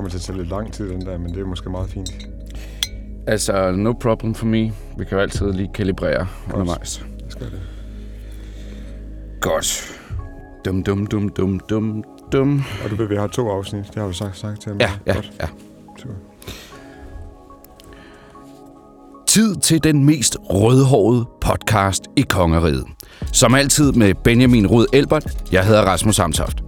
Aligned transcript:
kommer 0.00 0.10
til 0.10 0.18
at 0.18 0.22
tage 0.22 0.38
lidt 0.38 0.48
lang 0.48 0.72
tid, 0.72 0.90
den 0.90 1.00
der, 1.00 1.18
men 1.18 1.34
det 1.34 1.40
er 1.40 1.44
måske 1.46 1.70
meget 1.70 1.90
fint. 1.90 2.10
Altså, 3.26 3.70
no 3.70 3.92
problem 3.92 4.34
for 4.34 4.46
me. 4.46 4.62
Vi 4.98 5.04
kan 5.04 5.10
jo 5.10 5.18
altid 5.18 5.52
lige 5.52 5.70
kalibrere 5.74 6.26
undervejs. 6.54 7.04
Jeg 7.24 7.32
skal 7.32 7.46
det. 7.46 7.60
Godt. 9.40 9.98
Dum, 10.64 10.82
dum, 10.82 11.06
dum, 11.06 11.28
dum, 11.28 11.60
dum, 11.60 12.04
dum. 12.32 12.64
Og 12.84 12.90
du 12.90 12.96
ved, 12.96 13.08
vi 13.08 13.16
har 13.16 13.26
to 13.26 13.48
afsnit. 13.48 13.86
Det 13.86 13.94
har 13.94 14.06
du 14.06 14.12
sagt, 14.12 14.38
sagt 14.38 14.62
til 14.62 14.72
mig. 14.72 14.80
Ja, 14.80 14.90
ja, 15.06 15.14
Godt. 15.14 15.32
ja. 15.40 15.46
Super. 15.98 16.14
Tid 19.26 19.56
til 19.56 19.84
den 19.84 20.04
mest 20.04 20.36
rødhårede 20.40 21.26
podcast 21.40 22.02
i 22.16 22.22
kongeriget. 22.22 22.84
Som 23.32 23.54
altid 23.54 23.92
med 23.92 24.14
Benjamin 24.24 24.66
Rud 24.66 24.86
Elbert. 24.92 25.44
Jeg 25.52 25.66
hedder 25.66 25.82
Rasmus 25.82 26.16
Samtoft. 26.16 26.59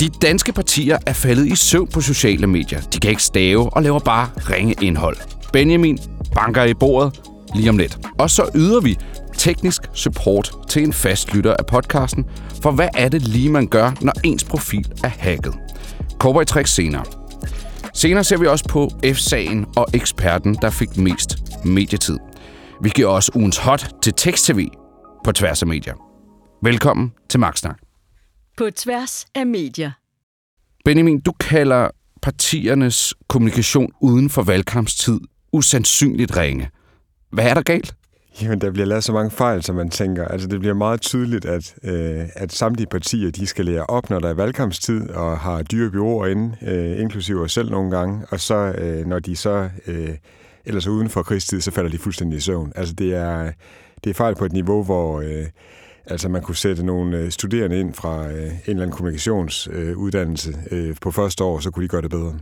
De 0.00 0.08
danske 0.08 0.52
partier 0.52 0.98
er 1.06 1.12
faldet 1.12 1.46
i 1.46 1.56
søvn 1.56 1.88
på 1.88 2.00
sociale 2.00 2.46
medier. 2.46 2.80
De 2.80 3.00
kan 3.00 3.10
ikke 3.10 3.22
stave 3.22 3.70
og 3.70 3.82
laver 3.82 3.98
bare 3.98 4.28
ringe 4.36 4.74
indhold. 4.82 5.16
Benjamin 5.52 5.98
banker 6.34 6.64
i 6.64 6.74
bordet 6.74 7.20
lige 7.54 7.70
om 7.70 7.78
lidt. 7.78 7.98
Og 8.18 8.30
så 8.30 8.50
yder 8.54 8.80
vi 8.80 8.96
teknisk 9.38 9.82
support 9.94 10.52
til 10.68 10.82
en 10.82 10.92
fast 10.92 11.34
lytter 11.34 11.54
af 11.58 11.66
podcasten. 11.66 12.24
For 12.62 12.70
hvad 12.70 12.88
er 12.94 13.08
det 13.08 13.22
lige, 13.22 13.50
man 13.50 13.66
gør, 13.66 13.92
når 14.00 14.12
ens 14.24 14.44
profil 14.44 14.92
er 15.04 15.08
hacket? 15.08 15.54
Cowboy 16.18 16.44
Tricks 16.44 16.70
senere. 16.74 17.04
Senere 17.94 18.24
ser 18.24 18.38
vi 18.38 18.46
også 18.46 18.64
på 18.68 18.90
F-sagen 19.14 19.66
og 19.76 19.86
eksperten, 19.94 20.54
der 20.62 20.70
fik 20.70 20.96
mest 20.96 21.36
medietid. 21.64 22.18
Vi 22.82 22.90
giver 22.94 23.08
også 23.08 23.32
ugens 23.34 23.58
hot 23.58 23.90
til 24.02 24.12
tekst-tv 24.16 24.68
på 25.24 25.32
tværs 25.32 25.62
af 25.62 25.68
medier. 25.68 25.94
Velkommen 26.62 27.12
til 27.30 27.40
Magtsnak. 27.40 27.87
På 28.58 28.70
tværs 28.76 29.26
af 29.34 29.46
medier. 29.46 29.90
Benjamin, 30.84 31.20
du 31.20 31.32
kalder 31.32 31.88
partiernes 32.22 33.14
kommunikation 33.28 33.92
uden 34.00 34.30
for 34.30 34.42
valgkampstid 34.42 35.20
usandsynligt 35.52 36.36
ringe. 36.36 36.70
Hvad 37.32 37.44
er 37.44 37.54
der 37.54 37.62
galt? 37.62 37.94
Jamen, 38.42 38.60
der 38.60 38.70
bliver 38.70 38.86
lavet 38.86 39.04
så 39.04 39.12
mange 39.12 39.30
fejl, 39.30 39.62
som 39.62 39.76
man 39.76 39.90
tænker. 39.90 40.24
Altså, 40.24 40.48
det 40.48 40.60
bliver 40.60 40.74
meget 40.74 41.00
tydeligt, 41.00 41.44
at, 41.44 41.74
øh, 41.84 42.24
at 42.34 42.52
samtlige 42.52 42.86
partier, 42.90 43.30
de 43.30 43.46
skal 43.46 43.64
lære 43.64 43.86
op, 43.86 44.10
når 44.10 44.18
der 44.18 44.28
er 44.28 44.34
valgkampstid, 44.34 45.10
og 45.10 45.38
har 45.38 45.62
dyre 45.62 45.90
byråer 45.90 46.26
inde, 46.26 46.56
øh, 46.62 47.00
inklusive 47.00 47.40
os 47.40 47.52
selv 47.52 47.70
nogle 47.70 47.90
gange. 47.90 48.26
Og 48.30 48.40
så, 48.40 48.54
øh, 48.54 49.06
når 49.06 49.18
de 49.18 49.36
så 49.36 49.70
øh, 49.86 50.14
ellers 50.64 50.86
er 50.86 50.90
uden 50.90 51.08
for 51.08 51.22
krigstid, 51.22 51.60
så 51.60 51.70
falder 51.70 51.90
de 51.90 51.98
fuldstændig 51.98 52.36
i 52.36 52.40
søvn. 52.40 52.72
Altså, 52.76 52.94
det 52.94 53.14
er, 53.14 53.52
det 54.04 54.10
er 54.10 54.14
fejl 54.14 54.34
på 54.34 54.44
et 54.44 54.52
niveau, 54.52 54.82
hvor... 54.84 55.20
Øh, 55.20 55.46
Altså 56.10 56.28
man 56.28 56.42
kunne 56.42 56.56
sætte 56.56 56.86
nogle 56.86 57.18
øh, 57.18 57.30
studerende 57.30 57.80
ind 57.80 57.94
fra 57.94 58.28
øh, 58.28 58.42
en 58.42 58.60
eller 58.66 58.82
anden 58.82 58.90
kommunikationsuddannelse 58.90 60.56
øh, 60.70 60.96
på 61.02 61.10
første 61.10 61.44
år, 61.44 61.58
så 61.58 61.70
kunne 61.70 61.82
de 61.82 61.88
gøre 61.88 62.02
det 62.02 62.10
bedre. 62.10 62.38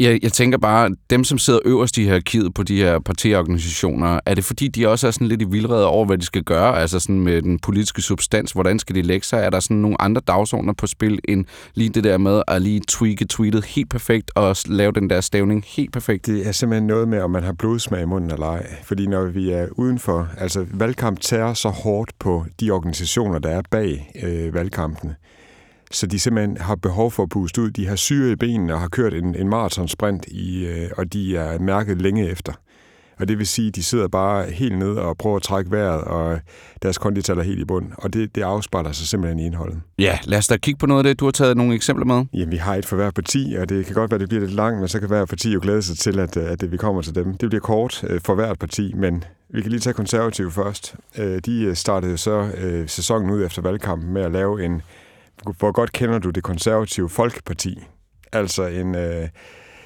Jeg, 0.00 0.18
jeg 0.22 0.32
tænker 0.32 0.58
bare, 0.58 0.90
dem 1.10 1.24
som 1.24 1.38
sidder 1.38 1.60
øverst 1.64 1.98
i 1.98 2.02
hierarkiet 2.02 2.54
på 2.54 2.62
de 2.62 2.76
her 2.76 2.98
partiorganisationer, 2.98 4.20
er 4.26 4.34
det 4.34 4.44
fordi, 4.44 4.68
de 4.68 4.88
også 4.88 5.06
er 5.06 5.10
sådan 5.10 5.26
lidt 5.26 5.42
i 5.42 5.44
vildrede 5.44 5.86
over, 5.86 6.06
hvad 6.06 6.18
de 6.18 6.24
skal 6.24 6.42
gøre? 6.42 6.80
Altså 6.80 7.00
sådan 7.00 7.20
med 7.20 7.42
den 7.42 7.58
politiske 7.58 8.02
substans, 8.02 8.52
hvordan 8.52 8.78
skal 8.78 8.96
de 8.96 9.02
lægge 9.02 9.26
sig? 9.26 9.40
Er 9.40 9.50
der 9.50 9.60
sådan 9.60 9.76
nogle 9.76 10.02
andre 10.02 10.22
dagsordner 10.26 10.72
på 10.72 10.86
spil, 10.86 11.18
end 11.24 11.44
lige 11.74 11.88
det 11.88 12.04
der 12.04 12.18
med 12.18 12.42
at 12.48 12.62
lige 12.62 12.80
tweake 12.88 13.24
tweetet 13.24 13.64
helt 13.64 13.90
perfekt 13.90 14.30
og 14.34 14.56
lave 14.66 14.92
den 14.92 15.10
der 15.10 15.20
stavning 15.20 15.64
helt 15.66 15.92
perfekt? 15.92 16.26
Det 16.26 16.46
er 16.46 16.52
simpelthen 16.52 16.86
noget 16.86 17.08
med, 17.08 17.20
om 17.20 17.30
man 17.30 17.42
har 17.42 17.52
blodsmag 17.52 18.02
i 18.02 18.06
munden 18.06 18.30
eller 18.30 18.46
ej. 18.46 18.66
Fordi 18.84 19.06
når 19.06 19.24
vi 19.24 19.50
er 19.50 19.66
udenfor, 19.72 20.28
altså 20.38 20.66
valgkamp 20.74 21.20
tager 21.20 21.54
så 21.54 21.68
hårdt 21.68 22.10
på 22.18 22.44
de 22.60 22.70
organisationer, 22.70 23.38
der 23.38 23.50
er 23.50 23.62
bag 23.70 24.10
øh, 24.22 24.54
valgkampene, 24.54 25.14
så 25.90 26.06
de 26.06 26.18
simpelthen 26.18 26.56
har 26.56 26.74
behov 26.74 27.10
for 27.10 27.22
at 27.22 27.28
puste 27.28 27.62
ud. 27.62 27.70
De 27.70 27.86
har 27.86 27.96
syre 27.96 28.32
i 28.32 28.36
benene 28.36 28.74
og 28.74 28.80
har 28.80 28.88
kørt 28.88 29.14
en, 29.14 29.34
en 29.34 29.48
marathonsprint, 29.48 30.26
i, 30.28 30.66
øh, 30.66 30.90
og 30.96 31.12
de 31.12 31.36
er 31.36 31.58
mærket 31.58 32.02
længe 32.02 32.30
efter. 32.30 32.52
Og 33.18 33.28
det 33.28 33.38
vil 33.38 33.46
sige, 33.46 33.68
at 33.68 33.76
de 33.76 33.82
sidder 33.82 34.08
bare 34.08 34.50
helt 34.50 34.78
ned 34.78 34.94
og 34.94 35.16
prøver 35.18 35.36
at 35.36 35.42
trække 35.42 35.70
vejret, 35.70 36.00
og 36.00 36.40
deres 36.82 36.98
kondital 36.98 37.38
er 37.38 37.42
helt 37.42 37.60
i 37.60 37.64
bund. 37.64 37.86
Og 37.96 38.12
det, 38.12 38.34
det 38.34 38.42
afspejler 38.42 38.92
sig 38.92 39.06
simpelthen 39.06 39.38
i 39.38 39.46
indholdet. 39.46 39.80
Ja, 39.98 40.18
lad 40.24 40.38
os 40.38 40.46
da 40.46 40.56
kigge 40.56 40.78
på 40.78 40.86
noget 40.86 40.98
af 40.98 41.04
det. 41.04 41.20
Du 41.20 41.24
har 41.24 41.32
taget 41.32 41.56
nogle 41.56 41.74
eksempler 41.74 42.06
med. 42.06 42.24
Jamen, 42.32 42.52
vi 42.52 42.56
har 42.56 42.74
et 42.74 42.86
for 42.86 42.96
hver 42.96 43.10
parti, 43.10 43.56
og 43.60 43.68
det 43.68 43.86
kan 43.86 43.94
godt 43.94 44.10
være, 44.10 44.16
at 44.16 44.20
det 44.20 44.28
bliver 44.28 44.40
lidt 44.40 44.54
langt, 44.54 44.78
men 44.80 44.88
så 44.88 44.98
kan 45.00 45.08
hver 45.08 45.24
parti 45.24 45.52
jo 45.52 45.60
glæde 45.62 45.82
sig 45.82 45.98
til, 45.98 46.18
at, 46.18 46.36
at 46.36 46.72
vi 46.72 46.76
kommer 46.76 47.02
til 47.02 47.14
dem. 47.14 47.36
Det 47.36 47.50
bliver 47.50 47.60
kort 47.62 48.04
øh, 48.08 48.20
for 48.24 48.34
hvert 48.34 48.58
parti, 48.58 48.92
men 48.96 49.24
vi 49.50 49.62
kan 49.62 49.70
lige 49.70 49.80
tage 49.80 49.94
konservative 49.94 50.50
først. 50.50 50.94
Øh, 51.18 51.40
De 51.46 51.74
startede 51.74 52.16
så 52.16 52.50
øh, 52.58 52.88
sæsonen 52.88 53.30
ud 53.30 53.44
efter 53.44 53.62
valgkampen 53.62 54.12
med 54.12 54.22
at 54.22 54.32
lave 54.32 54.64
en... 54.64 54.82
Hvor 55.58 55.72
godt 55.72 55.92
kender 55.92 56.18
du 56.18 56.30
det 56.30 56.42
konservative 56.42 57.08
Folkeparti? 57.08 57.78
Altså 58.32 58.66
en, 58.66 58.94
øh, 58.94 59.28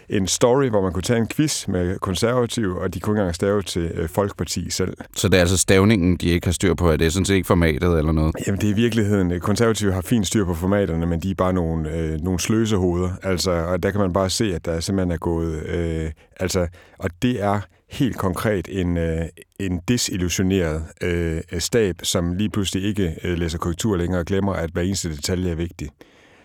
en 0.08 0.26
story, 0.26 0.68
hvor 0.68 0.82
man 0.82 0.92
kunne 0.92 1.02
tage 1.02 1.18
en 1.18 1.28
quiz 1.28 1.68
med 1.68 1.98
konservative, 1.98 2.80
og 2.80 2.94
de 2.94 3.00
kunne 3.00 3.14
ikke 3.14 3.20
engang 3.20 3.34
stave 3.34 3.62
til 3.62 3.90
øh, 3.94 4.08
Folkeparti 4.08 4.70
selv. 4.70 4.96
Så 5.16 5.28
det 5.28 5.36
er 5.36 5.40
altså 5.40 5.58
stavningen, 5.58 6.16
de 6.16 6.28
ikke 6.28 6.46
har 6.46 6.52
styr 6.52 6.74
på. 6.74 6.90
Er 6.90 6.96
det 6.96 7.12
sådan 7.12 7.24
set 7.24 7.34
ikke 7.34 7.46
formatet 7.46 7.98
eller 7.98 8.12
noget? 8.12 8.34
Jamen, 8.46 8.60
det 8.60 8.66
er 8.66 8.72
i 8.72 8.76
virkeligheden. 8.76 9.32
øh, 9.32 9.40
Konservative 9.40 9.92
har 9.92 10.00
fint 10.00 10.26
styr 10.26 10.44
på 10.44 10.54
formaterne, 10.54 11.06
men 11.06 11.20
de 11.20 11.30
er 11.30 11.34
bare 11.34 11.52
nogle, 11.52 11.90
øh, 11.90 12.20
nogle 12.20 12.40
sløsehoveder. 12.40 13.10
Altså, 13.22 13.50
og 13.50 13.82
der 13.82 13.90
kan 13.90 14.00
man 14.00 14.12
bare 14.12 14.30
se, 14.30 14.54
at 14.54 14.64
der 14.64 14.80
simpelthen 14.80 15.12
er 15.12 15.16
gået... 15.16 15.62
Øh, 15.66 16.10
altså, 16.40 16.66
og 16.98 17.10
det 17.22 17.42
er 17.42 17.60
helt 17.94 18.16
konkret 18.16 18.68
en, 18.70 18.96
øh, 18.96 19.24
en 19.60 19.80
desillusioneret 19.88 20.84
øh, 21.00 21.40
stab, 21.58 21.96
som 22.02 22.34
lige 22.34 22.50
pludselig 22.50 22.84
ikke 22.84 23.16
øh, 23.24 23.38
læser 23.38 23.58
korrektur 23.58 23.96
længere 23.96 24.20
og 24.20 24.26
glemmer, 24.26 24.52
at 24.52 24.70
hver 24.70 24.82
eneste 24.82 25.10
detalje 25.10 25.50
er 25.50 25.54
vigtig. 25.54 25.88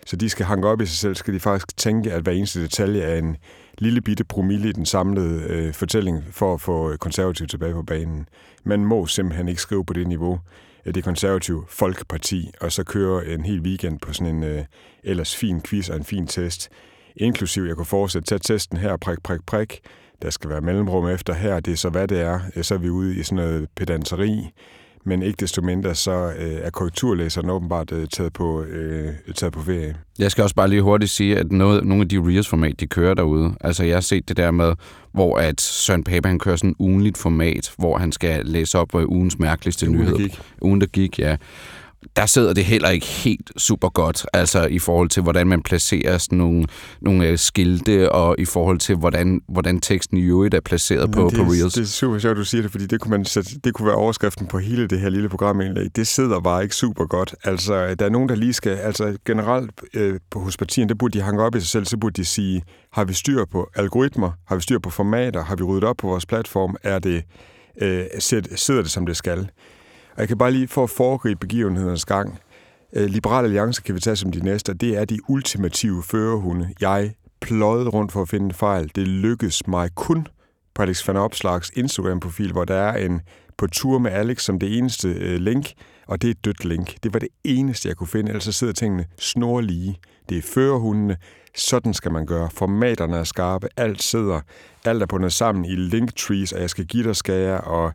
Så 0.06 0.16
de 0.16 0.28
skal 0.28 0.46
hanke 0.46 0.68
op 0.68 0.80
i 0.80 0.86
sig 0.86 0.96
selv, 0.96 1.14
skal 1.14 1.34
de 1.34 1.40
faktisk 1.40 1.76
tænke, 1.76 2.12
at 2.12 2.22
hver 2.22 2.32
eneste 2.32 2.62
detalje 2.62 3.02
er 3.02 3.18
en 3.18 3.36
lille 3.78 4.00
bitte 4.00 4.24
promille 4.24 4.68
i 4.68 4.72
den 4.72 4.86
samlede 4.86 5.42
øh, 5.48 5.74
fortælling 5.74 6.24
for 6.30 6.54
at 6.54 6.60
få 6.60 6.96
konservativ 6.96 7.46
tilbage 7.46 7.72
på 7.72 7.82
banen. 7.82 8.28
Man 8.64 8.84
må 8.84 9.06
simpelthen 9.06 9.48
ikke 9.48 9.62
skrive 9.62 9.84
på 9.84 9.92
det 9.92 10.06
niveau, 10.08 10.40
øh, 10.86 10.94
det 10.94 11.04
konservative 11.04 11.64
Folkeparti, 11.68 12.50
og 12.60 12.72
så 12.72 12.84
køre 12.84 13.26
en 13.26 13.44
hel 13.44 13.60
weekend 13.60 13.98
på 13.98 14.12
sådan 14.12 14.36
en 14.36 14.42
øh, 14.42 14.64
ellers 15.04 15.36
fin 15.36 15.62
quiz 15.62 15.88
og 15.88 15.96
en 15.96 16.04
fin 16.04 16.26
test. 16.26 16.68
Inklusiv, 17.16 17.62
jeg 17.62 17.76
kunne 17.76 17.86
fortsætte, 17.86 18.26
tage 18.26 18.38
testen 18.38 18.78
her, 18.78 18.96
prik, 18.96 19.18
prik, 19.22 19.40
prik. 19.46 19.80
Der 20.22 20.30
skal 20.30 20.50
være 20.50 20.60
mellemrum 20.60 21.08
efter 21.08 21.34
her, 21.34 21.60
det 21.60 21.72
er 21.72 21.76
så 21.76 21.88
hvad 21.88 22.08
det 22.08 22.20
er. 22.20 22.40
Så 22.62 22.74
er 22.74 22.78
vi 22.78 22.88
ude 22.90 23.16
i 23.16 23.22
sådan 23.22 23.36
noget 23.36 23.68
pedanteri. 23.76 24.50
Men 25.04 25.22
ikke 25.22 25.36
desto 25.40 25.62
mindre, 25.62 25.94
så 25.94 26.32
øh, 26.38 26.52
er 26.62 26.70
korrekturlæseren 26.70 27.50
åbenbart 27.50 27.92
øh, 27.92 28.06
taget, 28.08 28.32
på, 28.32 28.62
øh, 28.62 29.08
taget 29.34 29.52
på 29.52 29.60
ferie. 29.60 29.96
Jeg 30.18 30.30
skal 30.30 30.42
også 30.42 30.54
bare 30.54 30.68
lige 30.68 30.82
hurtigt 30.82 31.10
sige, 31.10 31.38
at 31.38 31.52
noget, 31.52 31.84
nogle 31.84 32.02
af 32.02 32.08
de 32.08 32.18
Reels-format, 32.18 32.80
de 32.80 32.86
kører 32.86 33.14
derude, 33.14 33.54
altså 33.60 33.84
jeg 33.84 33.96
har 33.96 34.00
set 34.00 34.28
det 34.28 34.36
der 34.36 34.50
med, 34.50 34.72
hvor 35.12 35.36
at 35.36 35.60
Søren 35.60 36.04
Pape, 36.04 36.28
han 36.28 36.38
kører 36.38 36.56
sådan 36.56 36.70
en 36.70 36.76
ugenligt 36.78 37.18
format, 37.18 37.72
hvor 37.78 37.98
han 37.98 38.12
skal 38.12 38.46
læse 38.46 38.78
op 38.78 38.88
på 38.88 39.04
ugens 39.04 39.38
mærkeligste 39.38 39.88
Ugen, 39.88 40.00
der 40.00 40.04
nyhed. 40.04 40.16
gik. 40.18 40.40
Ugen, 40.62 40.80
der 40.80 40.86
gik, 40.86 41.18
ja. 41.18 41.36
Der 42.16 42.26
sidder 42.26 42.52
det 42.54 42.64
heller 42.64 42.88
ikke 42.88 43.06
helt 43.06 43.50
super 43.56 43.88
godt, 43.88 44.26
altså 44.32 44.66
i 44.66 44.78
forhold 44.78 45.08
til, 45.08 45.22
hvordan 45.22 45.46
man 45.46 45.62
placerer 45.62 46.18
sådan 46.18 46.38
nogle, 46.38 46.64
nogle 47.00 47.26
øh, 47.26 47.38
skilte, 47.38 48.12
og 48.12 48.36
i 48.38 48.44
forhold 48.44 48.78
til, 48.78 48.96
hvordan, 48.96 49.40
hvordan 49.48 49.80
teksten 49.80 50.16
i 50.16 50.22
øvrigt 50.22 50.54
er 50.54 50.60
placeret 50.60 51.12
på, 51.12 51.24
det, 51.30 51.34
på 51.38 51.42
er- 51.42 51.46
Reels. 51.46 51.74
Det 51.74 51.82
er 51.82 51.86
super 51.86 52.18
sjovt, 52.18 52.36
du 52.36 52.44
siger 52.44 52.62
det, 52.62 52.70
fordi 52.70 52.86
det 52.86 53.00
kunne, 53.00 53.10
man 53.10 53.24
sætte, 53.24 53.50
det 53.64 53.74
kunne 53.74 53.86
være 53.86 53.96
overskriften 53.96 54.46
på 54.46 54.58
hele 54.58 54.86
det 54.86 55.00
her 55.00 55.08
lille 55.08 55.28
programindlæg. 55.28 55.96
Det 55.96 56.06
sidder 56.06 56.40
bare 56.40 56.62
ikke 56.62 56.74
super 56.76 57.04
godt. 57.06 57.34
Altså, 57.44 57.94
der 57.94 58.04
er 58.06 58.10
nogen, 58.10 58.28
der 58.28 58.34
lige 58.34 58.52
skal... 58.52 58.72
Altså, 58.72 59.16
generelt 59.26 59.70
øh, 59.94 60.20
på, 60.30 60.40
hos 60.40 60.56
partierne, 60.56 60.88
der 60.88 60.94
burde 60.94 61.18
de 61.18 61.22
hanke 61.24 61.42
op 61.42 61.54
i 61.54 61.60
sig 61.60 61.68
selv, 61.68 61.84
så 61.84 61.96
burde 61.96 62.14
de 62.20 62.24
sige, 62.24 62.62
har 62.92 63.04
vi 63.04 63.12
styr 63.14 63.44
på 63.52 63.70
algoritmer? 63.76 64.30
Har 64.46 64.56
vi 64.56 64.62
styr 64.62 64.78
på 64.78 64.90
formater? 64.90 65.44
Har 65.44 65.56
vi 65.56 65.62
ryddet 65.62 65.84
op 65.84 65.96
på 65.96 66.06
vores 66.06 66.26
platform? 66.26 66.76
Er 66.82 66.98
det, 66.98 67.22
øh, 67.82 68.04
sidder 68.56 68.82
det, 68.82 68.90
som 68.90 69.06
det 69.06 69.16
skal? 69.16 69.48
Jeg 70.20 70.28
kan 70.28 70.38
bare 70.38 70.52
lige 70.52 70.68
for 70.68 70.82
at 70.82 70.90
foregribe 70.90 71.40
begivenhedernes 71.40 72.04
gang. 72.04 72.38
Øh, 72.92 73.06
Liberal 73.06 73.44
Alliance 73.44 73.82
kan 73.82 73.94
vi 73.94 74.00
tage 74.00 74.16
som 74.16 74.32
de 74.32 74.44
næste, 74.44 74.74
det 74.74 74.96
er 74.98 75.04
de 75.04 75.18
ultimative 75.28 76.02
førerhunde. 76.02 76.68
Jeg 76.80 77.14
pløjede 77.40 77.88
rundt 77.88 78.12
for 78.12 78.22
at 78.22 78.28
finde 78.28 78.46
en 78.46 78.52
fejl. 78.52 78.90
Det 78.94 79.08
lykkedes 79.08 79.66
mig 79.66 79.90
kun 79.94 80.26
på 80.74 80.82
Alex 80.82 81.08
van 81.08 81.16
Opslags 81.16 81.70
Instagram-profil, 81.76 82.52
hvor 82.52 82.64
der 82.64 82.74
er 82.74 83.06
en 83.06 83.20
på 83.58 83.66
tur 83.66 83.98
med 83.98 84.10
Alex 84.10 84.42
som 84.42 84.58
det 84.58 84.78
eneste 84.78 85.08
øh, 85.08 85.40
link, 85.40 85.72
og 86.06 86.22
det 86.22 86.28
er 86.28 86.32
et 86.32 86.44
dødt 86.44 86.64
link. 86.64 86.94
Det 87.02 87.12
var 87.12 87.18
det 87.18 87.28
eneste, 87.44 87.88
jeg 87.88 87.96
kunne 87.96 88.06
finde, 88.06 88.28
ellers 88.28 88.44
så 88.44 88.52
sidder 88.52 88.72
tingene 88.72 89.06
snorlige. 89.18 89.98
Det 90.28 90.38
er 90.38 90.42
førerhundene, 90.42 91.16
sådan 91.56 91.94
skal 91.94 92.12
man 92.12 92.26
gøre. 92.26 92.50
Formaterne 92.50 93.16
er 93.16 93.24
skarpe, 93.24 93.68
alt 93.76 94.02
sidder, 94.02 94.40
alt 94.84 95.02
er 95.02 95.06
bundet 95.06 95.32
sammen 95.32 95.64
i 95.64 95.74
linktrees, 95.74 96.52
og 96.52 96.60
jeg 96.60 96.70
skal 96.70 96.86
give 96.86 97.04
dig 97.04 97.16
skære, 97.16 97.60
og 97.60 97.92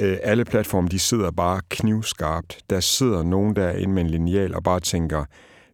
øh, 0.00 0.16
alle 0.22 0.44
platforme, 0.44 0.88
de 0.88 0.98
sidder 0.98 1.30
bare 1.30 1.60
knivskarpt. 1.70 2.58
Der 2.70 2.80
sidder 2.80 3.22
nogen 3.22 3.56
derinde 3.56 3.94
med 3.94 4.02
en 4.02 4.10
lineal 4.10 4.54
og 4.54 4.62
bare 4.62 4.80
tænker, 4.80 5.24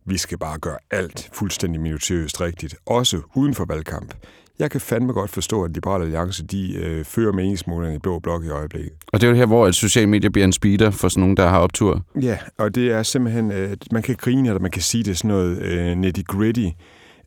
vi 0.05 0.19
skal 0.19 0.39
bare 0.39 0.59
gøre 0.59 0.79
alt 0.91 1.31
fuldstændig 1.33 1.81
minutiøst 1.81 2.41
rigtigt, 2.41 2.75
også 2.87 3.21
uden 3.35 3.55
for 3.55 3.65
valgkamp. 3.65 4.15
Jeg 4.59 4.71
kan 4.71 4.81
fandme 4.81 5.13
godt 5.13 5.31
forstå, 5.31 5.63
at 5.63 5.71
Liberal 5.75 6.03
Alliance 6.03 6.47
de 6.47 6.75
øh, 6.75 7.05
fører 7.05 7.33
meningsmålerne 7.33 7.95
i 7.95 7.99
blå 7.99 8.19
blok 8.19 8.45
i 8.45 8.49
øjeblikket. 8.49 8.93
Og 9.13 9.21
det 9.21 9.27
er 9.27 9.31
jo 9.31 9.37
her, 9.37 9.47
hvor 9.47 9.67
et 9.67 9.75
sociale 9.75 10.07
medier 10.07 10.31
bliver 10.31 10.45
en 10.45 10.53
speeder 10.53 10.91
for 10.91 11.09
sådan 11.09 11.21
nogen, 11.21 11.37
der 11.37 11.49
har 11.49 11.59
optur. 11.59 12.05
Ja, 12.23 12.39
og 12.59 12.75
det 12.75 12.93
er 12.93 13.03
simpelthen, 13.03 13.53
øh, 13.53 13.77
man 13.93 14.03
kan 14.03 14.15
grine, 14.15 14.49
eller 14.49 14.61
man 14.61 14.71
kan 14.71 14.83
sige, 14.83 15.05
det 15.05 15.11
er 15.11 15.15
sådan 15.15 15.29
noget 15.29 15.59
øh, 15.63 15.97
nitty-gritty 15.97 16.71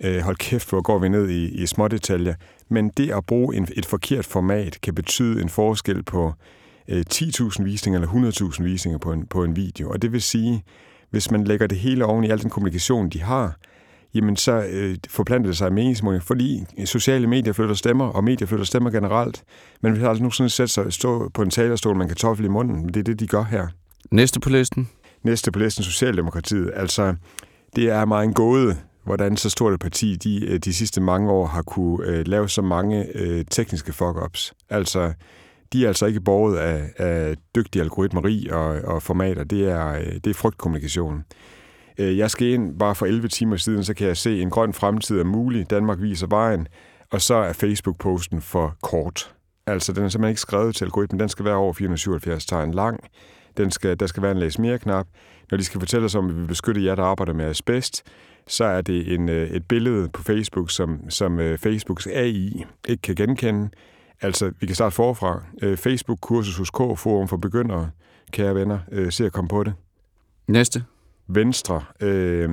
øh, 0.04 0.20
hold 0.20 0.36
kæft, 0.36 0.70
hvor 0.70 0.82
går 0.82 1.00
vi 1.00 1.10
ned 1.10 1.30
i, 1.30 1.64
i 1.64 1.66
små 1.66 1.88
detaljer. 1.88 2.34
Men 2.70 2.90
det 2.90 3.12
at 3.12 3.26
bruge 3.26 3.56
en, 3.56 3.68
et 3.76 3.86
forkert 3.86 4.26
format 4.26 4.78
kan 4.82 4.96
betyde 4.96 5.42
en 5.42 5.50
forskel 5.50 6.04
på 6.04 6.34
10.000 6.90 7.64
visninger 7.64 8.02
eller 8.02 8.32
100.000 8.52 8.64
visninger 8.64 8.98
på 8.98 9.12
en, 9.12 9.28
på 9.28 9.44
en 9.44 9.56
video. 9.56 9.90
Og 9.90 10.02
det 10.02 10.12
vil 10.12 10.22
sige, 10.22 10.64
hvis 11.10 11.32
man 11.32 11.44
lægger 11.44 11.68
det 11.68 11.78
hele 11.78 12.06
oven 12.06 12.24
i 12.24 12.30
al 12.30 12.42
den 12.42 12.50
kommunikation, 12.50 13.10
de 13.10 13.22
har, 13.22 13.58
jamen 14.14 14.36
så 14.36 14.66
øh, 14.70 14.98
forplanter 15.10 15.50
det 15.50 15.58
sig 15.58 15.74
meningsmåling, 15.74 16.24
fordi 16.24 16.66
sociale 16.86 17.28
medier 17.28 17.54
flytter 17.54 17.76
stemmer, 17.76 18.06
og 18.06 18.24
medier 18.24 18.48
flytter 18.48 18.66
stemmer 18.66 18.90
generelt. 18.90 19.44
Men 19.82 19.96
vi 19.96 20.00
har 20.00 20.10
altså 20.10 20.24
nu 20.24 20.32
sådan 20.32 20.50
sætte 20.50 20.74
sig 20.74 20.94
stå 20.94 21.30
på 21.30 21.42
en 21.42 21.50
talerstol, 21.50 21.96
man 21.96 22.08
kan 22.08 22.18
toffel 22.18 22.46
i 22.46 22.50
munden, 22.50 22.76
men 22.76 22.94
det 22.94 23.00
er 23.00 23.04
det, 23.04 23.20
de 23.20 23.28
gør 23.28 23.44
her. 23.44 23.68
Næste 24.12 24.40
på 24.40 24.50
listen? 24.50 24.90
Næste 25.24 25.52
på 25.52 25.60
listen, 25.60 25.84
Socialdemokratiet. 25.84 26.72
Altså, 26.76 27.16
det 27.76 27.90
er 27.90 28.06
meget 28.06 28.26
en 28.26 28.34
gåde, 28.34 28.78
hvordan 29.04 29.38
så 29.38 29.50
stort 29.50 29.74
et 29.74 29.80
parti 29.80 30.16
de, 30.16 30.46
øh, 30.46 30.60
de 30.60 30.74
sidste 30.74 31.02
mange 31.02 31.32
år 31.32 31.46
har 31.46 31.62
kunne 31.62 32.08
øh, 32.08 32.28
lave 32.28 32.50
så 32.50 32.62
mange 32.62 33.06
øh, 33.16 33.46
tekniske 33.52 33.92
fuck-ups. 33.92 34.52
Altså, 34.70 35.14
de 35.76 35.84
er 35.84 35.88
altså 35.88 36.06
ikke 36.06 36.22
borget 36.22 36.58
af, 36.58 36.90
af 36.98 37.36
dygtige 37.56 37.82
algoritmeri 37.82 38.48
og, 38.52 38.68
og 38.68 39.02
formater. 39.02 39.44
Det 39.44 39.70
er, 39.70 39.88
øh, 39.94 40.14
det 40.24 40.28
er 40.28 40.34
frygtkommunikation. 40.34 41.24
Øh, 41.98 42.18
jeg 42.18 42.32
skal 42.32 42.48
ind 42.48 42.80
bare 42.80 42.96
for 42.96 43.06
11 43.06 43.28
timer 43.28 43.58
siden, 43.58 43.84
så 43.84 43.94
kan 43.94 44.08
jeg 44.08 44.18
se, 44.18 44.30
at 44.30 44.42
en 44.42 44.50
grøn 44.50 44.74
fremtid 44.74 45.20
er 45.20 45.24
mulig. 45.24 45.70
Danmark 45.70 46.02
viser 46.02 46.28
vejen. 46.28 46.68
Og 47.12 47.22
så 47.22 47.36
er 47.36 47.54
Facebook-posten 47.54 48.42
for 48.42 48.76
kort. 48.82 49.36
Altså, 49.68 49.94
den 49.94 50.04
er 50.04 50.10
simpelthen 50.10 50.32
ikke 50.32 50.42
skrevet 50.42 50.76
til 50.76 50.86
algoritmen. 50.86 51.20
Den 51.20 51.30
skal 51.30 51.46
være 51.46 51.56
over 51.56 51.74
477 51.74 52.46
tegn 52.46 52.72
lang. 52.72 53.00
Den 53.58 53.72
skal, 53.72 54.00
der 54.00 54.08
skal 54.08 54.24
være 54.24 54.32
en 54.32 54.38
læs 54.38 54.60
mere 54.60 54.80
knap. 54.80 55.08
Når 55.52 55.58
de 55.58 55.64
skal 55.64 55.80
fortælle 55.80 56.06
os 56.06 56.16
om, 56.16 56.30
at 56.30 56.42
vi 56.42 56.46
beskytter 56.46 56.82
jer, 56.82 56.96
der 56.96 57.04
arbejder 57.04 57.34
med 57.34 57.46
asbest, 57.46 58.04
så 58.48 58.66
er 58.66 58.82
det 58.82 59.14
en, 59.14 59.30
øh, 59.30 59.50
et 59.50 59.68
billede 59.68 60.10
på 60.10 60.24
Facebook, 60.24 60.72
som, 60.72 61.10
som 61.10 61.38
Facebooks 61.58 62.08
AI 62.08 62.66
ikke 62.88 63.02
kan 63.02 63.16
genkende. 63.16 63.70
Altså, 64.22 64.52
vi 64.60 64.66
kan 64.66 64.76
starte 64.76 64.96
forfra. 64.96 65.44
Uh, 65.66 65.78
Facebook-kursus 65.78 66.58
hos 66.58 66.70
K-forum 66.70 67.28
for 67.28 67.38
begyndere, 67.38 67.90
kære 68.32 68.56
venner. 68.56 68.80
Uh, 68.92 69.10
se 69.10 69.26
at 69.26 69.32
komme 69.32 69.48
på 69.48 69.64
det. 69.64 69.74
Næste. 70.48 70.84
Venstre. 71.28 71.84
Øh, 72.02 72.50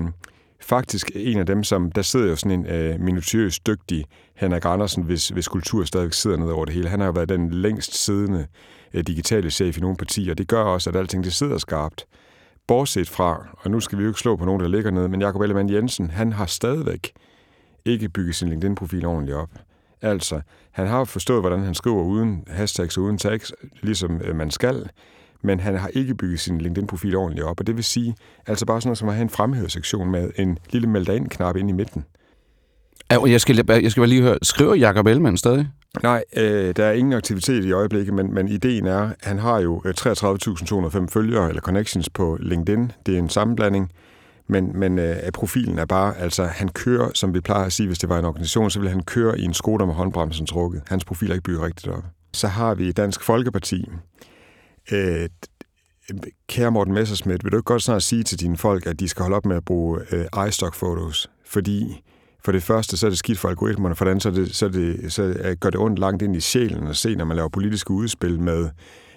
faktisk 0.61 1.11
en 1.14 1.38
af 1.38 1.47
dem, 1.47 1.64
som... 1.64 1.93
Der 1.93 2.03
sidder 2.03 2.29
jo 2.29 2.37
sådan 2.37 2.61
en 2.61 2.67
øh, 2.67 3.00
minutiøs, 3.00 3.59
dygtig 3.61 4.05
Henrik 4.35 4.64
Andersen, 4.64 5.03
hvis, 5.03 5.29
hvis 5.29 5.49
kultur 5.49 5.85
stadigvæk 5.85 6.12
sidder 6.12 6.37
ned 6.37 6.50
over 6.50 6.64
det 6.64 6.75
hele. 6.75 6.88
Han 6.88 7.00
har 7.00 7.06
jo 7.06 7.12
været 7.12 7.29
den 7.29 7.50
længst 7.50 8.05
siddende 8.05 8.47
øh, 8.94 9.05
digitale 9.06 9.50
chef 9.50 9.79
i 9.79 9.81
nogle 9.81 9.97
partier. 9.97 10.35
Det 10.35 10.49
gør 10.49 10.62
også, 10.62 10.91
at 10.91 10.97
alting 10.97 11.25
det 11.25 11.32
sidder 11.32 11.58
skarpt. 11.58 12.06
Bortset 12.67 13.08
fra, 13.08 13.47
og 13.58 13.70
nu 13.70 13.81
skal 13.81 13.99
vi 13.99 14.03
jo 14.03 14.11
ikke 14.11 14.20
slå 14.20 14.37
på 14.37 14.44
nogen, 14.44 14.61
der 14.61 14.69
ligger 14.69 14.91
nede, 14.91 15.08
men 15.08 15.20
Jacob 15.20 15.41
Ellemann 15.41 15.73
Jensen, 15.73 16.11
han 16.11 16.32
har 16.32 16.47
stadigvæk 16.47 17.12
ikke 17.85 18.08
bygget 18.08 18.35
sin 18.35 18.49
LinkedIn-profil 18.49 19.06
ordentligt 19.06 19.37
op. 19.37 19.50
Altså, 20.03 20.41
han 20.71 20.87
har 20.87 21.05
forstået, 21.05 21.43
hvordan 21.43 21.63
han 21.63 21.75
skriver 21.75 22.03
uden 22.03 22.45
hashtags 22.47 22.97
og 22.97 23.03
uden 23.03 23.19
tags, 23.19 23.53
ligesom 23.83 24.21
øh, 24.25 24.37
man 24.37 24.51
skal, 24.51 24.89
men 25.43 25.61
han 25.61 25.77
har 25.77 25.89
ikke 25.89 26.15
bygget 26.15 26.41
sin 26.41 26.59
LinkedIn-profil 26.59 27.17
ordentligt 27.17 27.47
op, 27.47 27.61
og 27.61 27.67
det 27.67 27.77
vil 27.77 27.85
sige, 27.85 28.17
altså 28.47 28.67
bare 28.67 28.81
sådan 28.81 28.89
noget 28.89 28.99
som 28.99 29.09
at 29.09 29.15
have 29.15 29.23
en 29.23 29.31
fremhævesektion 29.31 30.11
med 30.11 30.31
en 30.37 30.59
lille 30.71 30.89
meld 30.89 31.09
ind-knap 31.09 31.57
ind 31.57 31.69
i 31.69 31.73
midten. 31.73 32.05
Jeg 33.11 33.41
skal, 33.41 33.65
jeg 33.69 33.91
skal 33.91 34.01
bare 34.01 34.07
lige 34.07 34.23
høre, 34.23 34.39
skriver 34.43 34.75
Jacob 34.75 35.07
Ellemann 35.07 35.37
stadig? 35.37 35.69
Nej, 36.03 36.25
øh, 36.37 36.77
der 36.77 36.85
er 36.85 36.93
ingen 36.93 37.13
aktivitet 37.13 37.65
i 37.65 37.73
øjeblikket, 37.73 38.15
men, 38.15 38.35
men 38.35 38.49
ideen 38.49 38.87
er, 38.87 39.01
at 39.01 39.17
han 39.23 39.39
har 39.39 39.61
jo 39.61 39.83
33.205 39.87 41.03
øh, 41.03 41.09
følgere 41.09 41.49
eller 41.49 41.61
connections 41.61 42.09
på 42.11 42.39
LinkedIn. 42.41 42.93
Det 43.07 43.15
er 43.15 43.19
en 43.19 43.29
sammenblanding, 43.29 43.93
men, 44.47 44.79
men 44.79 44.99
øh, 44.99 45.17
profilen 45.35 45.79
er 45.79 45.85
bare, 45.85 46.19
altså 46.19 46.44
han 46.44 46.69
kører, 46.69 47.11
som 47.15 47.35
vi 47.35 47.41
plejer 47.41 47.67
at 47.67 47.73
sige, 47.73 47.87
hvis 47.87 47.99
det 47.99 48.09
var 48.09 48.19
en 48.19 48.25
organisation, 48.25 48.71
så 48.71 48.79
ville 48.79 48.91
han 48.91 49.03
køre 49.03 49.39
i 49.41 49.44
en 49.44 49.55
skoder 49.55 49.87
med 49.87 49.94
håndbremsen 49.94 50.47
trukket. 50.47 50.83
Hans 50.87 51.05
profil 51.05 51.31
er 51.31 51.35
ikke 51.35 51.44
bygget 51.44 51.62
rigtigt 51.62 51.94
op. 51.94 52.05
Så 52.35 52.49
har 52.49 52.75
vi 52.75 52.93
Dansk 52.93 53.23
Folkeparti. 53.23 53.89
Øh, 54.93 55.29
kære 56.49 56.71
Morten 56.71 56.94
Messersmith, 56.94 57.44
vil 57.44 57.53
du 57.53 57.56
ikke 57.56 57.65
godt 57.65 57.83
snart 57.83 58.03
sige 58.03 58.23
til 58.23 58.41
dine 58.41 58.56
folk, 58.56 58.87
at 58.87 59.00
de 59.00 59.09
skal 59.09 59.23
holde 59.23 59.37
op 59.37 59.47
med 59.47 59.56
at 59.56 59.65
bruge 59.65 60.00
øh, 60.12 60.49
iStock-fotos? 60.49 61.31
Fordi 61.47 62.03
for 62.44 62.53
det 62.53 62.62
første, 62.62 62.97
så 62.97 63.06
er 63.06 63.11
det 63.11 63.19
skidt 63.19 63.39
for 63.39 63.49
algoritmerne, 63.49 63.94
for 63.94 64.05
det 64.05 64.11
andet, 64.11 64.23
så, 64.23 64.31
det, 64.31 64.55
så, 64.55 64.69
det, 64.69 65.12
så 65.12 65.23
øh, 65.23 65.56
gør 65.61 65.71
det 65.71 65.81
ondt 65.81 65.99
langt 65.99 66.23
ind 66.23 66.37
i 66.37 66.41
sjælen 66.41 66.87
at 66.87 66.97
se, 66.97 67.15
når 67.15 67.25
man 67.25 67.37
laver 67.37 67.49
politiske 67.49 67.91
udspil 67.91 68.41
med 68.41 68.69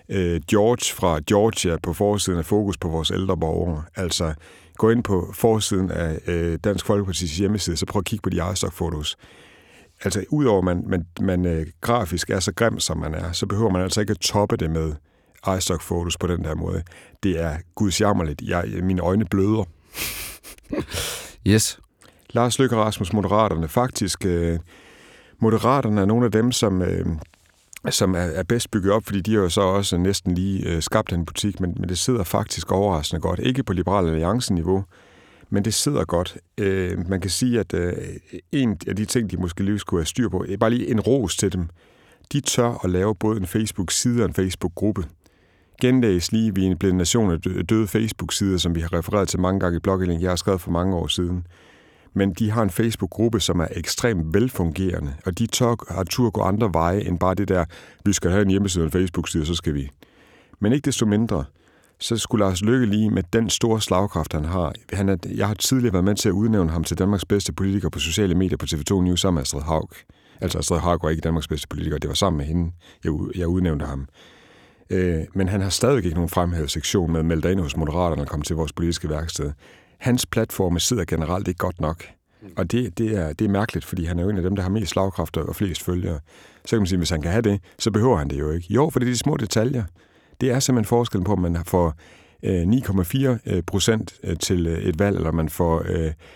øh, 0.09 0.41
George 0.49 0.95
fra 0.95 1.19
Georgia 1.27 1.77
på 1.83 1.93
forsiden 1.93 2.39
af 2.39 2.45
fokus 2.45 2.77
på 2.77 2.87
vores 2.87 3.11
ældre 3.11 3.37
borgere. 3.37 3.83
Altså, 3.95 4.33
gå 4.77 4.89
ind 4.89 5.03
på 5.03 5.31
forsiden 5.33 5.91
af 5.91 6.19
øh, 6.27 6.59
Dansk 6.63 6.89
Folkeparti's 6.89 7.37
hjemmeside, 7.37 7.77
så 7.77 7.85
prøv 7.85 7.99
at 7.99 8.05
kigge 8.05 8.23
på 8.23 8.29
de 8.29 8.51
iStock-fotos. 8.51 9.15
Altså, 10.03 10.25
udover 10.29 10.61
man, 10.61 10.83
man, 10.87 11.05
man 11.21 11.45
øh, 11.45 11.65
grafisk 11.81 12.29
er 12.29 12.39
så 12.39 12.53
grim, 12.53 12.79
som 12.79 12.97
man 12.97 13.13
er, 13.13 13.31
så 13.31 13.45
behøver 13.45 13.71
man 13.71 13.81
altså 13.81 14.01
ikke 14.01 14.11
at 14.11 14.19
toppe 14.19 14.57
det 14.57 14.71
med 14.71 14.93
iStock-fotos 15.57 16.17
på 16.19 16.27
den 16.27 16.43
der 16.43 16.55
måde. 16.55 16.83
Det 17.23 17.39
er 17.41 17.57
gudsjammerligt. 17.75 18.41
Jeg, 18.41 18.65
mine 18.83 19.01
øjne 19.01 19.25
bløder. 19.25 19.63
yes. 21.47 21.79
Lars 22.29 22.59
Løkke 22.59 22.75
Rasmus, 22.75 23.13
Moderaterne. 23.13 23.67
Faktisk, 23.67 24.25
øh, 24.25 24.59
Moderaterne 25.39 26.01
er 26.01 26.05
nogle 26.05 26.25
af 26.25 26.31
dem, 26.31 26.51
som, 26.51 26.81
øh, 26.81 27.05
som 27.93 28.15
er, 28.15 28.19
er 28.19 28.43
bedst 28.43 28.71
bygget 28.71 28.93
op, 28.93 29.05
fordi 29.05 29.21
de 29.21 29.33
har 29.33 29.41
jo 29.41 29.49
så 29.49 29.61
også 29.61 29.97
næsten 29.97 30.33
lige 30.33 30.69
øh, 30.69 30.81
skabt 30.81 31.13
en 31.13 31.25
butik, 31.25 31.59
men, 31.59 31.75
men 31.79 31.89
det 31.89 31.97
sidder 31.97 32.23
faktisk 32.23 32.71
overraskende 32.71 33.21
godt. 33.21 33.39
Ikke 33.39 33.63
på 33.63 33.73
Liberal 33.73 34.09
Alliance-niveau, 34.09 34.83
men 35.49 35.65
det 35.65 35.73
sidder 35.73 36.05
godt. 36.05 36.37
Øh, 36.57 37.09
man 37.09 37.21
kan 37.21 37.29
sige, 37.29 37.59
at 37.59 37.73
øh, 37.73 37.93
en 38.51 38.77
af 38.87 38.95
de 38.95 39.05
ting, 39.05 39.31
de 39.31 39.37
måske 39.37 39.63
lige 39.63 39.79
skulle 39.79 40.01
have 40.01 40.05
styr 40.05 40.29
på, 40.29 40.45
er 40.49 40.57
bare 40.57 40.69
lige 40.69 40.87
en 40.87 40.99
ros 40.99 41.37
til 41.37 41.53
dem. 41.53 41.69
De 42.33 42.39
tør 42.41 42.83
at 42.83 42.89
lave 42.89 43.15
både 43.15 43.37
en 43.37 43.45
Facebook-side 43.45 44.21
og 44.21 44.27
en 44.27 44.33
Facebook-gruppe. 44.33 45.05
Genlæs 45.81 46.31
lige, 46.31 46.55
vi 46.55 46.67
er 46.67 46.75
blevet 46.75 46.91
en 46.91 46.97
nation 46.97 47.31
af 47.31 47.41
døde 47.69 47.87
Facebook-sider, 47.87 48.57
som 48.57 48.75
vi 48.75 48.81
har 48.81 48.93
refereret 48.93 49.27
til 49.27 49.39
mange 49.39 49.59
gange 49.59 49.77
i 49.77 49.79
blogindlæg, 49.79 50.21
jeg 50.21 50.31
har 50.31 50.35
skrevet 50.35 50.61
for 50.61 50.71
mange 50.71 50.95
år 50.95 51.07
siden 51.07 51.47
men 52.15 52.33
de 52.33 52.51
har 52.51 52.63
en 52.63 52.69
Facebook-gruppe, 52.69 53.39
som 53.39 53.59
er 53.59 53.67
ekstremt 53.71 54.33
velfungerende, 54.33 55.13
og 55.25 55.39
de 55.39 55.47
tør, 55.47 55.93
har 55.93 56.03
tur 56.03 56.29
gå 56.29 56.41
andre 56.41 56.69
veje 56.73 57.01
end 57.01 57.19
bare 57.19 57.35
det 57.35 57.47
der, 57.47 57.65
vi 58.05 58.13
skal 58.13 58.31
have 58.31 58.41
en 58.41 58.49
hjemmeside 58.49 58.83
og 58.83 58.85
en 58.85 58.91
Facebook-side, 58.91 59.45
så 59.45 59.55
skal 59.55 59.73
vi. 59.73 59.89
Men 60.59 60.73
ikke 60.73 60.85
desto 60.85 61.05
mindre, 61.05 61.45
så 61.99 62.17
skulle 62.17 62.45
Lars 62.45 62.61
Løkke 62.61 62.85
lige 62.85 63.09
med 63.09 63.23
den 63.33 63.49
store 63.49 63.81
slagkraft, 63.81 64.33
han 64.33 64.45
har. 64.45 64.73
Han 64.93 65.09
er, 65.09 65.15
jeg 65.35 65.47
har 65.47 65.53
tidligere 65.53 65.93
været 65.93 66.05
med 66.05 66.15
til 66.15 66.29
at 66.29 66.33
udnævne 66.33 66.71
ham 66.71 66.83
til 66.83 66.97
Danmarks 66.97 67.25
bedste 67.25 67.53
politiker 67.53 67.89
på 67.89 67.99
sociale 67.99 68.35
medier 68.35 68.57
på 68.57 68.65
TV2 68.65 69.01
News 69.01 69.21
sammen 69.21 69.35
med 69.35 69.41
Astrid 69.41 69.61
Haug. 69.61 69.89
Altså 70.41 70.59
Astrid 70.59 70.79
Haug 70.79 70.99
var 71.03 71.09
ikke 71.09 71.21
Danmarks 71.21 71.47
bedste 71.47 71.67
politiker, 71.67 71.97
det 71.97 72.07
var 72.07 72.13
sammen 72.13 72.37
med 72.37 72.45
hende, 72.45 72.71
jeg, 73.03 73.13
jeg 73.35 73.47
udnævnte 73.47 73.85
ham. 73.85 74.07
Øh, 74.89 75.21
men 75.33 75.47
han 75.47 75.61
har 75.61 75.69
stadig 75.69 75.97
ikke 75.97 76.15
nogen 76.15 76.29
fremhævet 76.29 76.71
sektion 76.71 77.11
med 77.11 77.19
at 77.19 77.25
melde 77.25 77.51
ind 77.51 77.59
hos 77.59 77.77
Moderaterne 77.77 78.21
og 78.21 78.27
komme 78.27 78.43
til 78.43 78.55
vores 78.55 78.73
politiske 78.73 79.09
værksted 79.09 79.51
hans 79.97 80.25
platforme 80.25 80.79
sidder 80.79 81.05
generelt 81.05 81.47
ikke 81.47 81.57
godt 81.57 81.81
nok. 81.81 82.05
Og 82.57 82.71
det, 82.71 82.97
det, 82.97 83.17
er, 83.17 83.33
det 83.33 83.45
er 83.45 83.49
mærkeligt, 83.49 83.85
fordi 83.85 84.05
han 84.05 84.19
er 84.19 84.23
jo 84.23 84.29
en 84.29 84.37
af 84.37 84.43
dem, 84.43 84.55
der 84.55 84.63
har 84.63 84.69
mest 84.69 84.91
slagkræfter 84.91 85.41
og 85.41 85.55
flest 85.55 85.83
følgere. 85.83 86.19
Så 86.65 86.69
kan 86.69 86.79
man 86.79 86.87
sige, 86.87 86.97
at 86.97 86.99
hvis 86.99 87.09
han 87.09 87.21
kan 87.21 87.31
have 87.31 87.41
det, 87.41 87.61
så 87.79 87.91
behøver 87.91 88.17
han 88.17 88.29
det 88.29 88.39
jo 88.39 88.51
ikke. 88.51 88.73
Jo, 88.73 88.89
for 88.89 88.99
det 88.99 89.07
er 89.07 89.11
de 89.11 89.17
små 89.17 89.37
detaljer. 89.37 89.83
Det 90.41 90.51
er 90.51 90.59
simpelthen 90.59 90.87
forskellen 90.87 91.23
på, 91.23 91.31
om 91.31 91.39
man 91.39 91.57
får 91.65 91.93
9,4 92.43 93.17
øh, 93.17 93.37
øh, 93.45 93.63
procent 93.63 94.13
øh, 94.23 94.37
til 94.37 94.67
et 94.67 94.99
valg, 94.99 95.17
eller 95.17 95.31
man 95.31 95.49
får 95.49 95.85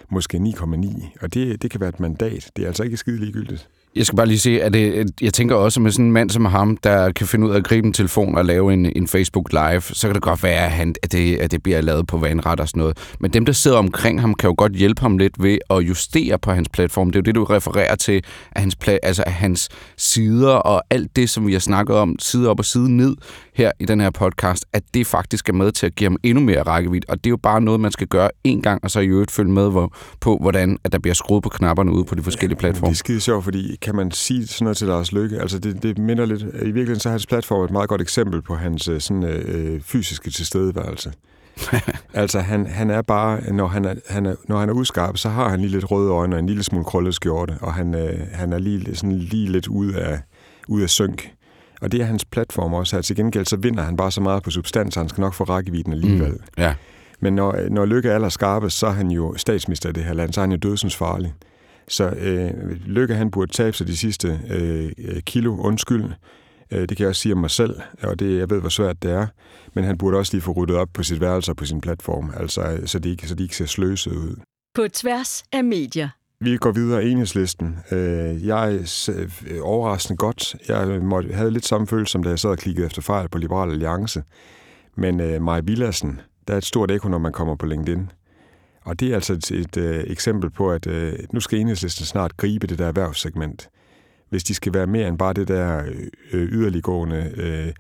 måske 0.10 0.38
9,9. 0.38 1.18
Og 1.22 1.34
det, 1.34 1.62
det 1.62 1.72
kan 1.72 1.80
være 1.80 1.90
et 1.90 2.00
mandat. 2.00 2.52
Det 2.56 2.64
er 2.64 2.68
altså 2.68 2.84
ikke 2.84 2.98
skide 2.98 3.18
ligegyldigt. 3.18 3.70
Jeg 3.96 4.06
skal 4.06 4.16
bare 4.16 4.28
lige 4.28 4.40
sige, 4.40 4.64
at 4.64 4.74
det, 4.74 5.12
jeg 5.22 5.34
tænker 5.34 5.56
også 5.56 5.80
med 5.80 5.92
sådan 5.92 6.06
en 6.06 6.12
mand 6.12 6.30
som 6.30 6.46
ham, 6.46 6.78
der 6.78 7.12
kan 7.12 7.28
finde 7.28 7.48
ud 7.48 7.52
af 7.52 7.58
at 7.58 7.64
gribe 7.64 7.88
en 7.88 7.94
telefon 7.94 8.38
og 8.38 8.46
lave 8.46 8.74
en, 8.74 8.92
en 8.96 9.08
Facebook 9.08 9.52
Live, 9.52 9.82
så 9.82 10.08
kan 10.08 10.16
det 10.16 10.24
godt 10.24 10.44
være, 10.44 10.66
at, 10.66 10.72
han, 10.72 10.96
at, 11.04 11.12
det, 11.12 11.38
at 11.38 11.52
det 11.52 11.64
bliver 11.64 11.82
lavet 11.82 12.08
på 12.08 12.18
vandret 12.18 12.60
og 12.60 12.68
sådan 12.68 12.80
noget. 12.80 12.98
Men 13.20 13.34
dem, 13.34 13.46
der 13.46 13.54
sidder 13.54 13.78
omkring 13.78 14.22
ham, 14.22 14.34
kan 14.34 14.48
jo 14.48 14.56
godt 14.58 14.74
hjælpe 14.74 15.02
ham 15.02 15.18
lidt 15.18 15.44
ved 15.44 15.58
at 15.70 15.80
justere 15.80 16.40
på 16.40 16.52
hans 16.52 16.70
platform. 16.70 17.12
Det 17.12 17.16
er 17.16 17.20
jo 17.20 17.24
det, 17.24 17.36
du 17.36 17.44
refererer 17.44 17.96
til, 17.96 18.24
at 18.52 18.62
hans, 18.62 18.78
altså 19.04 19.24
at 19.26 19.34
hans 19.34 19.70
sider 19.98 20.54
og 20.54 20.84
alt 20.90 21.16
det, 21.16 21.30
som 21.30 21.48
vi 21.48 21.54
har 21.54 21.60
snakket 21.60 21.96
om, 21.96 22.16
side 22.20 22.50
op 22.50 22.60
og 22.60 22.66
side 22.66 22.92
ned 22.98 23.16
her 23.54 23.72
i 23.80 23.86
den 23.86 24.02
her 24.02 24.10
podcast, 24.10 24.66
at 24.74 24.84
det 24.94 25.08
faktisk 25.08 25.50
er 25.50 25.54
med 25.54 25.72
til 25.72 25.86
at 25.86 25.96
give 25.96 26.10
ham 26.10 26.18
endnu 26.24 26.44
mere 26.44 26.64
rækkevidde. 26.64 27.06
Og 27.10 27.18
det 27.18 27.26
er 27.26 27.32
jo 27.32 27.38
bare 27.38 27.62
noget, 27.62 27.80
man 27.80 27.92
skal 27.92 28.08
gøre 28.08 28.30
en 28.44 28.62
gang, 28.62 28.84
og 28.84 28.92
så 28.92 29.00
i 29.00 29.08
øvrigt 29.08 29.32
følge 29.32 29.52
med 29.52 29.72
hvor, 29.72 29.96
på, 30.20 30.38
hvordan 30.42 30.78
at 30.84 30.92
der 30.92 31.00
bliver 31.00 31.16
skruet 31.16 31.44
på 31.44 31.50
knapperne 31.50 31.92
ude 31.92 32.06
på 32.06 32.16
de 32.16 32.24
forskellige 32.24 32.60
platforme. 32.60 32.90
Det 32.90 32.96
er 32.96 32.98
skide 32.98 33.22
sjovt, 33.22 33.44
fordi 33.44 33.78
kan 33.82 33.96
man 33.96 34.12
sige 34.12 34.48
sådan 34.48 34.66
noget 34.66 34.78
til 34.78 34.88
Lars 34.88 35.12
Lykke? 35.12 35.40
Altså 35.40 35.60
det, 35.60 35.84
det 35.84 35.98
minder 35.98 36.26
lidt, 36.26 36.42
i 36.42 36.46
virkeligheden 36.58 37.00
så 37.00 37.10
er 37.10 37.12
hans 37.12 37.26
platform 37.26 37.64
et 37.66 37.72
meget 37.72 37.90
godt 37.90 38.02
eksempel 38.02 38.42
på 38.42 38.56
hans 38.56 38.88
øh, 38.88 39.02
sådan, 39.02 39.24
øh, 39.24 39.82
fysiske 39.82 40.32
tilstedeværelse. 40.32 41.14
altså 42.14 42.40
han, 42.40 42.68
han 42.68 42.90
er 42.90 43.02
bare, 43.02 43.54
når 43.54 43.68
han 43.68 43.86
er, 43.86 43.94
han 44.10 44.26
er, 44.26 44.36
når 44.48 44.60
han 44.60 44.70
er 44.70 44.74
udskarp, 44.74 45.18
så 45.18 45.30
har 45.30 45.50
han 45.50 45.60
lige 45.60 45.72
lidt 45.72 45.92
røde 45.92 46.12
øjne 46.12 46.36
og 46.36 46.40
en 46.40 46.46
lille 46.46 46.64
smule 46.64 46.86
krøllet 46.86 47.16
skjorte, 47.16 47.58
og 47.62 47.74
han, 47.74 47.96
øh, 47.96 48.20
han 48.32 48.54
er 48.54 48.60
lige, 48.60 48.96
sådan, 48.96 49.20
lige 49.20 49.52
lidt 49.52 49.68
ude 49.68 50.02
af, 50.02 50.20
ude 50.68 50.84
af 50.84 50.90
synk. 50.90 51.32
Og 51.82 51.92
det 51.92 52.02
er 52.02 52.06
hans 52.06 52.26
platform 52.26 52.74
også 52.74 52.96
her. 52.96 53.02
Til 53.02 53.16
gengæld 53.16 53.46
så 53.46 53.58
vinder 53.58 53.84
han 53.84 53.98
bare 53.98 54.12
så 54.12 54.22
meget 54.22 54.44
på 54.44 54.52
substans, 54.52 54.96
han 54.96 55.10
skal 55.10 55.22
nok 55.22 55.34
få 55.34 55.44
rækkevidden 55.44 55.94
alligevel. 55.94 56.32
Mm, 56.32 56.40
ja. 56.58 56.76
Men 57.20 57.34
når, 57.34 57.70
når 57.70 57.86
Lykke 57.86 58.10
er 58.10 58.16
allerskarpest, 58.16 58.78
så 58.78 58.88
er 58.88 58.92
han 58.92 59.12
jo 59.12 59.34
statsminister 59.38 59.90
i 59.90 59.92
det 59.92 60.04
her 60.04 60.14
land, 60.14 60.34
så 60.34 60.42
er 60.42 60.44
han 60.44 60.52
jo 60.52 60.58
dødsens 60.58 60.96
farlig. 60.96 61.34
Så 61.90 62.10
øh, 62.10 62.72
Lykke, 62.86 63.16
han 63.16 63.32
burde 63.32 63.52
tabe 63.52 63.78
sig 63.78 63.88
de 63.88 63.98
sidste 63.98 64.40
øh, 64.50 65.22
kilo, 65.22 65.56
undskyld. 65.58 66.04
Øh, 66.72 66.82
det 66.82 66.90
kan 66.90 67.00
jeg 67.00 67.08
også 67.08 67.22
sige 67.22 67.34
om 67.34 67.40
mig 67.40 67.52
selv, 67.52 67.80
og 68.04 68.20
det, 68.20 68.38
jeg 68.38 68.50
ved, 68.50 68.60
hvor 68.60 68.70
svært 68.70 69.04
det 69.04 69.12
er. 69.12 69.28
Men 69.74 69.84
han 69.84 69.98
burde 69.98 70.18
også 70.18 70.34
lige 70.34 70.42
få 70.42 70.52
ryddet 70.52 70.76
op 70.76 70.90
på 70.94 71.04
sit 71.04 71.22
værelse 71.22 71.52
og 71.52 71.56
på 71.56 71.66
sin 71.66 71.82
platform, 71.82 72.32
altså, 72.38 72.80
så, 72.86 73.00
de 73.00 73.10
ikke, 73.10 73.28
så 73.28 73.36
de 73.36 73.44
ikke 73.44 73.56
ser 73.56 73.66
sløset 73.66 74.12
ud. 74.12 74.36
På 74.76 74.88
tværs 74.94 75.44
af 75.52 75.64
medier. 75.64 76.10
Vi 76.42 76.58
går 76.58 76.72
videre 76.72 77.06
i 77.06 77.12
enhedslisten. 77.12 77.80
Øh, 77.92 78.48
jeg 78.48 78.76
er 78.76 79.10
øh, 79.48 79.60
overraskende 79.62 80.18
godt. 80.18 80.56
Jeg 80.68 81.02
måtte, 81.02 81.34
havde 81.34 81.52
lidt 81.52 81.66
samme 81.66 81.88
følelse, 81.88 82.12
som 82.12 82.24
da 82.24 82.30
jeg 82.30 82.40
sad 82.40 82.50
og 82.50 82.58
klikkede 82.58 82.86
efter 82.86 83.02
fejl 83.02 83.30
på 83.30 83.38
Liberal 83.38 83.72
Alliance. 83.72 84.24
Men 84.96 85.20
uh, 85.22 85.42
Maja 85.42 85.62
Villadsen, 85.62 86.22
der 86.48 86.54
er 86.54 86.58
et 86.58 86.66
stort 86.66 86.92
ekko, 86.92 87.10
når 87.10 87.18
man 87.18 87.32
kommer 87.32 87.56
på 87.56 87.66
LinkedIn. 87.66 88.12
Og 88.90 89.00
det 89.00 89.12
er 89.12 89.16
altså 89.16 89.34
et, 89.34 89.52
et 89.52 89.78
uh, 89.78 90.12
eksempel 90.12 90.50
på, 90.50 90.72
at 90.72 90.88
uh, 90.88 91.14
nu 91.34 91.40
skal 91.40 91.60
enhedslisten 91.60 92.06
snart 92.06 92.38
gribe 92.38 92.68
det 92.68 92.80
der 92.80 92.88
erhvervssegment. 92.88 93.70
Hvis 94.30 94.44
de 94.44 94.54
skal 94.54 94.74
være 94.74 94.88
mere 94.88 95.08
end 95.08 95.18
bare 95.18 95.34
det 95.34 95.48
der 95.48 95.82
uh, 96.34 96.40
yderliggående 96.40 97.34
uh, 97.38 97.74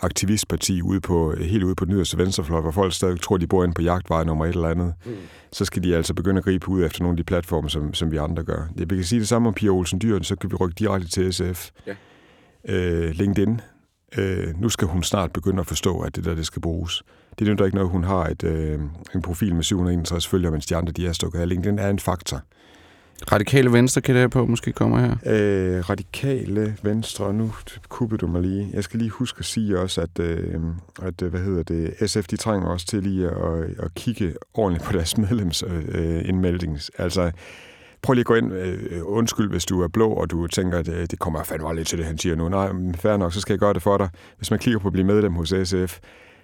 aktivistparti 0.00 0.82
ude 0.82 1.00
på, 1.00 1.34
helt 1.40 1.64
ude 1.64 1.74
på 1.74 1.84
den 1.84 1.94
yderste 1.94 2.18
venstrefløj, 2.18 2.60
hvor 2.60 2.70
folk 2.70 2.92
stadig 2.92 3.20
tror, 3.20 3.36
de 3.36 3.46
bor 3.46 3.64
inde 3.64 3.74
på 3.74 3.82
jagtvej 3.82 4.24
nummer 4.24 4.46
et 4.46 4.54
eller 4.54 4.68
andet, 4.68 4.94
mm. 5.06 5.12
så 5.52 5.64
skal 5.64 5.82
de 5.82 5.96
altså 5.96 6.14
begynde 6.14 6.38
at 6.38 6.44
gribe 6.44 6.68
ud 6.68 6.84
efter 6.84 7.02
nogle 7.02 7.12
af 7.12 7.16
de 7.16 7.24
platforme, 7.24 7.70
som, 7.70 7.94
som 7.94 8.10
vi 8.10 8.16
andre 8.16 8.42
gør. 8.42 8.68
Jeg 8.76 8.88
kan 8.88 9.04
sige 9.04 9.18
det 9.18 9.28
samme 9.28 9.48
om 9.48 9.54
Pia 9.54 9.70
Olsen 9.70 10.00
Dyr, 10.00 10.22
så 10.22 10.36
kan 10.36 10.50
vi 10.50 10.56
rykke 10.56 10.74
direkte 10.78 11.08
til 11.08 11.32
SF. 11.32 11.70
Ja. 11.86 11.94
Øh, 12.68 13.10
LinkedIn. 13.10 13.60
Øh, 14.18 14.60
nu 14.60 14.68
skal 14.68 14.88
hun 14.88 15.02
snart 15.02 15.32
begynde 15.32 15.60
at 15.60 15.66
forstå, 15.66 16.00
at 16.00 16.16
det 16.16 16.24
der, 16.24 16.34
det 16.34 16.46
skal 16.46 16.62
bruges. 16.62 17.02
Det 17.38 17.48
er 17.48 17.54
jo 17.58 17.64
ikke 17.64 17.76
noget, 17.76 17.90
hun 17.90 18.04
har 18.04 18.26
et, 18.26 18.44
øh, 18.44 18.80
en 19.14 19.22
profil 19.22 19.54
med 19.54 19.62
761 19.62 20.26
følgere, 20.26 20.52
mens 20.52 20.66
de 20.66 20.76
andre 20.76 20.92
de 20.92 21.06
er 21.06 21.12
stukket 21.12 21.38
af. 21.38 21.48
LinkedIn 21.48 21.78
er 21.78 21.90
en 21.90 21.98
faktor. 21.98 22.42
Radikale 23.32 23.72
Venstre 23.72 24.00
kan 24.00 24.16
det 24.16 24.30
på 24.30 24.46
måske 24.46 24.72
kommer 24.72 24.98
her? 24.98 25.16
Øh, 25.26 25.90
radikale 25.90 26.76
Venstre, 26.82 27.34
nu 27.34 27.52
kuppede 27.88 28.18
du 28.18 28.26
mig 28.26 28.42
lige. 28.42 28.70
Jeg 28.72 28.84
skal 28.84 28.98
lige 28.98 29.10
huske 29.10 29.38
at 29.38 29.44
sige 29.44 29.78
også, 29.78 30.00
at, 30.00 30.18
øh, 30.20 30.60
at 31.02 31.14
hvad 31.22 31.40
hedder 31.40 31.62
det, 31.62 32.10
SF 32.10 32.26
de 32.26 32.36
trænger 32.36 32.68
også 32.68 32.86
til 32.86 33.02
lige 33.02 33.28
at, 33.28 33.64
at 33.78 33.94
kigge 33.94 34.34
ordentligt 34.54 34.84
på 34.84 34.92
deres 34.92 35.18
medlemsindmelding. 35.18 36.72
Øh, 36.72 37.04
altså, 37.04 37.30
prøv 38.02 38.12
lige 38.14 38.20
at 38.20 38.26
gå 38.26 38.34
ind, 38.34 38.52
øh, 38.52 39.00
undskyld, 39.02 39.50
hvis 39.50 39.64
du 39.64 39.82
er 39.82 39.88
blå, 39.88 40.10
og 40.10 40.30
du 40.30 40.46
tænker, 40.46 40.78
at 40.78 40.88
øh, 40.88 41.06
det 41.10 41.18
kommer 41.18 41.42
fandme 41.44 41.76
lidt 41.76 41.88
til 41.88 41.98
det, 41.98 42.06
han 42.06 42.18
siger 42.18 42.36
nu. 42.36 42.48
Nej, 42.48 42.72
men 42.72 42.94
fair 42.94 43.16
nok, 43.16 43.32
så 43.32 43.40
skal 43.40 43.52
jeg 43.52 43.60
gøre 43.60 43.74
det 43.74 43.82
for 43.82 43.96
dig. 43.96 44.08
Hvis 44.36 44.50
man 44.50 44.60
klikker 44.60 44.78
på 44.78 44.88
at 44.88 44.92
blive 44.92 45.06
medlem 45.06 45.32
hos 45.32 45.54
SF, 45.64 45.98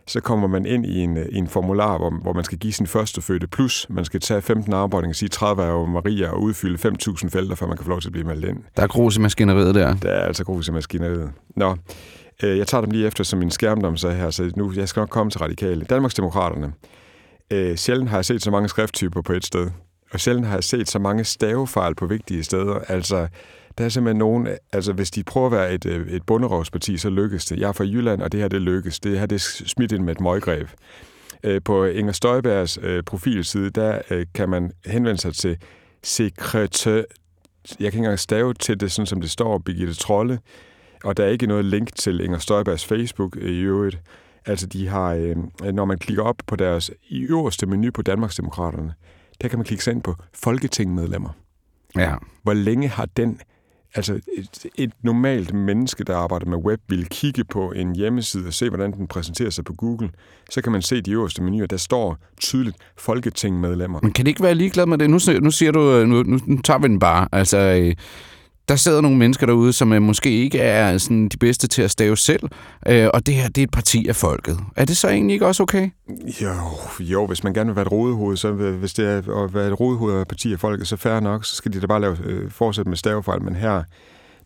så 0.06 0.20
kommer 0.20 0.48
man 0.48 0.66
ind 0.66 0.86
i 0.86 0.98
en, 0.98 1.16
i 1.30 1.36
en 1.36 1.48
formular, 1.48 1.98
hvor, 1.98 2.10
hvor 2.22 2.32
man 2.32 2.44
skal 2.44 2.58
give 2.58 2.72
sin 2.72 2.86
første 2.86 3.22
fødte 3.22 3.46
plus. 3.46 3.86
Man 3.90 4.04
skal 4.04 4.20
tage 4.20 4.42
15 4.42 4.72
arbejdinger, 4.72 5.14
sige 5.14 5.28
30 5.28 5.64
af 5.64 5.88
Maria 5.88 6.28
og 6.28 6.42
udfylde 6.42 6.88
5.000 6.88 7.28
felter, 7.28 7.54
før 7.54 7.66
man 7.66 7.76
kan 7.76 7.84
få 7.84 7.90
lov 7.90 8.00
til 8.00 8.08
at 8.08 8.12
blive 8.12 8.26
meldt 8.26 8.44
ind. 8.44 8.58
Der 8.76 8.82
er 8.82 8.86
grus 8.86 9.16
i 9.16 9.20
maskineriet 9.20 9.74
der. 9.74 9.94
Der 9.94 10.10
er 10.10 10.26
altså 10.26 10.44
grus 10.44 10.68
i 10.68 10.72
maskineriet. 10.72 11.32
Nå, 11.56 11.76
øh, 12.42 12.58
jeg 12.58 12.66
tager 12.66 12.82
dem 12.82 12.90
lige 12.90 13.06
efter 13.06 13.24
som 13.24 13.38
min 13.38 13.50
skærmdom 13.50 13.96
så 13.96 14.10
her, 14.10 14.30
så 14.30 14.50
nu 14.56 14.72
jeg 14.76 14.88
skal 14.88 15.00
nok 15.00 15.10
komme 15.10 15.30
til 15.30 15.40
radikale. 15.40 15.84
Danmarksdemokraterne. 15.84 16.72
Øh, 17.52 17.76
sjældent 17.76 18.10
har 18.10 18.16
jeg 18.16 18.24
set 18.24 18.42
så 18.42 18.50
mange 18.50 18.68
skrifttyper 18.68 19.22
på 19.22 19.32
et 19.32 19.46
sted, 19.46 19.70
og 20.12 20.20
sjældent 20.20 20.46
har 20.46 20.54
jeg 20.54 20.64
set 20.64 20.88
så 20.88 20.98
mange 20.98 21.24
stavefejl 21.24 21.94
på 21.94 22.06
vigtige 22.06 22.44
steder. 22.44 22.74
Altså, 22.74 23.28
der 23.78 23.84
er 23.84 23.88
simpelthen 23.88 24.18
nogen, 24.18 24.48
altså 24.72 24.92
hvis 24.92 25.10
de 25.10 25.24
prøver 25.24 25.46
at 25.46 25.52
være 25.52 25.74
et, 25.74 25.86
øh, 25.86 26.08
et 26.08 26.22
bunderovsparti, 26.26 26.96
så 26.96 27.10
lykkes 27.10 27.44
det. 27.44 27.60
Jeg 27.60 27.68
er 27.68 27.72
fra 27.72 27.84
Jylland, 27.84 28.22
og 28.22 28.32
det 28.32 28.40
her 28.40 28.48
det 28.48 28.62
lykkes. 28.62 29.00
Det 29.00 29.18
her 29.18 29.26
det 29.26 29.36
er 29.36 29.66
smidt 29.66 29.92
ind 29.92 30.04
med 30.04 30.12
et 30.12 30.20
møggreb. 30.20 30.68
Øh, 31.44 31.60
på 31.64 31.84
Inger 31.84 32.12
Støjbergs 32.12 32.78
øh, 32.82 33.02
profilside, 33.02 33.70
der 33.70 34.24
kan 34.34 34.48
man 34.48 34.72
henvende 34.86 35.20
sig 35.20 35.34
til 35.34 35.58
sekretær, 36.02 36.94
jeg 36.94 37.04
kan 37.78 37.86
ikke 37.86 37.98
engang 37.98 38.18
stave 38.18 38.54
til 38.54 38.80
det, 38.80 38.92
sådan 38.92 39.06
som 39.06 39.20
det 39.20 39.30
står, 39.30 39.58
Birgitte 39.58 39.94
Trolle, 39.94 40.38
og 41.04 41.16
der 41.16 41.24
er 41.24 41.28
ikke 41.28 41.46
noget 41.46 41.64
link 41.64 41.94
til 41.96 42.20
Inger 42.20 42.38
Støjbergs 42.38 42.84
Facebook 42.84 43.36
i 43.36 43.60
øvrigt. 43.60 44.00
Altså, 44.46 44.66
de 44.66 44.88
har, 44.88 45.34
når 45.72 45.84
man 45.84 45.98
klikker 45.98 46.22
op 46.22 46.36
på 46.46 46.56
deres 46.56 46.90
i 47.08 47.20
øverste 47.20 47.66
menu 47.66 47.90
på 47.90 48.02
Danmarksdemokraterne, 48.02 48.94
der 49.42 49.48
kan 49.48 49.58
man 49.58 49.64
klikke 49.64 49.84
sig 49.84 49.92
ind 49.92 50.02
på 50.02 50.14
folketingmedlemmer. 50.34 51.30
Ja. 51.96 52.14
Hvor 52.42 52.52
længe 52.52 52.88
har 52.88 53.06
den 53.06 53.40
Altså 53.94 54.20
et, 54.36 54.66
et 54.74 54.92
normalt 55.02 55.54
menneske, 55.54 56.04
der 56.04 56.16
arbejder 56.16 56.46
med 56.46 56.58
web, 56.58 56.80
vil 56.88 57.06
kigge 57.06 57.44
på 57.44 57.72
en 57.72 57.96
hjemmeside 57.96 58.46
og 58.46 58.54
se, 58.54 58.68
hvordan 58.68 58.92
den 58.92 59.06
præsenterer 59.06 59.50
sig 59.50 59.64
på 59.64 59.74
Google. 59.74 60.10
Så 60.50 60.62
kan 60.62 60.72
man 60.72 60.82
se 60.82 61.00
de 61.00 61.10
øverste 61.10 61.42
menuer, 61.42 61.66
der 61.66 61.76
står 61.76 62.18
tydeligt 62.40 62.76
folketingmedlemmer. 62.98 64.00
Men 64.02 64.12
kan 64.12 64.24
det 64.24 64.30
ikke 64.30 64.42
være 64.42 64.54
ligeglad 64.54 64.86
med 64.86 64.98
det? 64.98 65.10
Nu, 65.10 65.18
nu 65.40 65.50
siger 65.50 65.72
du, 65.72 66.06
nu, 66.06 66.22
nu 66.22 66.62
tager 66.62 66.78
vi 66.78 66.88
den 66.88 66.98
bare. 66.98 67.28
Altså, 67.32 67.58
øh, 67.58 67.94
der 68.68 68.76
sidder 68.76 69.00
nogle 69.00 69.18
mennesker 69.18 69.46
derude, 69.46 69.72
som 69.72 69.92
øh, 69.92 70.02
måske 70.02 70.30
ikke 70.30 70.58
er 70.58 70.98
sådan, 70.98 71.28
de 71.28 71.36
bedste 71.36 71.68
til 71.68 71.82
at 71.82 71.90
stave 71.90 72.16
selv, 72.16 72.42
øh, 72.88 73.08
og 73.14 73.26
det 73.26 73.34
her 73.34 73.48
det 73.48 73.58
er 73.58 73.64
et 73.66 73.70
parti 73.70 74.08
af 74.08 74.16
folket. 74.16 74.58
Er 74.76 74.84
det 74.84 74.96
så 74.96 75.08
egentlig 75.08 75.34
ikke 75.34 75.46
også 75.46 75.62
okay? 75.62 75.90
Jo, 76.42 76.54
jo 77.00 77.26
hvis 77.26 77.44
man 77.44 77.54
gerne 77.54 77.68
vil 77.68 77.76
være 77.76 77.86
et 77.86 77.92
rodehoved, 77.92 78.36
så 78.36 78.52
hvis 78.52 78.94
det 78.94 79.08
er 79.08 79.44
at 79.44 79.54
være 79.54 79.68
et 79.68 79.80
rodehoved 79.80 80.16
af 80.16 80.20
et 80.20 80.28
parti 80.28 80.52
af 80.52 80.60
folket, 80.60 80.88
så 80.88 80.96
færre 80.96 81.20
nok, 81.20 81.44
så 81.44 81.54
skal 81.54 81.72
de 81.72 81.80
da 81.80 81.86
bare 81.86 82.00
lave, 82.00 82.16
øh, 82.24 82.50
fortsætte 82.50 82.88
med 82.88 82.96
stavefejl, 82.96 83.42
men 83.42 83.56
her 83.56 83.82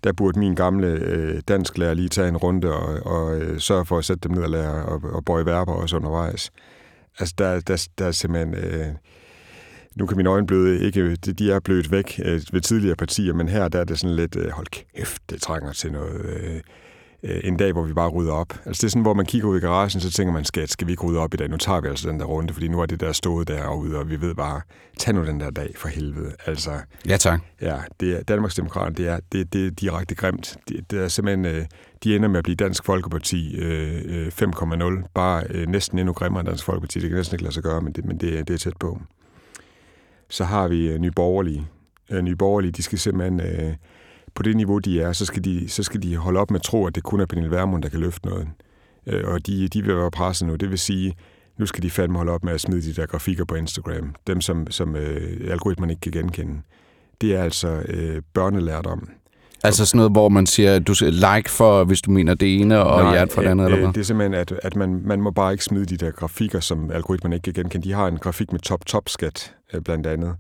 der 0.05 0.13
burde 0.13 0.39
min 0.39 0.55
gamle 0.55 0.87
øh, 0.87 1.41
dansklærer 1.49 1.95
lige 1.95 2.09
tage 2.09 2.29
en 2.29 2.37
runde 2.37 2.75
og, 2.75 3.07
og 3.07 3.37
øh, 3.39 3.61
sørge 3.61 3.87
for 3.87 3.99
at 3.99 4.05
sætte 4.05 4.29
dem 4.29 4.37
ned 4.37 4.43
og 4.43 4.51
lære 4.51 4.85
og, 4.85 5.01
og 5.13 5.25
bøje 5.25 5.47
verber 5.47 5.73
også 5.73 5.97
undervejs. 5.97 6.51
Altså, 7.19 7.35
der, 7.39 7.61
der, 7.61 7.89
der 7.99 8.07
er 8.07 8.11
simpelthen... 8.11 8.55
Øh, 8.55 8.87
nu 9.97 10.07
kan 10.07 10.17
mine 10.17 10.31
øjne 10.31 10.47
bløde 10.47 10.81
ikke, 10.81 11.17
de 11.17 11.53
er 11.53 11.61
blødt 11.61 11.91
væk 11.91 12.21
øh, 12.25 12.41
ved 12.53 12.61
tidligere 12.61 12.97
partier, 12.97 13.35
men 13.35 13.49
her 13.49 13.69
der 13.69 13.81
er 13.81 13.85
det 13.85 13.99
sådan 13.99 14.17
lidt, 14.17 14.37
øh, 14.37 14.51
hold 14.51 14.67
kæft, 14.67 15.23
det 15.31 15.43
trænger 15.43 15.73
til 15.73 15.93
noget, 15.93 16.25
øh, 16.25 16.61
en 17.23 17.57
dag, 17.57 17.73
hvor 17.73 17.83
vi 17.83 17.93
bare 17.93 18.09
rydder 18.09 18.33
op. 18.33 18.53
Altså 18.67 18.81
det 18.81 18.85
er 18.85 18.89
sådan, 18.89 19.03
hvor 19.03 19.15
man 19.15 19.27
kigger 19.27 19.49
ud 19.49 19.57
i 19.57 19.61
garagen, 19.61 20.01
så 20.01 20.11
tænker 20.11 20.33
man, 20.33 20.45
skat, 20.45 20.71
skal 20.71 20.87
vi 20.87 20.93
ikke 20.93 21.07
rydde 21.07 21.21
op 21.21 21.35
i 21.35 21.37
dag? 21.37 21.49
Nu 21.49 21.57
tager 21.57 21.81
vi 21.81 21.89
altså 21.89 22.09
den 22.09 22.21
der 22.21 22.27
runde, 22.27 22.53
fordi 22.53 22.69
nu 22.69 22.81
er 22.81 22.87
det 22.87 23.01
der 23.01 23.13
stået 23.13 23.49
derude, 23.49 23.99
og 23.99 24.11
vi 24.11 24.21
ved 24.21 24.35
bare, 24.35 24.61
tag 24.99 25.15
nu 25.15 25.27
den 25.27 25.41
der 25.41 25.51
dag 25.51 25.75
for 25.77 25.89
helvede. 25.89 26.33
Altså, 26.47 26.71
ja, 27.09 27.17
tak. 27.17 27.41
Ja, 27.61 27.77
det 28.01 28.17
er, 28.19 28.23
Danmarksdemokraterne, 28.23 28.95
det 28.95 29.09
er, 29.09 29.19
det, 29.33 29.53
det 29.53 29.67
er 29.67 29.71
direkte 29.71 30.15
grimt. 30.15 30.57
Det, 30.69 30.91
det 30.91 31.03
er 31.03 31.09
simpelthen, 31.09 31.67
de 32.05 32.17
ender 32.17 32.29
med 32.29 32.39
at 32.39 32.45
blive 32.45 32.57
Dansk 32.57 32.85
Folkeparti 32.85 33.57
øh, 33.57 34.27
5,0, 34.27 35.11
bare 35.15 35.45
øh, 35.51 35.69
næsten 35.69 35.99
endnu 35.99 36.13
grimmere 36.13 36.41
end 36.41 36.49
Dansk 36.49 36.65
Folkeparti. 36.65 37.01
Det 37.01 37.09
kan 37.09 37.17
næsten 37.17 37.35
ikke 37.35 37.45
lade 37.45 37.55
sig 37.55 37.63
gøre, 37.63 37.81
men 37.81 37.93
det, 37.93 38.05
men 38.05 38.19
det, 38.19 38.49
det 38.49 38.55
er 38.55 38.59
tæt 38.59 38.77
på 38.81 38.99
så 40.29 40.45
har 40.45 40.69
vi 40.69 40.89
øh, 40.89 40.99
nyborgerlige. 40.99 41.67
Øh, 42.11 42.23
nyborgerlige, 42.23 42.73
de 42.73 42.83
skal 42.83 42.99
simpelthen, 42.99 43.41
øh, 43.41 43.75
på 44.35 44.43
det 44.43 44.57
niveau, 44.57 44.79
de 44.79 45.01
er, 45.01 45.13
så 45.13 45.25
skal 45.25 45.45
de, 45.45 45.69
så 45.69 45.83
skal 45.83 46.03
de 46.03 46.17
holde 46.17 46.41
op 46.41 46.51
med 46.51 46.61
at 46.61 46.65
tro, 46.65 46.87
at 46.87 46.95
det 46.95 47.03
kun 47.03 47.21
er 47.21 47.27
Pernille 47.27 47.51
Vermund, 47.51 47.83
der 47.83 47.89
kan 47.89 48.01
løfte 48.01 48.27
noget. 48.27 48.49
Øh, 49.07 49.25
og 49.25 49.47
de, 49.47 49.69
de 49.69 49.83
vil 49.83 49.97
være 49.97 50.11
presset 50.11 50.49
nu. 50.49 50.57
Det 50.57 50.71
vil 50.71 50.79
sige, 50.79 51.15
nu 51.59 51.67
skal 51.67 51.83
de 51.83 51.91
fandme 51.91 52.19
holde 52.19 52.33
op 52.33 52.45
med 52.45 52.53
at 52.53 52.61
smide 52.61 52.83
de 52.83 52.93
der 52.93 53.07
grafikker 53.07 53.45
på 53.45 53.55
Instagram. 53.55 54.15
Dem, 54.27 54.41
som, 54.41 54.71
som 54.71 54.97
øh, 54.97 55.51
algoritmen 55.51 55.91
ikke 55.91 56.01
kan 56.01 56.13
genkende. 56.13 56.61
Det 57.21 57.35
er 57.35 57.43
altså 57.43 57.69
øh, 57.69 58.23
børnelærdom. 58.35 59.09
Altså 59.65 59.87
sådan 59.87 59.97
noget, 59.97 60.13
hvor 60.13 60.29
man 60.29 60.47
siger, 60.47 60.79
du 60.79 60.95
skal 60.95 61.13
like 61.13 61.51
for, 61.51 61.85
hvis 61.85 62.03
du 62.03 62.11
mener 62.11 62.35
det 62.35 62.61
ene, 62.61 62.79
og 62.79 63.03
Nej, 63.03 63.13
hjert 63.13 63.33
for 63.33 63.43
det 63.43 63.49
andet, 63.49 63.65
øh, 63.65 63.73
eller 63.73 63.85
hvad? 63.85 63.95
det 63.95 64.01
er 64.01 64.05
simpelthen, 64.05 64.35
at, 64.35 64.53
at 64.63 64.77
man, 64.77 65.03
man 65.05 65.21
må 65.21 65.31
bare 65.31 65.53
ikke 65.53 65.65
smide 65.65 65.85
de 65.85 65.97
der 65.97 66.11
grafikker, 66.11 66.61
som 66.61 66.91
algoritmen 66.91 67.33
ikke 67.33 67.43
kan 67.43 67.53
genkende. 67.53 67.89
De 67.89 67.93
har 67.93 68.09
en 68.09 68.19
grafik 68.19 68.53
med 68.53 68.61
top-top-skat, 68.61 69.55
øh, 69.73 69.81
blandt 69.81 70.07
andet. 70.07 70.37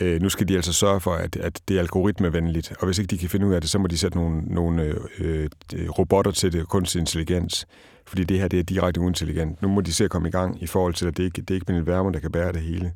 Øh, 0.00 0.22
nu 0.22 0.28
skal 0.28 0.48
de 0.48 0.56
altså 0.56 0.72
sørge 0.72 1.00
for, 1.00 1.12
at, 1.12 1.36
at 1.36 1.60
det 1.68 1.76
er 1.76 1.80
algoritmevenligt, 1.80 2.72
og 2.78 2.86
hvis 2.86 2.98
ikke 2.98 3.10
de 3.10 3.18
kan 3.18 3.28
finde 3.28 3.46
ud 3.46 3.54
af 3.54 3.60
det, 3.60 3.70
så 3.70 3.78
må 3.78 3.86
de 3.86 3.98
sætte 3.98 4.18
nogle, 4.18 4.42
nogle 4.46 4.82
øh, 5.18 5.48
øh, 5.74 5.90
robotter 5.90 6.30
til 6.30 6.52
det, 6.52 6.68
kunstig 6.68 6.98
intelligens, 6.98 7.66
fordi 8.06 8.24
det 8.24 8.40
her 8.40 8.48
det 8.48 8.58
er 8.58 8.62
direkte 8.62 9.00
uintelligent. 9.00 9.62
Nu 9.62 9.68
må 9.68 9.80
de 9.80 9.92
se 9.92 10.04
at 10.04 10.10
komme 10.10 10.28
i 10.28 10.30
gang 10.30 10.62
i 10.62 10.66
forhold 10.66 10.94
til, 10.94 11.06
at 11.06 11.16
det 11.16 11.22
ikke 11.22 11.42
det 11.42 11.50
er 11.50 11.54
ikke 11.54 11.66
Pernille 11.66 11.86
Vermund, 11.86 12.14
der 12.14 12.20
kan 12.20 12.32
bære 12.32 12.52
det 12.52 12.62
hele. 12.62 12.92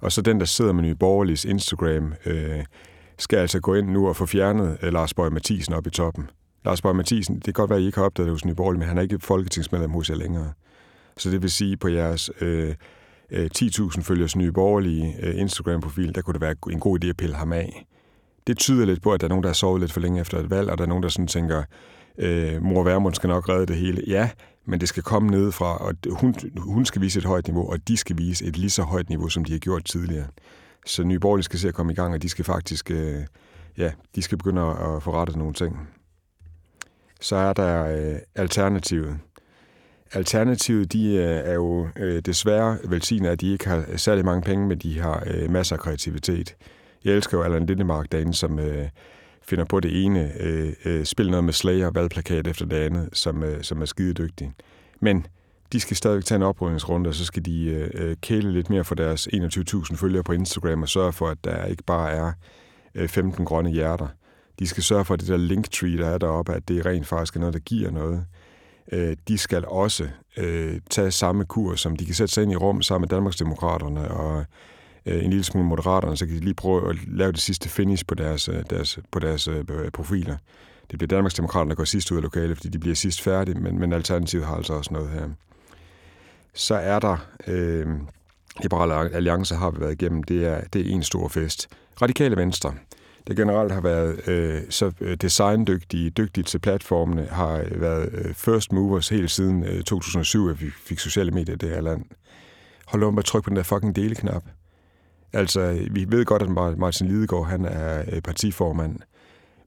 Og 0.00 0.12
så 0.12 0.22
den, 0.22 0.40
der 0.40 0.46
sidder 0.46 0.72
med 0.72 0.82
Nye 0.82 0.94
Borgerliges 0.94 1.44
Instagram, 1.44 2.14
øh, 2.26 2.64
skal 3.18 3.38
altså 3.38 3.60
gå 3.60 3.74
ind 3.74 3.88
nu 3.88 4.08
og 4.08 4.16
få 4.16 4.26
fjernet 4.26 4.78
øh, 4.82 4.92
Lars 4.92 5.14
Borg 5.14 5.32
Mathisen 5.32 5.74
op 5.74 5.86
i 5.86 5.90
toppen. 5.90 6.30
Lars 6.64 6.82
Borg 6.82 6.96
Mathisen, 6.96 7.34
det 7.34 7.44
kan 7.44 7.52
godt 7.52 7.70
være, 7.70 7.78
at 7.78 7.82
I 7.82 7.86
ikke 7.86 7.98
har 7.98 8.04
opdaget 8.04 8.26
det 8.26 8.34
hos 8.34 8.44
Nye 8.44 8.54
Borgerlige, 8.54 8.78
men 8.78 8.88
han 8.88 8.98
er 8.98 9.02
ikke 9.02 9.18
folketingsmedlem 9.18 9.90
hos 9.90 10.10
jer 10.10 10.16
længere. 10.16 10.52
Så 11.16 11.30
det 11.30 11.42
vil 11.42 11.50
sige, 11.50 11.76
på 11.76 11.88
jeres 11.88 12.30
øh, 12.40 12.74
Øh, 13.30 13.50
10.000 13.58 14.02
følgers 14.02 14.36
Nye 14.36 14.52
Borgerlige 14.52 15.16
øh, 15.22 15.40
Instagram-profil, 15.40 16.14
der 16.14 16.22
kunne 16.22 16.34
det 16.34 16.40
være 16.40 16.54
en 16.70 16.80
god 16.80 17.04
idé 17.04 17.08
at 17.08 17.16
pille 17.16 17.36
ham 17.36 17.52
af. 17.52 17.86
Det 18.46 18.58
tyder 18.58 18.86
lidt 18.86 19.02
på, 19.02 19.12
at 19.12 19.20
der 19.20 19.26
er 19.26 19.28
nogen, 19.28 19.42
der 19.42 19.48
har 19.48 19.54
sovet 19.54 19.80
lidt 19.80 19.92
for 19.92 20.00
længe 20.00 20.20
efter 20.20 20.38
et 20.38 20.50
valg, 20.50 20.70
og 20.70 20.78
der 20.78 20.84
er 20.84 20.88
nogen, 20.88 21.02
der 21.02 21.08
sådan 21.08 21.26
tænker, 21.26 21.62
øh, 22.18 22.62
mor 22.62 22.82
Værmund 22.82 23.14
skal 23.14 23.28
nok 23.28 23.48
redde 23.48 23.66
det 23.66 23.76
hele. 23.76 24.02
Ja, 24.06 24.30
men 24.66 24.80
det 24.80 24.88
skal 24.88 25.02
komme 25.02 25.30
nedefra, 25.30 25.76
og 25.76 25.94
hun, 26.10 26.34
hun 26.56 26.84
skal 26.84 27.02
vise 27.02 27.18
et 27.18 27.24
højt 27.24 27.46
niveau, 27.46 27.70
og 27.70 27.88
de 27.88 27.96
skal 27.96 28.18
vise 28.18 28.44
et 28.44 28.56
lige 28.56 28.70
så 28.70 28.82
højt 28.82 29.08
niveau, 29.08 29.28
som 29.28 29.44
de 29.44 29.52
har 29.52 29.58
gjort 29.58 29.84
tidligere. 29.84 30.26
Så 30.86 31.04
Nye 31.04 31.18
Borgerlige 31.18 31.44
skal 31.44 31.58
se 31.58 31.68
at 31.68 31.74
komme 31.74 31.92
i 31.92 31.94
gang, 31.94 32.14
og 32.14 32.22
de 32.22 32.28
skal 32.28 32.44
faktisk, 32.44 32.90
øh, 32.90 33.20
ja, 33.78 33.92
de 34.14 34.22
skal 34.22 34.38
begynde 34.38 34.62
at, 34.62 34.96
at 34.96 35.02
få 35.02 35.12
rettet 35.12 35.36
nogle 35.36 35.54
ting. 35.54 35.88
Så 37.20 37.36
er 37.36 37.52
der 37.52 37.84
øh, 37.84 38.18
alternativet. 38.34 39.18
Alternativet, 40.12 40.92
de 40.92 41.14
øh, 41.14 41.24
er 41.24 41.54
jo 41.54 41.88
øh, 41.96 42.22
desværre 42.22 42.78
velsignet, 42.84 43.28
at 43.28 43.40
de 43.40 43.52
ikke 43.52 43.68
har 43.68 43.84
særlig 43.96 44.24
mange 44.24 44.42
penge, 44.42 44.66
men 44.66 44.78
de 44.78 45.00
har 45.00 45.22
øh, 45.26 45.50
masser 45.50 45.76
af 45.76 45.80
kreativitet. 45.80 46.56
Jeg 47.04 47.14
elsker 47.14 47.38
jo 47.38 47.44
Allan 47.44 47.66
Lindemark 47.66 48.12
derinde, 48.12 48.34
som 48.34 48.58
øh, 48.58 48.88
finder 49.42 49.64
på 49.64 49.80
det 49.80 50.04
ene, 50.04 50.32
øh, 50.40 50.72
øh, 50.84 51.04
spiller 51.04 51.30
noget 51.30 51.44
med 51.44 51.52
Slayer 51.52 51.86
og 51.86 51.94
valgplakat 51.94 52.46
efter 52.46 52.66
det 52.66 52.76
andet, 52.76 53.08
som, 53.12 53.42
øh, 53.42 53.62
som 53.62 53.82
er 53.82 53.86
skide 53.86 54.14
dygtige. 54.14 54.52
Men 55.00 55.26
de 55.72 55.80
skal 55.80 55.96
stadigvæk 55.96 56.24
tage 56.24 56.36
en 56.36 56.42
oprydningsrunde, 56.42 57.08
og 57.08 57.14
så 57.14 57.24
skal 57.24 57.44
de 57.44 57.64
øh, 57.64 57.90
øh 57.94 58.16
kæle 58.22 58.52
lidt 58.52 58.70
mere 58.70 58.84
for 58.84 58.94
deres 58.94 59.28
21.000 59.34 59.96
følgere 59.96 60.22
på 60.22 60.32
Instagram 60.32 60.82
og 60.82 60.88
sørge 60.88 61.12
for, 61.12 61.28
at 61.28 61.38
der 61.44 61.64
ikke 61.64 61.82
bare 61.82 62.10
er 62.10 62.32
øh, 62.94 63.08
15 63.08 63.44
grønne 63.44 63.70
hjerter. 63.70 64.08
De 64.58 64.66
skal 64.66 64.82
sørge 64.82 65.04
for, 65.04 65.14
at 65.14 65.20
det 65.20 65.28
der 65.28 65.36
linktree, 65.36 65.96
der 65.96 66.06
er 66.06 66.18
deroppe, 66.18 66.54
at 66.54 66.68
det 66.68 66.86
rent 66.86 67.06
faktisk 67.06 67.36
er 67.36 67.40
noget, 67.40 67.54
der 67.54 67.60
giver 67.60 67.90
noget. 67.90 68.24
Øh, 68.92 69.16
de 69.28 69.38
skal 69.38 69.64
også 69.64 70.08
øh, 70.36 70.80
tage 70.90 71.10
samme 71.10 71.44
kurs, 71.44 71.80
som 71.80 71.96
de 71.96 72.06
kan 72.06 72.14
sætte 72.14 72.34
sig 72.34 72.42
ind 72.42 72.52
i 72.52 72.56
rum 72.56 72.82
sammen 72.82 73.02
med 73.02 73.08
Danmarksdemokraterne 73.08 74.10
og 74.10 74.44
øh, 75.06 75.24
en 75.24 75.30
lille 75.30 75.44
smule 75.44 75.66
moderaterne, 75.66 76.16
så 76.16 76.26
kan 76.26 76.34
de 76.34 76.40
lige 76.40 76.54
prøve 76.54 76.90
at 76.90 76.96
lave 77.08 77.32
det 77.32 77.40
sidste 77.40 77.68
finish 77.68 78.06
på 78.06 78.14
deres, 78.14 78.48
øh, 78.48 78.62
deres, 78.70 78.98
på 79.10 79.18
deres 79.18 79.48
øh, 79.48 79.64
øh, 79.70 79.90
profiler. 79.90 80.36
Det 80.90 80.98
bliver 80.98 81.08
Danmarksdemokraterne, 81.08 81.70
der 81.70 81.76
går 81.76 81.84
sidst 81.84 82.10
ud 82.10 82.16
af 82.16 82.22
lokalet, 82.22 82.56
fordi 82.56 82.68
de 82.68 82.78
bliver 82.78 82.96
sidst 82.96 83.20
færdige, 83.20 83.60
men, 83.60 83.78
men 83.78 83.92
Alternativet 83.92 84.46
har 84.46 84.56
altså 84.56 84.72
også 84.72 84.94
noget 84.94 85.10
her. 85.10 85.28
Så 86.54 86.74
er 86.74 86.98
der 86.98 87.16
øh, 87.46 87.86
Liberale 88.62 89.14
Alliance 89.14 89.54
har 89.54 89.70
vi 89.70 89.80
været 89.80 89.92
igennem, 89.92 90.22
det 90.22 90.46
er, 90.46 90.60
det 90.72 90.86
er 90.86 90.90
en 90.90 91.02
stor 91.02 91.28
fest. 91.28 91.68
Radikale 92.02 92.36
Venstre, 92.36 92.74
der 93.28 93.34
generelt 93.34 93.72
har 93.72 93.80
været 93.80 94.28
øh, 94.28 94.62
så 94.70 94.92
øh, 95.00 95.16
designdygtige, 95.16 96.10
dygtige 96.10 96.44
til 96.44 96.58
platformene, 96.58 97.26
har 97.30 97.56
øh, 97.56 97.80
været 97.80 98.10
øh, 98.12 98.34
first 98.34 98.72
movers 98.72 99.08
helt 99.08 99.30
siden 99.30 99.64
øh, 99.64 99.82
2007, 99.82 100.48
at 100.48 100.60
vi 100.60 100.70
fik 100.70 100.98
sociale 100.98 101.30
medier 101.30 101.54
i 101.54 101.58
det 101.58 101.68
her 101.68 101.80
land. 101.80 102.04
Hold 102.86 103.02
om 103.02 103.18
at 103.18 103.24
trykke 103.24 103.44
på 103.44 103.50
den 103.50 103.56
der 103.56 103.62
fucking 103.62 103.96
deleknap. 103.96 104.44
Altså, 105.32 105.86
vi 105.90 106.06
ved 106.08 106.24
godt, 106.24 106.42
at 106.42 106.78
Martin 106.78 107.08
Lidegaard, 107.08 107.46
han 107.46 107.64
er 107.64 108.04
øh, 108.12 108.20
partiformand, 108.22 108.96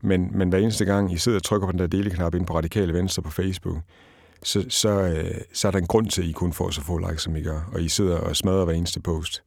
men, 0.02 0.30
men 0.38 0.50
hver 0.50 0.60
eneste 0.60 0.86
gang, 0.86 1.14
I 1.14 1.18
sidder 1.18 1.38
og 1.38 1.44
trykker 1.44 1.68
på 1.68 1.72
den 1.72 1.80
der 1.80 1.88
deleknap 1.88 2.36
ind 2.36 2.46
på 2.46 2.56
Radikale 2.56 2.94
Venstre 2.94 3.22
på 3.22 3.32
Facebook, 3.32 3.78
så, 4.44 4.66
så, 4.70 4.90
øh, 4.90 5.42
så 5.54 5.68
er 5.68 5.72
der 5.72 5.80
en 5.80 5.88
grund 5.88 6.08
til, 6.08 6.22
at 6.22 6.28
I 6.28 6.32
kun 6.32 6.54
får 6.54 6.70
så 6.70 6.82
få 6.82 6.98
likes, 6.98 7.22
som 7.22 7.36
I 7.36 7.42
gør, 7.42 7.70
og 7.74 7.82
I 7.82 7.88
sidder 7.88 8.18
og 8.18 8.36
smadrer 8.36 8.66
hver 8.66 8.74
eneste 8.74 9.00
post. 9.00 9.44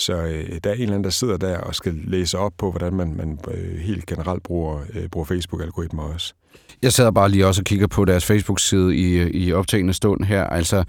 Så 0.00 0.12
øh, 0.12 0.60
der 0.64 0.70
er 0.70 0.74
en 0.74 0.80
eller 0.80 0.94
anden, 0.94 1.04
der 1.04 1.10
sidder 1.10 1.36
der 1.36 1.58
og 1.58 1.74
skal 1.74 1.94
læse 1.94 2.38
op 2.38 2.52
på, 2.58 2.70
hvordan 2.70 2.94
man, 2.94 3.16
man 3.16 3.38
øh, 3.50 3.78
helt 3.78 4.06
generelt 4.06 4.42
bruger, 4.42 4.80
øh, 4.94 5.08
bruger 5.08 5.24
Facebook-algoritmer 5.24 6.02
også. 6.02 6.34
Jeg 6.82 6.92
sidder 6.92 7.10
bare 7.10 7.28
lige 7.28 7.46
også 7.46 7.60
og 7.60 7.64
kigger 7.64 7.86
på 7.86 8.04
deres 8.04 8.24
Facebook-side 8.24 8.96
i, 8.96 9.30
i 9.30 9.52
optagende 9.52 9.92
stund 9.92 10.24
her. 10.24 10.44
Altså, 10.44 10.84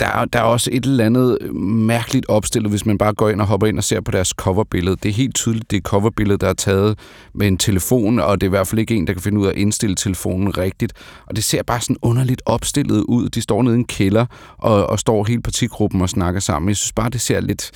der, 0.00 0.24
der 0.32 0.38
er 0.38 0.42
også 0.42 0.70
et 0.72 0.84
eller 0.84 1.04
andet 1.04 1.38
mærkeligt 1.62 2.26
opstillet, 2.28 2.70
hvis 2.70 2.86
man 2.86 2.98
bare 2.98 3.14
går 3.14 3.28
ind 3.28 3.40
og 3.40 3.46
hopper 3.46 3.66
ind 3.66 3.78
og 3.78 3.84
ser 3.84 4.00
på 4.00 4.10
deres 4.10 4.28
coverbillede. 4.28 4.96
Det 5.02 5.08
er 5.08 5.12
helt 5.12 5.34
tydeligt, 5.34 5.70
det 5.70 5.76
er 5.76 5.80
coverbillede, 5.80 6.38
der 6.38 6.48
er 6.48 6.52
taget 6.52 6.98
med 7.34 7.48
en 7.48 7.58
telefon, 7.58 8.18
og 8.18 8.40
det 8.40 8.46
er 8.46 8.48
i 8.48 8.50
hvert 8.50 8.66
fald 8.66 8.78
ikke 8.78 8.94
en, 8.94 9.06
der 9.06 9.12
kan 9.12 9.22
finde 9.22 9.40
ud 9.40 9.46
af 9.46 9.50
at 9.50 9.56
indstille 9.56 9.96
telefonen 9.96 10.58
rigtigt. 10.58 10.92
Og 11.26 11.36
det 11.36 11.44
ser 11.44 11.62
bare 11.62 11.80
sådan 11.80 11.96
underligt 12.02 12.42
opstillet 12.46 13.04
ud. 13.08 13.28
De 13.28 13.40
står 13.40 13.62
nede 13.62 13.74
i 13.74 13.78
en 13.78 13.84
kælder 13.84 14.26
og, 14.58 14.86
og 14.86 14.98
står 14.98 15.24
hele 15.24 15.42
partigruppen 15.42 16.00
og 16.00 16.08
snakker 16.08 16.40
sammen. 16.40 16.68
Jeg 16.68 16.76
synes 16.76 16.92
bare, 16.92 17.10
det 17.10 17.20
ser 17.20 17.40
lidt 17.40 17.70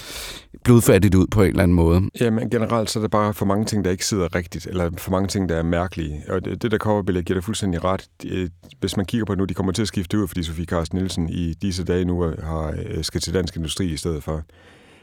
blodfattigt 0.64 1.14
ud 1.14 1.26
på 1.30 1.42
en 1.42 1.48
eller 1.48 1.62
anden 1.62 1.74
måde. 1.74 2.02
Jamen 2.20 2.50
generelt 2.50 2.90
så 2.90 2.98
er 2.98 3.00
der 3.00 3.08
bare 3.08 3.34
for 3.34 3.46
mange 3.46 3.64
ting, 3.64 3.84
der 3.84 3.90
ikke 3.90 4.06
sidder 4.06 4.34
rigtigt, 4.34 4.66
eller 4.66 4.90
for 4.98 5.10
mange 5.10 5.28
ting, 5.28 5.48
der 5.48 5.56
er 5.56 5.62
mærkelige. 5.62 6.22
Og 6.28 6.44
det, 6.44 6.62
det 6.62 6.70
der 6.70 6.78
coverbillede 6.92 7.24
giver 7.24 7.36
det 7.36 7.44
fuldstændig 7.44 7.84
ret. 7.84 8.08
Hvis 8.80 8.96
man 8.96 9.06
kigger 9.06 9.24
på 9.24 9.32
det 9.32 9.38
nu, 9.38 9.44
de 9.44 9.54
kommer 9.54 9.72
til 9.72 9.82
at 9.82 9.88
skifte 9.88 10.18
ud, 10.18 10.28
fordi 10.28 10.42
Sofie 10.42 10.64
Carsten 10.64 10.98
Nielsen 10.98 11.28
i 11.28 11.54
disse 11.54 11.84
dage 11.84 12.04
nu 12.04 12.22
har, 12.42 12.74
øh, 12.86 13.04
skal 13.04 13.20
til 13.20 13.34
dansk 13.34 13.56
industri 13.56 13.86
i 13.92 13.96
stedet 13.96 14.22
for. 14.22 14.42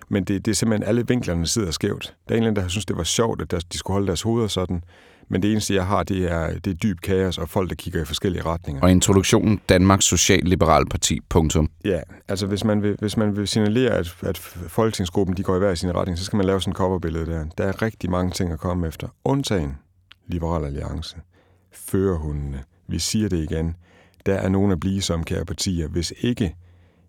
Men 0.09 0.23
det, 0.23 0.45
det 0.45 0.51
er 0.51 0.55
simpelthen, 0.55 0.87
alle 0.89 1.07
vinklerne 1.07 1.47
sidder 1.47 1.71
skævt. 1.71 2.15
Der 2.27 2.33
er 2.33 2.37
en 2.37 2.43
eller 2.43 2.49
anden, 2.49 2.63
der 2.63 2.69
synes, 2.69 2.85
det 2.85 2.97
var 2.97 3.03
sjovt, 3.03 3.41
at 3.41 3.65
de 3.73 3.77
skulle 3.77 3.95
holde 3.95 4.07
deres 4.07 4.21
hoveder 4.21 4.47
sådan. 4.47 4.83
Men 5.31 5.41
det 5.41 5.51
eneste, 5.51 5.75
jeg 5.75 5.85
har, 5.85 6.03
det 6.03 6.31
er, 6.31 6.59
det 6.59 6.67
er 6.67 6.75
dyb 6.75 6.99
kaos 7.01 7.37
og 7.37 7.49
folk, 7.49 7.69
der 7.69 7.75
kigger 7.75 8.01
i 8.01 8.05
forskellige 8.05 8.45
retninger. 8.45 8.81
Og 8.81 8.91
introduktionen 8.91 9.61
Danmarks 9.69 10.05
Social-Liberale 10.05 10.85
Parti, 10.85 11.19
punktum. 11.29 11.69
Ja, 11.85 11.99
altså 12.27 12.47
hvis 12.47 12.63
man 12.63 12.83
vil, 12.83 12.95
hvis 12.99 13.17
man 13.17 13.35
vil 13.35 13.47
signalere, 13.47 13.91
at, 13.91 14.15
at 14.21 14.37
folketingsgruppen 14.67 15.37
de 15.37 15.43
går 15.43 15.55
i 15.55 15.59
hver 15.59 15.75
sin 15.75 15.95
retning, 15.95 16.17
så 16.17 16.25
skal 16.25 16.37
man 16.37 16.45
lave 16.45 16.61
sådan 16.61 16.71
en 16.71 16.75
coverbillede 16.75 17.25
der. 17.25 17.45
Der 17.57 17.63
er 17.63 17.81
rigtig 17.81 18.09
mange 18.11 18.31
ting 18.31 18.51
at 18.51 18.59
komme 18.59 18.87
efter. 18.87 19.07
Undtagen 19.23 19.77
Liberal 20.27 20.65
Alliance. 20.65 21.17
Førerhundene. 21.71 22.63
Vi 22.87 22.99
siger 22.99 23.29
det 23.29 23.51
igen. 23.51 23.75
Der 24.25 24.35
er 24.35 24.49
nogle 24.49 24.71
af 24.71 24.79
blive 24.79 25.01
som 25.01 25.23
kære 25.23 25.45
partier. 25.45 25.87
Hvis 25.87 26.13
ikke 26.19 26.55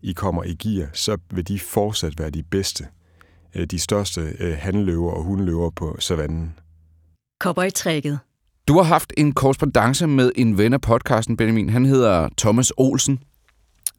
I 0.02 0.12
kommer 0.12 0.44
i 0.44 0.54
gear, 0.54 0.88
så 0.92 1.16
vil 1.30 1.48
de 1.48 1.58
fortsat 1.58 2.18
være 2.18 2.30
de 2.30 2.42
bedste. 2.42 2.86
Øh, 3.54 3.66
de 3.66 3.78
største 3.78 4.20
øh, 4.38 4.56
handløver 4.58 5.12
og 5.12 5.22
hundeløver 5.22 5.70
på 5.70 5.96
savannen. 5.98 6.54
Cowboy-trækket. 7.42 8.18
Du 8.68 8.76
har 8.76 8.82
haft 8.82 9.12
en 9.16 9.32
korrespondence 9.32 10.06
med 10.06 10.32
en 10.36 10.58
ven 10.58 10.72
af 10.72 10.80
podcasten, 10.80 11.36
Benjamin. 11.36 11.70
Han 11.70 11.86
hedder 11.86 12.28
Thomas 12.38 12.72
Olsen. 12.76 13.22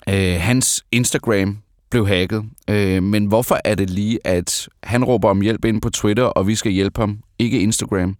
Øh, 0.10 0.36
hans 0.40 0.86
Instagram 0.92 1.58
blev 1.90 2.08
hacket. 2.08 2.44
Øh, 2.70 3.04
men 3.04 3.26
hvorfor 3.26 3.58
er 3.66 3.76
det 3.76 3.90
lige, 3.90 4.20
at 4.28 4.70
han 4.84 5.04
råber 5.04 5.30
om 5.30 5.42
hjælp 5.42 5.66
ind 5.66 5.82
på 5.82 5.90
Twitter, 5.90 6.24
og 6.24 6.48
vi 6.48 6.56
skal 6.56 6.72
hjælpe 6.72 7.02
ham, 7.02 7.20
ikke 7.40 7.60
Instagram? 7.60 8.18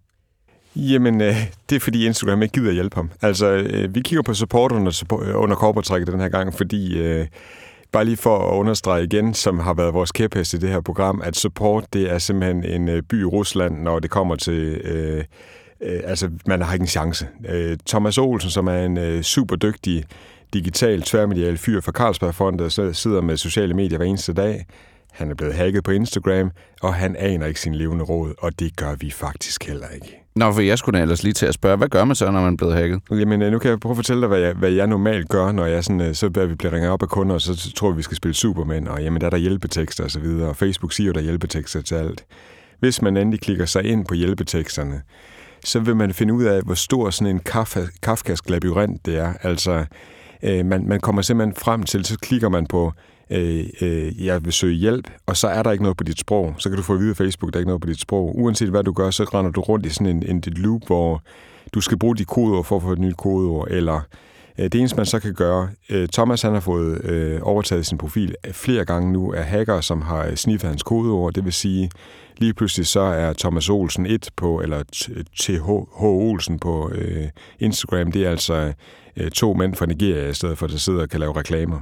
Jamen, 0.76 1.20
øh, 1.20 1.34
det 1.70 1.76
er 1.76 1.80
fordi 1.80 2.06
Instagram 2.06 2.42
ikke 2.42 2.52
gider 2.52 2.72
hjælpe 2.72 2.96
ham. 2.96 3.10
Altså, 3.22 3.46
øh, 3.46 3.94
vi 3.94 4.00
kigger 4.00 4.22
på 4.22 4.34
support 4.34 4.72
under, 4.72 5.04
øh, 5.22 5.42
under 5.42 5.56
korportrækket 5.56 6.12
den 6.12 6.20
her 6.20 6.28
gang, 6.28 6.54
fordi... 6.54 6.98
Øh, 6.98 7.26
bare 7.92 8.04
lige 8.04 8.16
for 8.16 8.38
at 8.38 8.58
understrege 8.58 9.04
igen, 9.04 9.34
som 9.34 9.58
har 9.58 9.74
været 9.74 9.94
vores 9.94 10.12
kæphest 10.12 10.54
i 10.54 10.58
det 10.58 10.68
her 10.68 10.80
program, 10.80 11.22
at 11.24 11.36
support, 11.36 11.84
det 11.92 12.10
er 12.10 12.18
simpelthen 12.18 12.64
en 12.64 12.88
øh, 12.88 13.02
by 13.02 13.22
i 13.22 13.24
Rusland, 13.24 13.82
når 13.82 13.98
det 13.98 14.10
kommer 14.10 14.36
til... 14.36 14.80
Øh, 14.84 15.24
øh, 15.80 16.00
altså, 16.04 16.30
man 16.46 16.62
har 16.62 16.72
ikke 16.72 16.82
en 16.82 16.88
chance. 16.88 17.28
Øh, 17.48 17.78
Thomas 17.86 18.18
Olsen, 18.18 18.50
som 18.50 18.66
er 18.66 18.78
en 18.84 18.98
øh, 18.98 19.22
super 19.22 19.56
dygtig 19.56 20.04
digital 20.52 21.02
tværmedial 21.02 21.58
fyr 21.58 21.80
fra 21.80 21.92
Carlsbergfondet, 21.92 22.72
så 22.72 22.92
sidder 22.92 23.20
med 23.20 23.36
sociale 23.36 23.74
medier 23.74 23.98
hver 23.98 24.06
eneste 24.06 24.32
dag. 24.32 24.66
Han 25.12 25.30
er 25.30 25.34
blevet 25.34 25.54
hacket 25.54 25.84
på 25.84 25.90
Instagram, 25.90 26.50
og 26.82 26.94
han 26.94 27.16
aner 27.16 27.46
ikke 27.46 27.60
sin 27.60 27.74
levende 27.74 28.04
råd, 28.04 28.34
og 28.38 28.58
det 28.58 28.76
gør 28.76 28.94
vi 28.94 29.10
faktisk 29.10 29.64
heller 29.64 29.88
ikke. 29.88 30.21
Nå, 30.36 30.52
for 30.52 30.60
jeg 30.60 30.78
skulle 30.78 31.00
ellers 31.02 31.22
lige 31.22 31.32
til 31.32 31.46
at 31.46 31.54
spørge, 31.54 31.76
hvad 31.76 31.88
gør 31.88 32.04
man 32.04 32.16
så, 32.16 32.30
når 32.30 32.40
man 32.40 32.52
er 32.52 32.56
blevet 32.56 32.74
hacket? 32.74 33.00
Jamen, 33.10 33.42
øh, 33.42 33.52
nu 33.52 33.58
kan 33.58 33.70
jeg 33.70 33.80
prøve 33.80 33.90
at 33.90 33.96
fortælle 33.96 34.20
dig, 34.20 34.28
hvad 34.28 34.38
jeg, 34.38 34.54
hvad 34.54 34.70
jeg 34.70 34.86
normalt 34.86 35.28
gør, 35.28 35.52
når 35.52 35.66
jeg 35.66 35.84
sådan, 35.84 36.00
øh, 36.00 36.14
så 36.14 36.30
bliver 36.30 36.46
vi 36.46 36.54
bliver 36.54 36.72
ringet 36.72 36.90
op 36.90 37.02
af 37.02 37.08
kunder, 37.08 37.34
og 37.34 37.40
så 37.40 37.72
tror 37.76 37.90
vi, 37.90 37.96
vi 37.96 38.02
skal 38.02 38.16
spille 38.16 38.34
Superman, 38.34 38.88
og 38.88 39.02
jamen, 39.02 39.20
der 39.20 39.26
er 39.26 39.30
der 39.30 39.36
hjælpetekster 39.36 40.04
og 40.04 40.10
så 40.10 40.20
videre, 40.20 40.48
og 40.48 40.56
Facebook 40.56 40.92
siger 40.92 41.06
jo, 41.06 41.12
der 41.12 41.18
er 41.18 41.24
hjælpetekster 41.24 41.82
til 41.82 41.94
alt. 41.94 42.24
Hvis 42.80 43.02
man 43.02 43.16
endelig 43.16 43.40
klikker 43.40 43.66
sig 43.66 43.84
ind 43.84 44.06
på 44.06 44.14
hjælpeteksterne, 44.14 45.02
så 45.64 45.80
vil 45.80 45.96
man 45.96 46.12
finde 46.12 46.34
ud 46.34 46.44
af, 46.44 46.62
hvor 46.62 46.74
stor 46.74 47.10
sådan 47.10 47.34
en 47.34 47.40
kafkask 48.02 48.50
labyrint 48.50 49.06
det 49.06 49.18
er. 49.18 49.32
Altså, 49.42 49.84
øh, 50.42 50.66
man, 50.66 50.88
man 50.88 51.00
kommer 51.00 51.22
simpelthen 51.22 51.54
frem 51.56 51.82
til, 51.82 52.04
så 52.04 52.18
klikker 52.18 52.48
man 52.48 52.66
på 52.66 52.92
øh, 53.32 53.66
øh, 53.80 54.26
jeg 54.26 54.44
vil 54.44 54.52
søge 54.52 54.74
hjælp, 54.74 55.10
og 55.26 55.36
så 55.36 55.48
er 55.48 55.62
der 55.62 55.72
ikke 55.72 55.84
noget 55.84 55.96
på 55.96 56.04
dit 56.04 56.18
sprog. 56.18 56.54
Så 56.58 56.68
kan 56.68 56.76
du 56.76 56.82
få 56.82 56.94
at 56.94 57.00
vide 57.00 57.10
af 57.10 57.16
Facebook, 57.16 57.52
der 57.52 57.56
er 57.56 57.60
ikke 57.60 57.68
noget 57.68 57.82
på 57.82 57.88
dit 57.88 58.00
sprog. 58.00 58.38
Uanset 58.38 58.68
hvad 58.68 58.84
du 58.84 58.92
gør, 58.92 59.10
så 59.10 59.24
render 59.24 59.50
du 59.50 59.60
rundt 59.60 59.86
i 59.86 59.90
sådan 59.90 60.06
en, 60.06 60.22
en 60.26 60.40
dit 60.40 60.58
loop, 60.58 60.86
hvor 60.86 61.22
du 61.74 61.80
skal 61.80 61.98
bruge 61.98 62.16
de 62.16 62.24
kodeord 62.24 62.64
for 62.64 62.76
at 62.76 62.82
få 62.82 62.92
et 62.92 62.98
nyt 62.98 63.16
kodeord, 63.16 63.68
eller 63.70 64.00
øh, 64.58 64.64
det 64.64 64.74
eneste, 64.74 64.96
man 64.96 65.06
så 65.06 65.20
kan 65.20 65.34
gøre, 65.34 65.68
øh, 65.90 66.08
Thomas 66.08 66.42
han 66.42 66.52
har 66.52 66.60
fået 66.60 67.04
øh, 67.04 67.40
overtaget 67.42 67.86
sin 67.86 67.98
profil 67.98 68.34
flere 68.52 68.84
gange 68.84 69.12
nu 69.12 69.32
af 69.32 69.44
hacker, 69.44 69.80
som 69.80 70.02
har 70.02 70.34
sniffet 70.34 70.68
hans 70.68 70.82
kodeord. 70.82 71.32
Det 71.32 71.44
vil 71.44 71.52
sige, 71.52 71.90
lige 72.38 72.54
pludselig 72.54 72.86
så 72.86 73.00
er 73.00 73.32
Thomas 73.32 73.68
Olsen 73.68 74.06
1 74.06 74.30
på, 74.36 74.60
eller 74.60 74.82
TH 75.40 75.70
Olsen 76.02 76.58
på 76.58 76.90
øh, 76.94 77.28
Instagram, 77.60 78.12
det 78.12 78.26
er 78.26 78.30
altså 78.30 78.72
øh, 79.16 79.30
to 79.30 79.54
mænd 79.54 79.74
fra 79.74 79.86
Nigeria, 79.86 80.28
i 80.28 80.34
stedet 80.34 80.58
for 80.58 80.66
at 80.66 80.72
der 80.72 80.78
sidder 80.78 81.02
og 81.02 81.08
kan 81.08 81.20
lave 81.20 81.36
reklamer. 81.36 81.80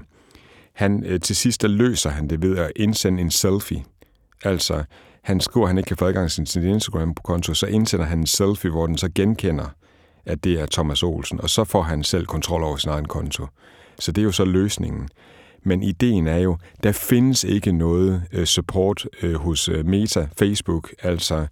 Han, 0.72 1.04
øh, 1.06 1.20
til 1.20 1.37
sidst 1.37 1.62
der 1.62 1.68
løser 1.68 2.11
han 2.11 2.28
det 2.28 2.42
ved 2.42 2.59
at 2.59 2.72
indsende 2.76 3.22
en 3.22 3.30
selfie. 3.30 3.85
Altså, 4.44 4.85
han 5.22 5.40
skriver, 5.40 5.66
at 5.66 5.70
han 5.70 5.78
ikke 5.78 5.88
kan 5.88 5.96
få 5.96 6.04
adgang 6.04 6.30
til 6.30 6.46
sin 6.46 6.62
Instagram-konto, 6.62 7.54
så 7.54 7.66
indsender 7.66 8.06
han 8.06 8.18
en 8.18 8.26
selfie, 8.26 8.70
hvor 8.70 8.87
den 8.87 8.98
så 8.98 9.09
genkender, 9.14 9.74
at 10.26 10.44
det 10.44 10.61
er 10.61 10.66
Thomas 10.66 11.02
Olsen, 11.02 11.40
og 11.40 11.50
så 11.50 11.64
får 11.64 11.83
han 11.83 12.02
selv 12.02 12.26
kontrol 12.26 12.62
over 12.62 12.76
sin 12.76 12.90
egen 12.90 13.04
konto. 13.04 13.46
Så 13.98 14.12
det 14.12 14.22
er 14.22 14.24
jo 14.24 14.33
så 14.33 14.44
løsningen. 14.44 15.09
Men 15.62 15.83
ideen 15.83 16.26
er 16.26 16.38
jo, 16.38 16.56
der 16.83 16.92
findes 16.92 17.44
ikke 17.44 17.72
noget 17.72 18.22
øh, 18.33 18.46
support 18.46 19.06
øh, 19.22 19.35
hos 19.35 19.70
Meta, 19.85 20.28
Facebook, 20.38 20.92
altså 21.02 21.46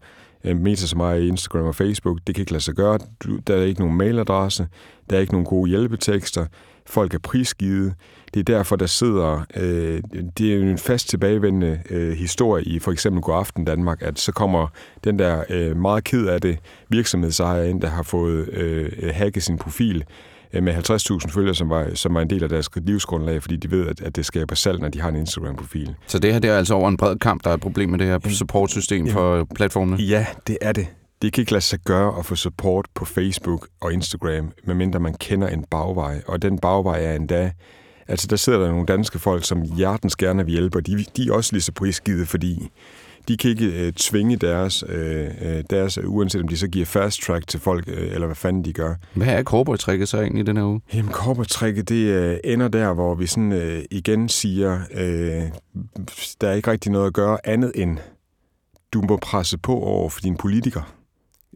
Meta 0.45 0.87
som 0.87 1.01
er 1.01 1.13
Instagram 1.13 1.65
og 1.67 1.75
Facebook, 1.75 2.19
det 2.27 2.35
kan 2.35 2.43
ikke 2.43 2.53
lade 2.53 2.63
sig 2.63 2.75
gøre. 2.75 2.99
Der 3.47 3.57
er 3.57 3.63
ikke 3.63 3.81
nogen 3.81 3.97
mailadresse, 3.97 4.69
der 5.11 5.17
er 5.17 5.21
ikke 5.21 5.33
nogen 5.33 5.47
gode 5.47 5.71
hjælpetekster, 5.71 6.47
folk 6.87 7.15
er 7.15 7.19
prisgivet. 7.19 7.95
Det 8.35 8.41
er 8.41 8.45
derfor, 8.45 8.77
der 8.77 8.87
sidder... 8.87 9.45
Øh, 9.57 10.03
det 10.39 10.55
er 10.55 10.61
en 10.61 10.79
fast 10.79 11.09
tilbagevendende 11.09 11.81
øh, 11.91 12.13
historie 12.13 12.65
i 12.65 12.79
for 12.79 12.93
eksempel 12.93 13.23
God 13.23 13.35
Aften 13.35 13.65
Danmark, 13.65 14.03
at 14.03 14.19
så 14.19 14.33
kommer 14.33 14.67
den 15.05 15.19
der 15.19 15.45
øh, 15.51 15.77
meget 15.77 16.05
ked 16.05 16.27
af 16.27 16.41
det 16.41 16.59
virksomhedsejer 16.89 17.65
ind, 17.65 17.81
der 17.81 17.89
har 17.89 18.03
fået 18.03 18.49
øh, 18.49 18.91
hacket 19.15 19.43
sin 19.43 19.59
profil, 19.59 20.05
øh, 20.53 20.63
med 20.63 20.75
50.000 20.75 21.35
følgere, 21.35 21.55
som 21.55 21.71
var, 21.71 21.91
som 21.95 22.15
var 22.15 22.21
en 22.21 22.31
del 22.31 22.43
af 22.43 22.49
deres 22.49 22.69
livsgrundlag, 22.77 23.43
fordi 23.43 23.57
de 23.57 23.71
ved, 23.71 23.87
at, 23.87 24.01
at 24.01 24.17
det 24.17 24.27
skaber 24.27 24.55
salg, 24.55 24.81
når 24.81 24.89
de 24.89 25.01
har 25.01 25.09
en 25.09 25.17
Instagram-profil. 25.17 25.95
Så 26.07 26.19
det 26.19 26.33
her 26.33 26.41
det 26.41 26.51
er 26.51 26.57
altså 26.57 26.75
over 26.75 26.89
en 26.89 26.97
bred 26.97 27.17
kamp, 27.17 27.45
der 27.45 27.51
er 27.51 27.55
et 27.55 27.61
problem 27.61 27.89
med 27.89 27.99
det 27.99 28.07
her 28.07 28.19
supportsystem 28.29 29.07
ja. 29.07 29.13
for 29.13 29.47
platformene? 29.55 29.97
Ja, 29.97 30.27
det 30.47 30.59
er 30.61 30.73
det. 30.73 30.87
Det 31.23 31.33
kan 31.33 31.43
ikke 31.43 31.53
lade 31.53 31.65
sig 31.65 31.79
gøre 31.85 32.19
at 32.19 32.27
få 32.27 32.35
support 32.35 32.87
på 32.95 33.05
Facebook 33.05 33.69
og 33.81 33.93
Instagram, 33.93 34.53
medmindre 34.65 35.01
man 35.01 35.15
kender 35.15 35.49
en 35.49 35.65
bagvej. 35.71 36.23
Og 36.27 36.43
den 36.43 36.59
bagvej 36.59 37.05
er 37.05 37.15
endda... 37.15 37.51
Altså, 38.09 38.27
der 38.27 38.37
sidder 38.37 38.59
der 38.59 38.69
nogle 38.69 38.87
danske 38.87 39.19
folk, 39.19 39.45
som 39.45 39.63
hjertens 39.63 40.17
gerne 40.17 40.45
vil 40.45 40.53
hjælpe, 40.53 40.79
og 40.79 40.87
de, 40.87 41.05
de 41.17 41.29
er 41.29 41.33
også 41.33 41.53
lige 41.53 41.63
så 41.63 41.73
prisgivet, 41.73 42.29
fordi 42.29 42.71
de 43.29 43.37
kan 43.37 43.51
ikke 43.51 43.87
øh, 43.87 43.93
tvinge 43.93 44.37
deres, 44.37 44.85
øh, 44.89 45.29
øh 45.43 45.65
deres, 45.71 45.99
uanset 45.99 46.43
om 46.43 46.49
de 46.49 46.57
så 46.57 46.69
giver 46.69 46.87
fast 46.87 47.23
track 47.23 47.47
til 47.47 47.61
folk, 47.61 47.85
øh, 47.89 48.13
eller 48.13 48.27
hvad 48.27 48.37
fanden 48.37 48.65
de 48.65 48.73
gør. 48.73 48.95
Hvad 49.15 49.27
er 49.27 49.43
cowboy-tricket 49.43 50.09
så 50.09 50.21
egentlig 50.21 50.47
den 50.47 50.57
her 50.57 50.65
uge? 50.65 50.81
Jamen, 50.95 51.13
cowboy-tricket, 51.13 51.89
det 51.89 52.07
øh, 52.07 52.39
ender 52.45 52.69
der, 52.69 52.93
hvor 52.93 53.15
vi 53.15 53.27
sådan 53.27 53.53
øh, 53.53 53.83
igen 53.91 54.29
siger, 54.29 54.81
øh, 54.95 55.43
der 56.41 56.49
er 56.49 56.53
ikke 56.53 56.71
rigtig 56.71 56.93
noget 56.93 57.07
at 57.07 57.13
gøre 57.13 57.39
andet 57.45 57.73
end, 57.75 57.99
du 58.93 59.03
må 59.03 59.17
presse 59.17 59.59
på 59.59 59.81
over 59.81 60.11
for 60.11 60.21
din 60.21 60.37
politiker, 60.37 60.95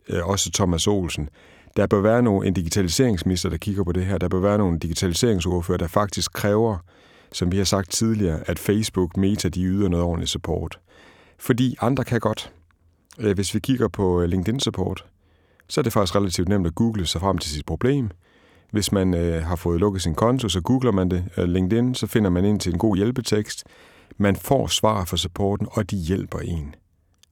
øh, 0.09 0.29
også 0.29 0.51
Thomas 0.53 0.87
Olsen. 0.87 1.29
Der 1.77 1.87
bør 1.87 2.01
være 2.01 2.23
nogle, 2.23 2.47
en 2.47 2.55
digitaliseringsminister, 2.55 3.49
der 3.49 3.57
kigger 3.57 3.85
på 3.85 3.93
det 3.93 4.07
her. 4.07 4.19
Der 4.19 4.29
bør 4.29 4.41
være 4.41 4.59
nogle 4.59 4.79
digitaliseringsordfører, 4.79 5.79
der 5.79 5.87
faktisk 5.87 6.33
kræver, 6.33 6.79
som 7.33 7.53
vi 7.53 7.57
har 7.57 7.65
sagt 7.65 7.91
tidligere, 7.91 8.41
at 8.47 8.59
Facebook, 8.59 9.17
Meta, 9.17 9.49
de 9.49 9.63
yder 9.63 9.89
noget 9.89 10.07
ordentligt 10.07 10.31
support. 10.31 10.81
Fordi 11.39 11.77
andre 11.81 12.05
kan 12.05 12.21
godt. 12.21 12.53
Øh, 13.19 13.35
hvis 13.35 13.55
vi 13.55 13.61
kigger 13.61 13.89
på 13.89 14.23
øh, 14.23 14.29
LinkedIn-support, 14.29 15.05
så 15.69 15.81
er 15.81 15.83
det 15.83 15.93
faktisk 15.93 16.17
relativt 16.17 16.49
nemt 16.49 16.67
at 16.67 16.75
google 16.75 17.07
sig 17.07 17.21
frem 17.21 17.39
til 17.39 17.51
sit 17.51 17.67
problem. 17.67 18.11
Hvis 18.71 18.93
man 18.93 19.15
øh, 19.15 19.45
har 19.45 19.57
fået 19.57 19.81
lukket 19.81 20.03
sin 20.03 20.15
konto, 20.15 20.49
så 20.49 20.61
googler 20.61 20.93
man 20.93 21.11
det. 21.11 21.25
Øh, 21.37 21.45
LinkedIn, 21.45 21.95
så 21.95 22.07
finder 22.07 22.31
man 22.31 22.45
ind 22.45 22.61
til 22.61 22.73
en 22.73 22.79
god 22.79 22.97
hjælpetekst. 22.97 23.65
Man 24.17 24.37
får 24.37 24.67
svar 24.67 25.05
fra 25.05 25.17
supporten, 25.17 25.67
og 25.71 25.91
de 25.91 25.97
hjælper 25.97 26.39
en. 26.39 26.75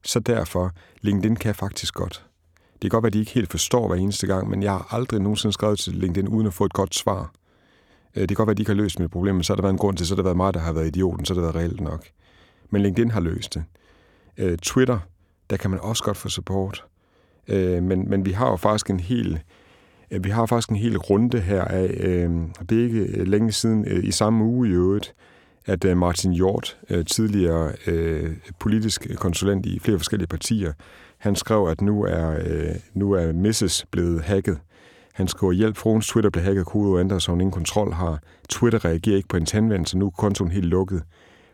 Så 0.05 0.21
derfor, 0.21 0.71
LinkedIn 1.01 1.37
kan 1.37 1.55
faktisk 1.55 1.95
godt. 1.95 2.30
Det 2.83 2.91
kan 2.91 2.97
godt 2.97 3.03
være, 3.03 3.09
at 3.09 3.13
de 3.13 3.19
ikke 3.19 3.33
helt 3.33 3.51
forstår 3.51 3.89
hver 3.89 3.97
eneste 3.97 4.27
gang, 4.27 4.51
men 4.51 4.63
jeg 4.63 4.73
har 4.73 4.95
aldrig 4.95 5.21
nogensinde 5.21 5.53
skrevet 5.53 5.79
til 5.79 5.95
LinkedIn 5.95 6.29
uden 6.29 6.47
at 6.47 6.55
få 6.55 6.65
et 6.65 6.73
godt 6.73 6.95
svar. 6.95 7.33
Øh, 8.17 8.21
det 8.21 8.29
kan 8.29 8.37
godt 8.37 8.47
være, 8.47 8.53
at 8.53 8.57
de 8.57 8.63
ikke 8.63 8.71
har 8.71 8.83
løst 8.83 8.99
mit 8.99 9.11
problem, 9.11 9.35
men 9.35 9.45
så 9.45 9.53
har 9.53 9.57
der 9.57 9.63
været 9.63 9.73
en 9.73 9.79
grund 9.79 9.97
til, 9.97 10.07
så 10.07 10.15
har 10.15 10.17
det 10.17 10.25
været 10.25 10.37
mig, 10.37 10.55
der 10.55 10.61
har 10.61 10.73
været 10.73 10.87
idioten, 10.87 11.25
så 11.25 11.35
har 11.35 11.41
det 11.41 11.55
været 11.55 11.65
reelt 11.65 11.81
nok. 11.81 12.07
Men 12.71 12.83
LinkedIn 12.83 13.11
har 13.11 13.21
løst 13.21 13.55
det. 13.55 13.65
Øh, 14.37 14.59
Twitter, 14.59 14.99
der 15.51 15.57
kan 15.57 15.71
man 15.71 15.81
også 15.81 16.05
godt 16.05 16.17
få 16.17 16.29
support. 16.29 16.85
Øh, 17.49 17.83
men, 17.83 18.11
men 18.11 18.25
vi 18.25 18.33
har 18.33 18.51
jo 18.51 18.57
faktisk 18.57 18.91
en 18.91 19.01
hel 19.01 19.41
vi 20.21 20.31
har 20.31 20.47
faktisk 20.47 20.69
en 20.69 20.77
hel 20.77 20.99
runde 20.99 21.41
her 21.41 21.65
af, 21.65 21.89
det 22.69 22.79
er 22.79 22.85
ikke 22.85 23.25
længe 23.25 23.53
siden, 23.53 24.05
i 24.05 24.11
samme 24.11 24.45
uge 24.45 24.69
i 24.69 24.71
øvrigt, 24.71 25.15
at 25.67 25.97
Martin 25.97 26.33
Hjort, 26.33 26.79
tidligere 27.07 27.73
politisk 28.59 29.07
konsulent 29.17 29.67
i 29.67 29.79
flere 29.79 29.99
forskellige 29.99 30.27
partier, 30.27 30.73
han 31.21 31.37
skrev, 31.37 31.67
at 31.71 31.81
nu 31.81 32.05
er, 32.05 32.31
øh, 32.31 32.75
nu 32.95 33.13
er 33.13 33.33
Mrs. 33.33 33.87
blevet 33.91 34.23
hacket. 34.23 34.59
Han 35.13 35.29
skriver, 35.29 35.53
hjælp, 35.53 35.77
fruens 35.77 36.09
Twitter 36.09 36.31
blev 36.31 36.45
hacket, 36.45 36.67
kode 36.67 37.01
ændret, 37.01 37.23
så 37.23 37.31
hun 37.31 37.41
ingen 37.41 37.53
kontrol 37.53 37.93
har. 37.93 38.19
Twitter 38.49 38.85
reagerer 38.85 39.17
ikke 39.17 39.29
på 39.29 39.37
en 39.37 39.47
henvendelse, 39.53 39.99
nu 39.99 40.07
er 40.07 40.11
kontoen 40.11 40.51
helt 40.51 40.67
lukket 40.67 41.03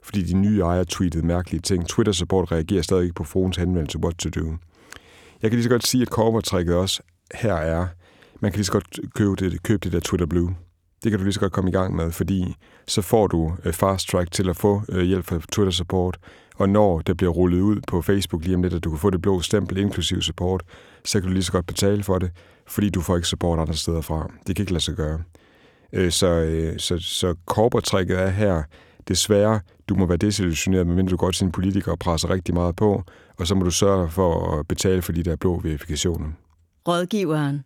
fordi 0.07 0.23
de 0.23 0.35
nye 0.35 0.61
ejere 0.61 0.85
tweetede 0.85 1.27
mærkelige 1.27 1.61
ting. 1.61 1.89
Twitter-support 1.89 2.53
reagerer 2.53 2.83
stadig 2.83 3.03
ikke 3.03 3.15
på 3.15 3.25
Fruens 3.25 3.57
henvendelse 3.57 3.99
What 3.99 4.15
to 4.15 4.31
do. 4.31 4.47
Jeg 5.43 5.51
kan 5.51 5.53
lige 5.53 5.63
så 5.63 5.71
godt 5.71 5.87
sige, 5.87 6.03
at 6.03 6.11
korportrækket 6.11 6.75
også 6.75 7.03
her 7.35 7.55
er, 7.55 7.87
man 8.41 8.53
kan 8.53 8.59
lige 8.59 8.65
så 8.65 8.73
godt 8.73 8.99
købe 9.15 9.37
det, 9.37 9.63
købe 9.63 9.79
det 9.85 9.93
der 9.93 10.01
Twitter 10.01 10.27
Blue. 10.27 10.55
Det 11.05 11.11
kan 11.13 11.19
du 11.19 11.25
lige 11.25 11.33
så 11.33 11.41
godt 11.41 11.53
komme 11.53 11.71
i 11.71 11.73
gang 11.73 11.97
med, 11.97 12.13
fordi 12.13 12.57
så 12.87 13.03
får 13.03 13.27
du 13.27 13.53
øh, 13.65 13.73
fast 13.73 14.09
track 14.09 14.31
til 14.31 14.49
at 14.49 14.57
få 14.57 14.83
øh, 14.89 15.05
hjælp 15.05 15.25
fra 15.25 15.41
Twitter 15.53 15.73
support, 15.73 16.19
og 16.57 16.69
når 16.69 17.01
det 17.01 17.17
bliver 17.17 17.33
rullet 17.33 17.61
ud 17.61 17.81
på 17.89 18.03
Facebook 18.03 18.45
lige 18.45 18.55
om 18.55 18.63
lidt, 18.63 18.75
at 18.75 18.85
du 18.85 18.91
kan 18.91 18.99
få 18.99 19.11
det 19.11 19.23
blå 19.23 19.41
stempel 19.41 19.79
inklusiv 19.79 20.23
support, 20.23 20.63
så 21.05 21.21
kan 21.21 21.29
du 21.29 21.33
lige 21.33 21.43
så 21.43 21.53
godt 21.53 21.67
betale 21.67 22.03
for 22.03 22.19
det, 22.19 22.31
fordi 22.67 22.91
du 22.91 23.01
får 23.01 23.17
ikke 23.17 23.29
support 23.29 23.59
andre 23.59 23.75
steder 23.75 24.01
fra. 24.01 24.31
Det 24.47 24.57
kan 24.57 24.63
ikke 24.63 24.73
lade 24.73 24.85
sig 24.85 24.95
gøre. 24.95 25.23
Øh, 25.93 26.11
så, 26.11 26.73
så, 26.79 26.99
så 26.99 27.35
corporate 27.47 28.15
er 28.15 28.31
her, 28.31 28.63
desværre, 29.09 29.61
du 29.89 29.95
må 29.95 30.07
være 30.07 30.17
desillusioneret, 30.17 30.87
medmindre 30.87 31.11
du 31.11 31.17
går 31.17 31.31
til 31.31 31.45
en 31.45 31.53
politiker 31.53 31.93
og 31.93 31.99
presser 31.99 32.31
rigtig 32.31 32.55
meget 32.55 32.77
på, 32.77 33.03
og 33.39 33.47
så 33.47 33.55
må 33.55 33.65
du 33.65 33.71
sørge 33.71 34.11
for 34.11 34.59
at 34.59 34.69
betale 34.69 35.03
for 35.03 35.13
de 35.13 35.23
der 35.23 35.37
blå 35.37 35.61
verifikationer. 35.61 36.29
Rådgiveren. 36.89 37.65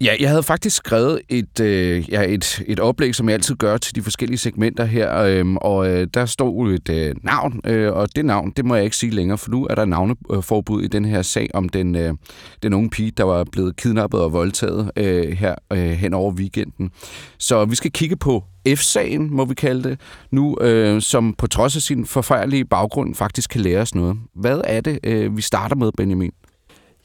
Ja, 0.00 0.14
jeg 0.20 0.28
havde 0.28 0.42
faktisk 0.42 0.76
skrevet 0.76 1.20
et, 1.28 1.60
øh, 1.60 2.10
ja, 2.10 2.22
et, 2.28 2.62
et 2.66 2.80
oplæg, 2.80 3.14
som 3.14 3.28
jeg 3.28 3.34
altid 3.34 3.54
gør 3.54 3.76
til 3.76 3.94
de 3.94 4.02
forskellige 4.02 4.38
segmenter 4.38 4.84
her, 4.84 5.18
øh, 5.18 5.46
og 5.54 5.90
øh, 5.90 6.06
der 6.14 6.26
stod 6.26 6.72
et 6.72 6.88
øh, 6.88 7.14
navn, 7.22 7.60
øh, 7.64 7.92
og 7.92 8.16
det 8.16 8.24
navn, 8.24 8.52
det 8.56 8.64
må 8.64 8.74
jeg 8.74 8.84
ikke 8.84 8.96
sige 8.96 9.10
længere, 9.10 9.38
for 9.38 9.50
nu 9.50 9.66
er 9.70 9.74
der 9.74 9.84
navneforbud 9.84 10.82
i 10.82 10.86
den 10.86 11.04
her 11.04 11.22
sag 11.22 11.48
om 11.54 11.68
den, 11.68 11.96
øh, 11.96 12.14
den 12.62 12.74
unge 12.74 12.90
pige, 12.90 13.10
der 13.10 13.24
var 13.24 13.44
blevet 13.52 13.76
kidnappet 13.76 14.20
og 14.20 14.32
voldtaget 14.32 14.90
øh, 14.96 15.32
her 15.32 15.54
øh, 15.72 15.78
hen 15.78 16.14
over 16.14 16.32
weekenden. 16.32 16.90
Så 17.38 17.64
vi 17.64 17.74
skal 17.74 17.92
kigge 17.92 18.16
på 18.16 18.44
F-sagen, 18.68 19.34
må 19.34 19.44
vi 19.44 19.54
kalde 19.54 19.88
det, 19.88 20.00
nu, 20.30 20.56
øh, 20.60 21.02
som 21.02 21.34
på 21.38 21.46
trods 21.46 21.76
af 21.76 21.82
sin 21.82 22.06
forfærdelige 22.06 22.64
baggrund 22.64 23.14
faktisk 23.14 23.50
kan 23.50 23.60
lære 23.60 23.80
os 23.80 23.94
noget. 23.94 24.16
Hvad 24.34 24.60
er 24.64 24.80
det, 24.80 24.98
øh, 25.04 25.36
vi 25.36 25.42
starter 25.42 25.76
med, 25.76 25.90
Benjamin? 25.96 26.32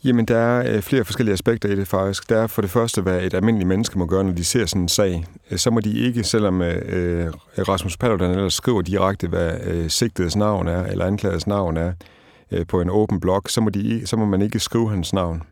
Jamen, 0.06 0.26
der 0.26 0.38
er 0.38 0.76
øh, 0.76 0.82
flere 0.82 1.06
forskellige 1.06 1.34
aspekter 1.34 1.70
i 1.70 1.76
det 1.76 1.88
faktisk. 1.88 2.30
Der 2.30 2.38
er 2.38 2.48
for 2.48 2.62
det 2.62 2.72
første, 2.72 3.02
hvad 3.02 3.22
et 3.22 3.34
almindeligt 3.34 3.68
menneske 3.68 4.00
må 4.00 4.06
gøre, 4.06 4.24
når 4.24 4.32
de 4.32 4.44
ser 4.44 4.66
sådan 4.66 4.82
en 4.82 4.90
sag. 4.90 5.26
Øh, 5.52 5.58
så 5.58 5.72
må 5.72 5.80
de 5.80 6.00
ikke, 6.00 6.24
selvom 6.24 6.62
øh, 6.62 6.76
øh, 6.86 7.32
Rasmus 7.68 7.98
Paludan 7.98 8.32
ellers 8.32 8.54
skriver 8.54 8.82
direkte, 8.82 9.28
hvad 9.28 9.60
øh, 9.64 9.90
sigtets 9.90 10.36
navn 10.36 10.68
er, 10.68 10.84
eller 10.86 11.06
anklagets 11.06 11.48
navn 11.48 11.78
er, 11.78 11.94
øh, 12.52 12.68
på 12.68 12.82
en 12.82 12.90
åben 12.90 13.20
blog, 13.20 13.42
så 13.48 13.62
må, 13.62 13.70
de, 13.70 14.08
så 14.08 14.18
må 14.18 14.26
man 14.26 14.42
ikke 14.42 14.60
skrive 14.60 14.90
hans 14.90 15.14
navn. 15.14 15.44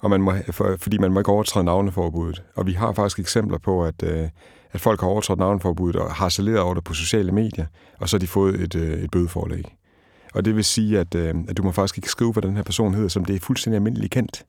Og 0.00 0.10
man 0.10 0.20
må, 0.20 0.32
for, 0.50 0.76
fordi 0.78 0.98
man 0.98 1.12
må 1.12 1.20
ikke 1.20 1.32
overtræde 1.32 1.64
navneforbuddet. 1.64 2.42
Og 2.56 2.66
vi 2.66 2.72
har 2.72 2.92
faktisk 2.92 3.18
eksempler 3.18 3.58
på, 3.58 3.84
at, 3.84 4.02
øh, 4.02 4.28
at 4.72 4.80
folk 4.80 5.00
har 5.00 5.08
overtrådt 5.08 5.38
navneforbuddet 5.38 6.02
og 6.02 6.14
har 6.14 6.28
saleret 6.28 6.60
over 6.60 6.74
det 6.74 6.84
på 6.84 6.94
sociale 6.94 7.32
medier, 7.32 7.66
og 7.98 8.08
så 8.08 8.16
har 8.16 8.18
de 8.18 8.26
fået 8.26 8.60
et, 8.60 8.74
øh, 8.74 9.02
et 9.02 9.10
bødeforlæg. 9.10 9.77
Og 10.34 10.44
det 10.44 10.56
vil 10.56 10.64
sige, 10.64 10.98
at, 10.98 11.14
øh, 11.14 11.34
at 11.48 11.56
du 11.56 11.62
må 11.62 11.72
faktisk 11.72 11.98
ikke 11.98 12.10
skrive, 12.10 12.32
hvad 12.32 12.42
den 12.42 12.56
her 12.56 12.62
person 12.62 12.94
hedder, 12.94 13.08
som 13.08 13.24
det 13.24 13.36
er 13.36 13.40
fuldstændig 13.40 13.76
almindeligt 13.76 14.12
kendt. 14.12 14.44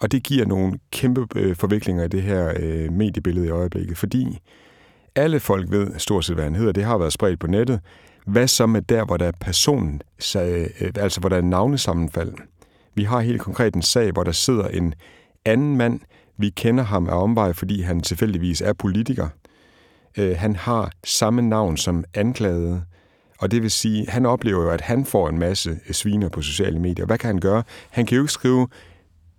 Og 0.00 0.12
det 0.12 0.22
giver 0.22 0.46
nogle 0.46 0.78
kæmpe 0.92 1.26
øh, 1.36 1.56
forviklinger 1.56 2.04
i 2.04 2.08
det 2.08 2.22
her 2.22 2.52
øh, 2.60 2.92
mediebillede 2.92 3.46
i 3.46 3.50
øjeblikket, 3.50 3.98
fordi 3.98 4.38
alle 5.14 5.40
folk 5.40 5.70
ved 5.70 5.98
stort 5.98 6.24
set, 6.24 6.34
hvad 6.34 6.44
han 6.44 6.54
hedder. 6.54 6.72
Det 6.72 6.84
har 6.84 6.98
været 6.98 7.12
spredt 7.12 7.40
på 7.40 7.46
nettet. 7.46 7.80
Hvad 8.26 8.48
så 8.48 8.66
med 8.66 8.82
der, 8.82 9.04
hvor 9.04 9.16
der 9.16 9.26
er 9.26 9.32
personen, 9.40 10.02
så, 10.18 10.44
øh, 10.80 10.90
altså 10.94 11.20
hvor 11.20 11.28
der 11.28 11.36
er 11.36 11.42
navnesammenfald? 11.42 12.32
Vi 12.94 13.04
har 13.04 13.20
helt 13.20 13.40
konkret 13.40 13.74
en 13.74 13.82
sag, 13.82 14.12
hvor 14.12 14.24
der 14.24 14.32
sidder 14.32 14.68
en 14.68 14.94
anden 15.44 15.76
mand. 15.76 16.00
Vi 16.36 16.50
kender 16.50 16.84
ham 16.84 17.08
af 17.08 17.22
omvej, 17.22 17.52
fordi 17.52 17.80
han 17.80 18.00
tilfældigvis 18.00 18.60
er 18.60 18.72
politiker. 18.72 19.28
Øh, 20.18 20.36
han 20.36 20.56
har 20.56 20.90
samme 21.04 21.42
navn 21.42 21.76
som 21.76 22.04
anklagede. 22.14 22.82
Og 23.38 23.50
det 23.50 23.62
vil 23.62 23.70
sige, 23.70 24.06
han 24.08 24.26
oplever 24.26 24.62
jo, 24.62 24.70
at 24.70 24.80
han 24.80 25.04
får 25.04 25.28
en 25.28 25.38
masse 25.38 25.70
øh, 25.88 25.94
sviner 25.94 26.28
på 26.28 26.42
sociale 26.42 26.78
medier. 26.78 27.06
Hvad 27.06 27.18
kan 27.18 27.26
han 27.26 27.40
gøre? 27.40 27.62
Han 27.90 28.06
kan 28.06 28.16
jo 28.16 28.22
ikke 28.22 28.32
skrive, 28.32 28.68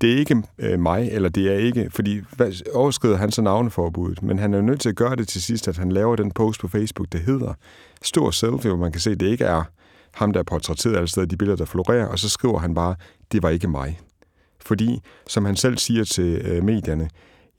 det 0.02 0.14
er 0.14 0.18
ikke 0.18 0.44
øh, 0.60 0.80
mig, 0.80 1.10
eller 1.12 1.30
det 1.30 1.54
er 1.54 1.58
ikke, 1.58 1.90
fordi 1.90 2.22
hvad, 2.36 2.74
overskrider 2.74 3.18
han 3.18 3.32
så 3.32 3.42
navneforbuddet, 3.42 4.24
men 4.24 4.40
han 4.40 4.54
er 4.54 4.58
jo 4.58 4.64
nødt 4.64 4.82
til 4.82 4.90
at 4.90 4.96
gøre 4.96 5.16
det 5.16 5.28
til 5.28 5.42
sidst, 5.42 5.68
at 5.68 5.78
han 5.78 5.92
laver 5.92 6.16
den 6.16 6.32
post 6.32 6.62
på 6.62 6.68
Facebook, 6.68 7.08
der 7.12 7.20
hedder 7.20 7.54
Stor 8.02 8.32
Selfie, 8.32 8.70
hvor 8.70 8.80
man 8.80 8.92
kan 8.92 9.02
se, 9.02 9.12
at 9.12 9.20
det 9.20 9.28
ikke 9.28 9.46
er 9.46 9.64
ham, 10.14 10.34
der 10.34 10.40
er 10.40 10.44
portrætteret 10.44 10.96
alle 10.96 11.08
steder, 11.08 11.28
de 11.28 11.38
billeder, 11.38 11.58
der 11.58 11.66
florerer, 11.66 12.06
og 12.06 12.20
så 12.20 12.30
skriver 12.30 12.60
han 12.60 12.74
bare, 12.74 12.96
det 13.32 13.44
var 13.44 13.50
ikke 13.50 13.68
mig. 13.68 14.00
Fordi, 14.62 15.02
som 15.28 15.46
han 15.46 15.56
selv 15.56 15.78
siger 15.78 16.04
til 16.04 16.42
øh, 16.46 16.64
medierne, 16.64 17.10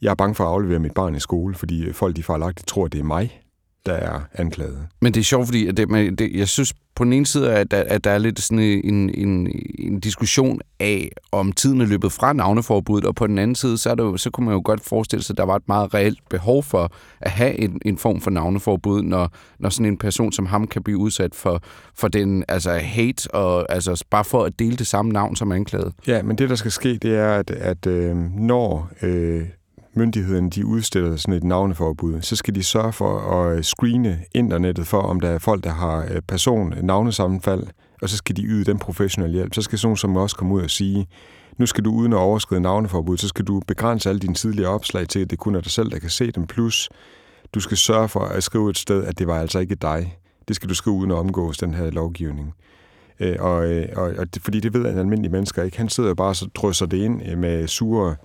jeg 0.03 0.11
er 0.11 0.14
bange 0.14 0.35
for 0.35 0.44
at 0.44 0.50
aflevere 0.50 0.79
mit 0.79 0.94
barn 0.94 1.14
i 1.14 1.20
skole, 1.20 1.55
fordi 1.55 1.85
øh, 1.85 1.94
folk 1.94 2.16
de 2.16 2.22
fejlagtigt 2.22 2.68
tror, 2.68 2.85
at 2.85 2.92
det 2.92 3.00
er 3.00 3.05
mig, 3.05 3.42
der 3.86 3.92
er 3.92 4.20
anklaget. 4.34 4.86
Men 5.00 5.14
det 5.14 5.20
er 5.20 5.24
sjovt, 5.24 5.46
fordi 5.46 5.70
det, 5.70 5.88
man, 5.88 6.14
det, 6.14 6.30
jeg 6.34 6.48
synes 6.48 6.74
på 6.94 7.04
den 7.04 7.12
ene 7.12 7.26
side, 7.26 7.54
at 7.54 7.70
der, 7.70 7.84
at 7.86 8.04
der 8.04 8.10
er 8.10 8.18
lidt 8.18 8.40
sådan 8.40 8.58
en, 8.58 9.10
en, 9.14 9.52
en 9.78 10.00
diskussion 10.00 10.60
af, 10.80 11.10
om 11.32 11.52
tiden 11.52 11.80
er 11.80 11.86
løbet 11.86 12.12
fra 12.12 12.32
navneforbuddet, 12.32 13.08
og 13.08 13.14
på 13.14 13.26
den 13.26 13.38
anden 13.38 13.54
side, 13.54 13.78
så, 13.78 13.90
er 13.90 13.94
det, 13.94 14.20
så 14.20 14.30
kunne 14.30 14.44
man 14.44 14.54
jo 14.54 14.62
godt 14.64 14.80
forestille 14.80 15.22
sig, 15.22 15.32
at 15.32 15.36
der 15.36 15.44
var 15.44 15.56
et 15.56 15.68
meget 15.68 15.94
reelt 15.94 16.18
behov 16.30 16.62
for 16.62 16.92
at 17.20 17.30
have 17.30 17.58
en, 17.60 17.80
en 17.84 17.98
form 17.98 18.20
for 18.20 18.30
navneforbud, 18.30 19.02
når, 19.02 19.32
når 19.58 19.68
sådan 19.68 19.86
en 19.86 19.98
person 19.98 20.32
som 20.32 20.46
ham 20.46 20.66
kan 20.66 20.82
blive 20.82 20.98
udsat 20.98 21.34
for, 21.34 21.62
for 21.94 22.08
den 22.08 22.44
altså 22.48 22.70
hate, 22.70 23.34
og 23.34 23.72
altså 23.72 24.04
bare 24.10 24.24
for 24.24 24.44
at 24.44 24.58
dele 24.58 24.76
det 24.76 24.86
samme 24.86 25.12
navn 25.12 25.36
som 25.36 25.52
anklaget. 25.52 25.92
Ja, 26.06 26.22
men 26.22 26.38
det, 26.38 26.48
der 26.48 26.56
skal 26.56 26.70
ske, 26.70 26.98
det 26.98 27.14
er, 27.14 27.32
at, 27.34 27.50
at 27.50 27.86
øh, 27.86 28.16
når... 28.36 28.90
Øh 29.02 29.42
myndighederne 29.94 30.50
de 30.50 30.66
udstiller 30.66 31.16
sådan 31.16 31.35
et 31.35 31.44
navneforbud, 31.44 32.20
så 32.20 32.37
skal 32.37 32.55
de 32.55 32.62
sørge 32.62 32.92
for 32.92 33.18
at 33.18 33.57
øh, 33.57 33.62
screene 33.62 34.24
internettet 34.35 34.87
for, 34.87 35.00
om 35.00 35.20
der 35.20 35.29
er 35.29 35.38
folk, 35.38 35.64
der 35.64 35.70
har 35.70 36.07
øh, 36.11 36.22
person 36.29 36.72
øh, 36.72 36.83
navnesammenfald, 36.83 37.62
og 38.03 38.09
så 38.09 38.16
skal 38.16 38.37
de 38.37 38.42
yde 38.42 38.64
den 38.64 38.79
professionelle 38.79 39.35
hjælp. 39.35 39.55
Så 39.55 39.62
skal 39.62 39.79
sådan 39.79 39.96
som 39.96 40.16
også 40.16 40.37
komme 40.37 40.55
ud 40.55 40.62
og 40.62 40.70
sige, 40.70 41.07
nu 41.59 41.66
skal 41.66 41.85
du 41.85 41.92
uden 41.92 42.12
at 42.12 42.18
overskride 42.18 42.61
navneforbud, 42.61 43.16
så 43.16 43.29
skal 43.29 43.44
du 43.44 43.62
begrænse 43.66 44.09
alle 44.09 44.20
dine 44.20 44.35
tidligere 44.35 44.70
opslag 44.70 45.09
til, 45.09 45.20
at 45.20 45.31
det 45.31 45.38
kun 45.38 45.55
er 45.55 45.61
dig 45.61 45.70
selv, 45.70 45.90
der 45.90 45.98
kan 45.98 46.11
se 46.11 46.31
dem. 46.31 46.46
Plus, 46.46 46.88
du 47.55 47.61
skal 47.61 47.76
sørge 47.76 48.09
for 48.09 48.20
at 48.20 48.42
skrive 48.42 48.70
et 48.70 48.79
sted, 48.79 49.05
at 49.05 49.18
det 49.18 49.26
var 49.26 49.40
altså 49.40 49.59
ikke 49.59 49.74
dig. 49.74 50.18
Det 50.48 50.57
skal 50.57 50.68
du 50.68 50.74
skrive 50.74 50.96
uden 50.96 51.11
at 51.11 51.16
omgås 51.16 51.59
den 51.59 51.74
her 51.74 51.90
lovgivning. 51.90 52.55
Øh, 53.20 53.37
og, 53.38 53.57
og, 53.96 54.12
og 54.18 54.35
det, 54.35 54.42
fordi 54.42 54.61
det 54.61 54.74
ved 54.74 54.92
en 54.92 54.98
almindelig 54.98 55.31
mennesker 55.31 55.62
ikke. 55.62 55.79
Han 55.79 55.88
sidder 55.88 56.09
jo 56.09 56.14
bare 56.14 56.35
så 56.35 56.46
drysser 56.55 56.87
det 56.87 56.96
ind 56.96 57.37
med 57.37 57.66
sure, 57.68 58.16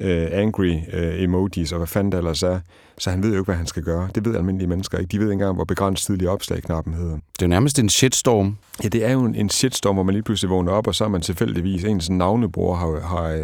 uh, 0.00 0.38
angry 0.38 0.74
uh, 0.74 1.22
emojis 1.22 1.72
og 1.72 1.78
hvad 1.78 1.86
fanden 1.86 2.12
det 2.12 2.18
ellers 2.18 2.42
er. 2.42 2.60
Så 2.98 3.10
han 3.10 3.22
ved 3.22 3.30
jo 3.30 3.34
ikke, 3.34 3.44
hvad 3.44 3.56
han 3.56 3.66
skal 3.66 3.82
gøre. 3.82 4.08
Det 4.14 4.24
ved 4.24 4.36
almindelige 4.36 4.68
mennesker 4.68 4.98
ikke. 4.98 5.10
De 5.12 5.18
ved 5.18 5.26
ikke 5.26 5.32
engang, 5.32 5.54
hvor 5.54 5.64
begrænset 5.64 6.06
tidlig 6.06 6.28
opslag-knappen 6.28 6.94
hedder. 6.94 7.18
Det 7.38 7.42
er 7.42 7.48
nærmest 7.48 7.78
en 7.78 7.88
shitstorm. 7.88 8.56
Ja, 8.84 8.88
det 8.88 9.04
er 9.04 9.12
jo 9.12 9.24
en, 9.24 9.34
en 9.34 9.50
shitstorm, 9.50 9.96
hvor 9.96 10.02
man 10.02 10.12
lige 10.12 10.22
pludselig 10.22 10.50
vågner 10.50 10.72
op, 10.72 10.86
og 10.86 10.94
så 10.94 11.04
er 11.04 11.08
man 11.08 11.20
tilfældigvis, 11.20 11.84
en 11.84 12.00
sådan 12.00 12.16
navnebror 12.16 12.74
har, 12.74 13.00
har, 13.00 13.36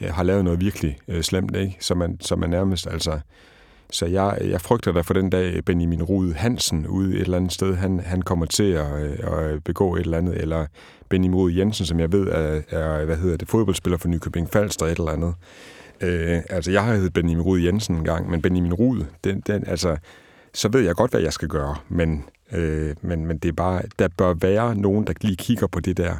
uh, 0.00 0.08
har 0.14 0.22
lavet 0.22 0.44
noget 0.44 0.60
virkelig 0.60 0.98
uh, 1.08 1.20
slemt, 1.20 1.56
ikke? 1.56 1.76
Så 1.80 1.94
man, 1.94 2.16
så 2.20 2.36
man 2.36 2.50
nærmest 2.50 2.86
altså 2.86 3.20
så 3.92 4.06
jeg, 4.06 4.38
jeg 4.40 4.60
frygter 4.60 4.92
da 4.92 5.00
for 5.00 5.14
den 5.14 5.30
dag, 5.30 5.64
Benjamin 5.64 6.02
Rud 6.02 6.32
Hansen 6.32 6.86
ude 6.86 7.14
et 7.14 7.20
eller 7.20 7.36
andet 7.36 7.52
sted, 7.52 7.74
han, 7.74 8.00
han 8.00 8.22
kommer 8.22 8.46
til 8.46 8.72
at, 8.72 9.02
øh, 9.02 9.52
at 9.52 9.64
begå 9.64 9.96
et 9.96 10.00
eller 10.00 10.18
andet, 10.18 10.40
eller 10.40 10.66
Benjamin 11.08 11.36
Rud 11.36 11.52
Jensen, 11.52 11.86
som 11.86 12.00
jeg 12.00 12.12
ved 12.12 12.28
er, 12.28 12.62
er 12.68 13.04
hvad 13.04 13.16
hedder 13.16 13.36
det, 13.36 13.48
fodboldspiller 13.48 13.98
for 13.98 14.08
Nykøbing 14.08 14.50
Falster 14.50 14.86
et 14.86 14.98
eller 14.98 15.12
andet. 15.12 15.34
Øh, 16.00 16.40
altså, 16.50 16.70
jeg 16.70 16.84
har 16.84 16.94
heddet 16.94 17.12
Benjamin 17.12 17.42
Rud 17.42 17.60
Jensen 17.60 17.96
engang, 17.96 18.30
men 18.30 18.42
Benjamin 18.42 18.74
Rud, 18.74 19.04
den, 19.24 19.40
den, 19.40 19.64
altså, 19.66 19.96
så 20.54 20.68
ved 20.68 20.80
jeg 20.80 20.94
godt, 20.94 21.10
hvad 21.10 21.20
jeg 21.20 21.32
skal 21.32 21.48
gøre, 21.48 21.76
men, 21.88 22.24
øh, 22.52 22.94
men, 23.02 23.26
men 23.26 23.38
det 23.38 23.48
er 23.48 23.52
bare, 23.52 23.82
der 23.98 24.08
bør 24.08 24.34
være 24.34 24.74
nogen, 24.74 25.06
der 25.06 25.12
lige 25.20 25.36
kigger 25.36 25.66
på 25.66 25.80
det 25.80 25.96
der, 25.96 26.14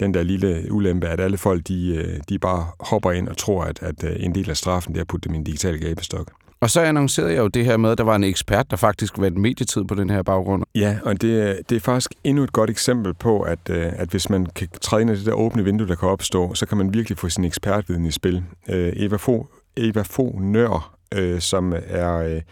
den 0.00 0.14
der 0.14 0.22
lille 0.22 0.72
ulempe, 0.72 1.08
at 1.08 1.20
alle 1.20 1.38
folk, 1.38 1.68
de, 1.68 1.96
øh, 1.96 2.20
de 2.28 2.38
bare 2.38 2.66
hopper 2.80 3.12
ind 3.12 3.28
og 3.28 3.36
tror, 3.36 3.64
at, 3.64 3.82
at 3.82 4.04
øh, 4.04 4.16
en 4.18 4.34
del 4.34 4.50
af 4.50 4.56
straffen, 4.56 4.92
det 4.92 4.98
er 4.98 5.04
at 5.04 5.08
putte 5.08 5.28
dem 5.28 5.34
i 5.34 5.38
en 5.38 5.44
digital 5.44 5.80
gabestok. 5.80 6.32
Og 6.60 6.70
så 6.70 6.80
annoncerede 6.80 7.32
jeg 7.32 7.38
jo 7.38 7.48
det 7.48 7.64
her 7.64 7.76
med, 7.76 7.90
at 7.90 7.98
der 7.98 8.04
var 8.04 8.16
en 8.16 8.24
ekspert, 8.24 8.70
der 8.70 8.76
faktisk 8.76 9.18
var 9.18 9.30
medietid 9.30 9.84
på 9.84 9.94
den 9.94 10.10
her 10.10 10.22
baggrund. 10.22 10.62
Ja, 10.74 10.98
og 11.04 11.22
det, 11.22 11.60
det 11.70 11.76
er 11.76 11.80
faktisk 11.80 12.14
endnu 12.24 12.42
et 12.42 12.52
godt 12.52 12.70
eksempel 12.70 13.14
på, 13.14 13.40
at, 13.40 13.58
øh, 13.70 13.92
at 13.96 14.08
hvis 14.08 14.30
man 14.30 14.46
kan 14.46 14.68
træde 14.80 15.02
ind 15.02 15.10
i 15.10 15.16
det 15.16 15.26
der 15.26 15.32
åbne 15.32 15.64
vindue, 15.64 15.88
der 15.88 15.94
kan 15.94 16.08
opstå, 16.08 16.54
så 16.54 16.66
kan 16.66 16.78
man 16.78 16.94
virkelig 16.94 17.18
få 17.18 17.28
sin 17.28 17.44
ekspertviden 17.44 18.04
i 18.04 18.10
spil. 18.10 18.44
Øh, 18.68 18.92
Eva 18.96 19.16
Fo, 19.16 19.46
Eva 19.76 20.02
Fo 20.02 20.38
Nør, 20.40 20.96
øh, 21.14 21.40
som 21.40 21.74
er... 21.86 22.16
Øh, 22.18 22.42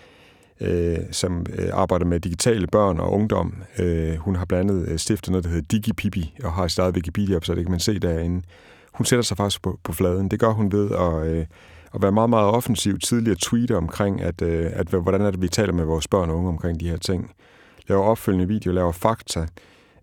øh 0.61 0.97
som 1.11 1.47
øh, 1.59 1.69
arbejder 1.73 2.05
med 2.05 2.21
digitale 2.21 2.67
børn 2.67 3.01
og 3.01 3.13
ungdom. 3.13 3.55
Øh, 3.79 4.17
hun 4.17 4.37
har 4.37 4.45
blandt 4.45 4.71
andet 4.71 5.01
stiftet 5.01 5.31
noget, 5.31 5.45
der 5.45 5.51
hedder 5.51 5.67
DigiPipi, 5.71 6.35
og 6.45 6.53
har 6.53 6.69
startet 6.69 6.95
Wikipedia 6.95 7.37
op, 7.37 7.45
så 7.45 7.55
det 7.55 7.65
kan 7.65 7.71
man 7.71 7.81
se 7.81 7.99
derinde. 7.99 8.43
Hun 8.93 9.05
sætter 9.05 9.23
sig 9.23 9.37
faktisk 9.37 9.63
på, 9.63 9.79
på 9.83 9.93
fladen. 9.93 10.29
Det 10.29 10.41
gør 10.41 10.51
hun 10.51 10.73
ved 10.73 10.91
at, 10.91 11.27
øh, 11.27 11.47
at 11.97 12.03
være 12.03 12.13
meget, 12.13 12.31
meget 12.31 12.47
offensiv 12.47 12.99
tidligere 12.99 13.37
tweeter 13.43 13.77
omkring, 13.77 14.23
at, 14.23 14.43
øh, 14.43 14.71
at 14.73 14.89
hvordan 14.89 15.21
er 15.21 15.31
det, 15.31 15.43
vi 15.43 15.49
taler 15.49 15.73
med 15.73 15.85
vores 15.85 16.09
børn 16.09 16.31
og 16.31 16.37
unge 16.37 16.49
omkring 16.49 16.81
de 16.81 16.89
her 16.89 16.97
ting. 16.97 17.31
Laver 17.89 18.03
opfølgende 18.03 18.49
video, 18.49 18.73
laver 18.73 18.93
fakta. 18.93 19.47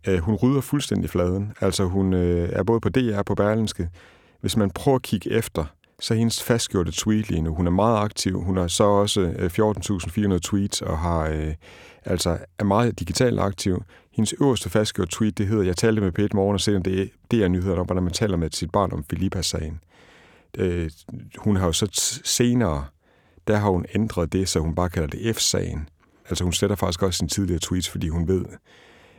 Øh, 0.08 0.20
hun 0.20 0.36
rydder 0.36 0.62
fuldstændig 0.62 1.10
fladen. 1.10 1.54
Altså 1.62 1.84
hun 1.86 2.14
øh, 2.14 2.50
er 2.52 2.64
både 2.64 2.80
på 2.80 2.90
DR 2.90 3.18
og 3.18 3.26
på 3.26 3.36
Berlinske. 3.36 3.90
Hvis 4.42 4.58
man 4.58 4.72
prøver 4.72 4.96
at 4.96 5.02
kigge 5.02 5.32
efter, 5.32 5.66
så 6.00 6.14
er 6.14 6.18
hendes 6.18 6.44
fastgjorte 6.44 6.92
tweet 6.92 7.30
lige 7.30 7.42
nu. 7.42 7.56
Hun 7.56 7.68
er 7.68 7.72
meget 7.72 7.98
aktiv. 7.98 8.42
Hun 8.42 8.58
har 8.58 8.68
så 8.68 8.84
også 8.84 9.22
øh, 9.22 9.52
14.400 10.34 10.40
tweets 10.40 10.82
og 10.82 10.98
har 10.98 11.28
øh, 11.28 11.54
altså 12.06 12.38
er 12.60 12.64
meget 12.64 13.00
digitalt 13.00 13.40
aktiv. 13.40 13.84
Hendes 14.12 14.34
øverste 14.42 14.70
fastgjorte 14.70 15.12
tweet, 15.12 15.38
det 15.38 15.48
hedder, 15.48 15.64
jeg 15.64 15.78
talte 15.78 16.02
med 16.02 16.12
Pete 16.12 16.36
Morgen 16.36 16.54
og 16.54 16.62
ser 16.62 16.80
det, 16.80 17.10
det 17.32 17.44
er 17.44 17.48
nyheder 17.48 17.80
om, 17.80 17.86
hvordan 17.86 18.04
man 18.04 18.14
taler 18.14 18.38
med 18.38 18.50
sit 18.52 18.72
barn 18.72 18.94
om 18.94 19.04
Filippa-sagen 19.10 19.80
øh, 20.58 20.90
hun 21.38 21.56
har 21.56 21.66
jo 21.66 21.72
så 21.72 21.88
senere, 22.24 22.86
der 23.48 23.58
har 23.58 23.70
hun 23.70 23.86
ændret 23.96 24.34
det, 24.34 24.50
så 24.50 24.60
hun 24.60 24.76
bare 24.76 24.90
kalder 24.90 25.08
det 25.08 25.36
F-sagen. 25.36 25.90
Altså 26.30 26.44
hun 26.44 26.54
sætter 26.54 26.76
faktisk 26.76 27.04
også 27.04 27.18
sin 27.18 27.28
tidligere 27.28 27.60
tweets, 27.60 27.90
fordi 27.90 28.08
hun 28.10 28.28
ved, 28.28 28.46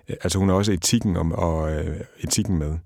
øh, 0.08 0.16
altså 0.22 0.38
hun 0.38 0.48
har 0.48 0.56
også 0.56 0.72
etikken, 0.72 1.16
om, 1.16 1.32
og, 1.32 1.72
øh, 1.72 2.00
etikken 2.20 2.58
med. 2.58 2.78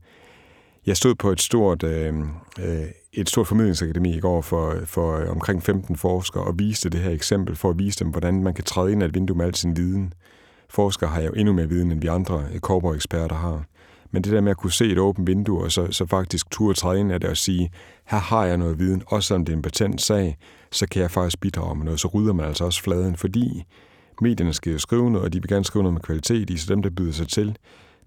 Jeg 0.87 0.97
stod 0.97 1.15
på 1.15 1.31
et 1.31 1.41
stort, 1.41 1.83
øh, 1.83 2.15
øh, 2.59 2.85
et 3.13 3.29
stort 3.29 3.47
formidlingsakademi 3.47 4.17
i 4.17 4.21
går 4.21 4.41
for, 4.41 4.77
for 4.85 5.17
øh, 5.17 5.31
omkring 5.31 5.63
15 5.63 5.97
forskere 5.97 6.45
og 6.45 6.59
viste 6.59 6.91
det 6.91 7.01
her 7.01 7.11
eksempel 7.11 7.57
for 7.57 7.71
at 7.71 7.79
vise 7.79 8.05
dem, 8.05 8.09
hvordan 8.09 8.43
man 8.43 8.55
kan 8.55 8.65
træde 8.65 8.93
ind 8.93 9.03
af 9.03 9.07
et 9.07 9.15
vindue 9.15 9.37
med 9.37 9.47
al 9.47 9.55
sin 9.55 9.77
viden. 9.77 10.13
Forskere 10.71 11.11
har 11.11 11.23
jo 11.23 11.33
endnu 11.33 11.53
mere 11.53 11.69
viden, 11.69 11.93
end 11.93 12.01
vi 12.01 12.07
andre 12.07 12.45
øh, 12.53 12.61
korporeksperter 12.61 13.25
eksperter 13.25 13.37
har. 13.37 13.65
Men 14.11 14.25
det 14.25 14.33
der 14.33 14.41
med 14.41 14.51
at 14.51 14.57
kunne 14.57 14.73
se 14.73 14.85
et 14.85 14.99
åbent 14.99 15.27
vindue, 15.27 15.65
og 15.65 15.73
så, 15.73 15.89
så 15.91 16.07
faktisk 16.07 16.51
turde 16.51 16.79
træde 16.79 17.01
ind 17.01 17.13
af 17.13 17.21
det 17.21 17.31
og 17.31 17.37
sige, 17.37 17.71
her 18.09 18.19
har 18.19 18.45
jeg 18.45 18.57
noget 18.57 18.79
viden, 18.79 19.03
også 19.07 19.35
om 19.35 19.45
det 19.45 19.53
er 19.53 19.57
en 19.57 19.63
patent 19.63 20.03
sag, 20.03 20.39
så 20.73 20.87
kan 20.87 21.03
jeg 21.03 21.11
faktisk 21.11 21.41
bidrage 21.41 21.75
med 21.75 21.85
noget. 21.85 22.01
Så 22.01 22.09
rydder 22.09 22.33
man 22.33 22.47
altså 22.47 22.65
også 22.65 22.83
fladen, 22.83 23.17
fordi 23.17 23.65
medierne 24.21 24.55
skal 24.55 24.73
jo 24.73 24.79
skrive 24.79 25.11
noget, 25.11 25.25
og 25.25 25.33
de 25.33 25.41
vil 25.43 25.49
gerne 25.49 25.65
skrive 25.65 25.83
noget 25.83 25.95
med 25.95 26.03
kvalitet 26.03 26.51
i, 26.51 26.57
så 26.57 26.75
dem, 26.75 26.83
der 26.83 26.91
byder 26.91 27.13
sig 27.13 27.29
til, 27.29 27.57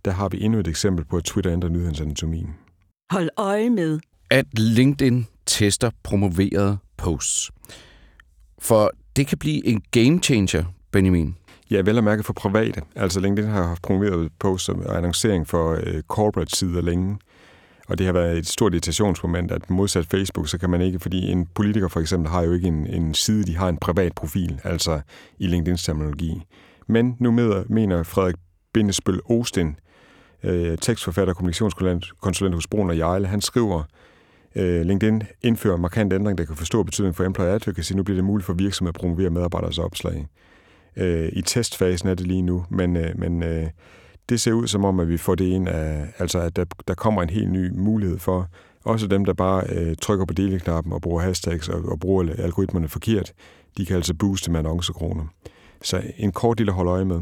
der 0.05 0.11
har 0.11 0.29
vi 0.29 0.43
endnu 0.43 0.59
et 0.59 0.67
eksempel 0.67 1.05
på, 1.05 1.17
at 1.17 1.23
Twitter 1.23 1.53
ændrer 1.53 1.69
nyhedens 1.69 2.01
anatomi. 2.01 2.45
Hold 3.11 3.29
øje 3.37 3.69
med. 3.69 3.99
At 4.29 4.45
LinkedIn 4.59 5.27
tester 5.45 5.89
promoverede 6.03 6.77
posts. 6.97 7.51
For 8.59 8.91
det 9.15 9.27
kan 9.27 9.37
blive 9.37 9.65
en 9.65 9.81
game 9.91 10.19
changer, 10.23 10.63
Benjamin. 10.91 11.35
Ja, 11.71 11.81
vel 11.81 11.97
at 11.97 12.03
mærke 12.03 12.23
for 12.23 12.33
private. 12.33 12.81
Altså 12.95 13.19
LinkedIn 13.19 13.49
har 13.49 13.67
haft 13.67 13.81
promoveret 13.81 14.31
post 14.39 14.69
og 14.69 14.97
annoncering 14.97 15.47
for 15.47 15.79
øh, 15.83 16.01
corporate-sider 16.07 16.81
længe. 16.81 17.17
Og 17.91 17.97
det 17.97 18.05
har 18.05 18.13
været 18.13 18.37
et 18.37 18.47
stort 18.47 18.73
irritationsmoment, 18.73 19.51
at 19.51 19.69
modsat 19.69 20.05
Facebook, 20.05 20.47
så 20.47 20.57
kan 20.57 20.69
man 20.69 20.81
ikke, 20.81 20.99
fordi 20.99 21.31
en 21.31 21.45
politiker 21.45 21.87
for 21.87 21.99
eksempel 21.99 22.31
har 22.31 22.41
jo 22.41 22.53
ikke 22.53 22.67
en, 22.67 22.87
en 22.87 23.13
side, 23.13 23.43
de 23.43 23.57
har 23.57 23.69
en 23.69 23.77
privat 23.77 24.13
profil, 24.15 24.59
altså 24.63 25.01
i 25.39 25.47
LinkedIn's 25.47 25.85
terminologi. 25.85 26.41
Men 26.87 27.15
nu 27.19 27.31
med, 27.31 27.65
mener 27.69 28.03
Frederik 28.03 28.35
Bindesbøl 28.73 29.19
Osten, 29.29 29.75
øh, 30.43 30.77
tekstforfatter 30.77 31.33
og 31.33 31.37
kommunikationskonsulent 31.37 32.55
hos 32.55 32.67
Brun 32.67 32.89
og 32.89 32.97
Jejle, 32.97 33.27
han 33.27 33.41
skriver, 33.41 33.83
øh, 34.55 34.81
LinkedIn 34.81 35.23
indfører 35.41 35.75
en 35.75 35.81
markant 35.81 36.13
ændring, 36.13 36.37
der 36.37 36.45
kan 36.45 36.55
få 36.55 36.65
stor 36.65 36.83
betydning 36.83 37.15
for 37.15 37.23
employer 37.23 37.53
advocacy. 37.53 37.93
Nu 37.93 38.03
bliver 38.03 38.17
det 38.17 38.23
muligt 38.23 38.45
for 38.45 38.53
virksomheder 38.53 38.91
at 38.91 38.99
promovere 38.99 39.29
medarbejderes 39.29 39.77
opslag. 39.77 40.27
Øh, 40.95 41.29
I 41.33 41.41
testfasen 41.41 42.09
er 42.09 42.13
det 42.13 42.27
lige 42.27 42.41
nu, 42.41 42.65
men, 42.69 42.97
øh, 42.97 43.19
men 43.19 43.43
øh, 43.43 43.67
det 44.29 44.41
ser 44.41 44.53
ud 44.53 44.67
som 44.67 44.85
om, 44.85 44.99
at 44.99 45.09
vi 45.09 45.17
får 45.17 45.35
det 45.35 45.45
ind 45.45 45.69
af, 45.69 46.13
altså 46.17 46.39
at 46.39 46.55
der, 46.55 46.65
der 46.87 46.93
kommer 46.93 47.21
en 47.23 47.29
helt 47.29 47.51
ny 47.51 47.71
mulighed 47.73 48.19
for, 48.19 48.47
også 48.85 49.07
dem, 49.07 49.25
der 49.25 49.33
bare 49.33 49.63
øh, 49.69 49.95
trykker 50.01 50.25
på 50.25 50.33
deleknappen 50.33 50.93
og 50.93 51.01
bruger 51.01 51.21
hashtags 51.21 51.69
og, 51.69 51.85
og 51.85 51.99
bruger 51.99 52.33
algoritmerne 52.37 52.87
forkert, 52.87 53.33
de 53.77 53.85
kan 53.85 53.95
altså 53.95 54.13
booste 54.13 54.51
med 54.51 54.59
annoncekroner. 54.59 55.25
Så 55.81 56.01
en 56.17 56.31
kort 56.31 56.57
lille 56.57 56.71
hold 56.71 56.87
øje 56.87 57.05
med. 57.05 57.21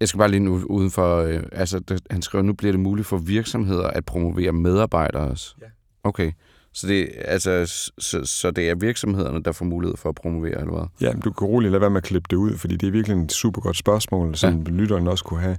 Jeg 0.00 0.08
skal 0.08 0.18
bare 0.18 0.30
lige 0.30 0.40
nu 0.40 0.62
uden 0.64 0.90
for, 0.90 1.16
øh, 1.16 1.42
altså 1.52 2.00
han 2.10 2.22
skriver, 2.22 2.42
nu 2.42 2.52
bliver 2.52 2.72
det 2.72 2.80
muligt 2.80 3.06
for 3.06 3.16
virksomheder 3.16 3.86
at 3.86 4.04
promovere 4.04 4.52
medarbejdere 4.52 5.22
også. 5.22 5.54
Ja. 5.60 5.66
Okay. 6.04 6.32
Så 6.74 6.86
det, 6.86 7.08
altså, 7.24 7.66
så, 7.98 8.24
så 8.24 8.50
det 8.50 8.70
er 8.70 8.74
virksomhederne, 8.74 9.42
der 9.42 9.52
får 9.52 9.64
mulighed 9.64 9.96
for 9.96 10.08
at 10.08 10.14
promovere, 10.14 10.60
eller 10.60 10.72
hvad? 10.72 11.08
Ja, 11.08 11.12
men 11.12 11.22
du 11.22 11.32
kan 11.32 11.46
roligt 11.46 11.70
lade 11.70 11.80
være 11.80 11.90
med 11.90 11.96
at 11.96 12.04
klippe 12.04 12.26
det 12.30 12.36
ud, 12.36 12.56
fordi 12.56 12.76
det 12.76 12.86
er 12.86 12.90
virkelig 12.90 13.22
et 13.22 13.32
super 13.32 13.60
godt 13.60 13.76
spørgsmål, 13.76 14.34
som 14.34 14.62
ja. 14.62 14.70
lytteren 14.70 15.08
også 15.08 15.24
kunne 15.24 15.40
have. 15.40 15.56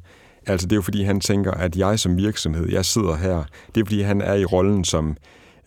Altså, 0.47 0.67
det 0.67 0.71
er 0.71 0.77
jo 0.77 0.81
fordi, 0.81 1.03
han 1.03 1.19
tænker, 1.19 1.51
at 1.51 1.75
jeg 1.75 1.99
som 1.99 2.17
virksomhed, 2.17 2.69
jeg 2.69 2.85
sidder 2.85 3.15
her. 3.15 3.43
Det 3.75 3.81
er 3.81 3.85
fordi, 3.85 4.01
han 4.01 4.21
er 4.21 4.33
i 4.33 4.45
rollen 4.45 4.83
som, 4.83 5.17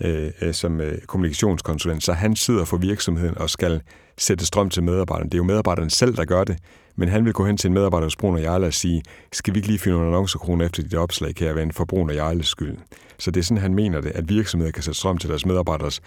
øh, 0.00 0.30
øh 0.40 0.54
som 0.54 0.80
øh, 0.80 0.98
kommunikationskonsulent, 1.06 2.02
så 2.02 2.12
han 2.12 2.36
sidder 2.36 2.64
for 2.64 2.76
virksomheden 2.76 3.38
og 3.38 3.50
skal 3.50 3.82
sætte 4.18 4.46
strøm 4.46 4.70
til 4.70 4.82
medarbejderne. 4.82 5.30
Det 5.30 5.34
er 5.34 5.38
jo 5.38 5.44
medarbejderne 5.44 5.90
selv, 5.90 6.16
der 6.16 6.24
gør 6.24 6.44
det, 6.44 6.58
men 6.96 7.08
han 7.08 7.24
vil 7.24 7.32
gå 7.32 7.46
hen 7.46 7.56
til 7.56 7.68
en 7.68 7.74
medarbejder 7.74 8.06
hos 8.06 8.16
Brun 8.16 8.34
og 8.34 8.40
Jarle 8.40 8.66
og 8.66 8.74
sige, 8.74 9.02
skal 9.32 9.54
vi 9.54 9.58
ikke 9.58 9.68
lige 9.68 9.78
finde 9.78 9.96
nogle 9.96 10.10
annoncekroner 10.10 10.64
efter 10.64 10.82
dit 10.82 10.94
opslag, 10.94 11.34
her, 11.38 11.52
ven, 11.52 11.72
for 11.72 11.84
Brun 11.84 12.10
og 12.10 12.16
Jarles 12.16 12.46
skyld. 12.46 12.76
Så 13.18 13.30
det 13.30 13.40
er 13.40 13.44
sådan, 13.44 13.62
han 13.62 13.74
mener 13.74 14.00
det, 14.00 14.10
at 14.10 14.28
virksomheder 14.28 14.72
kan 14.72 14.82
sætte 14.82 14.98
strøm 14.98 15.18
til 15.18 15.30
deres 15.30 15.46
medarbejderes 15.46 16.00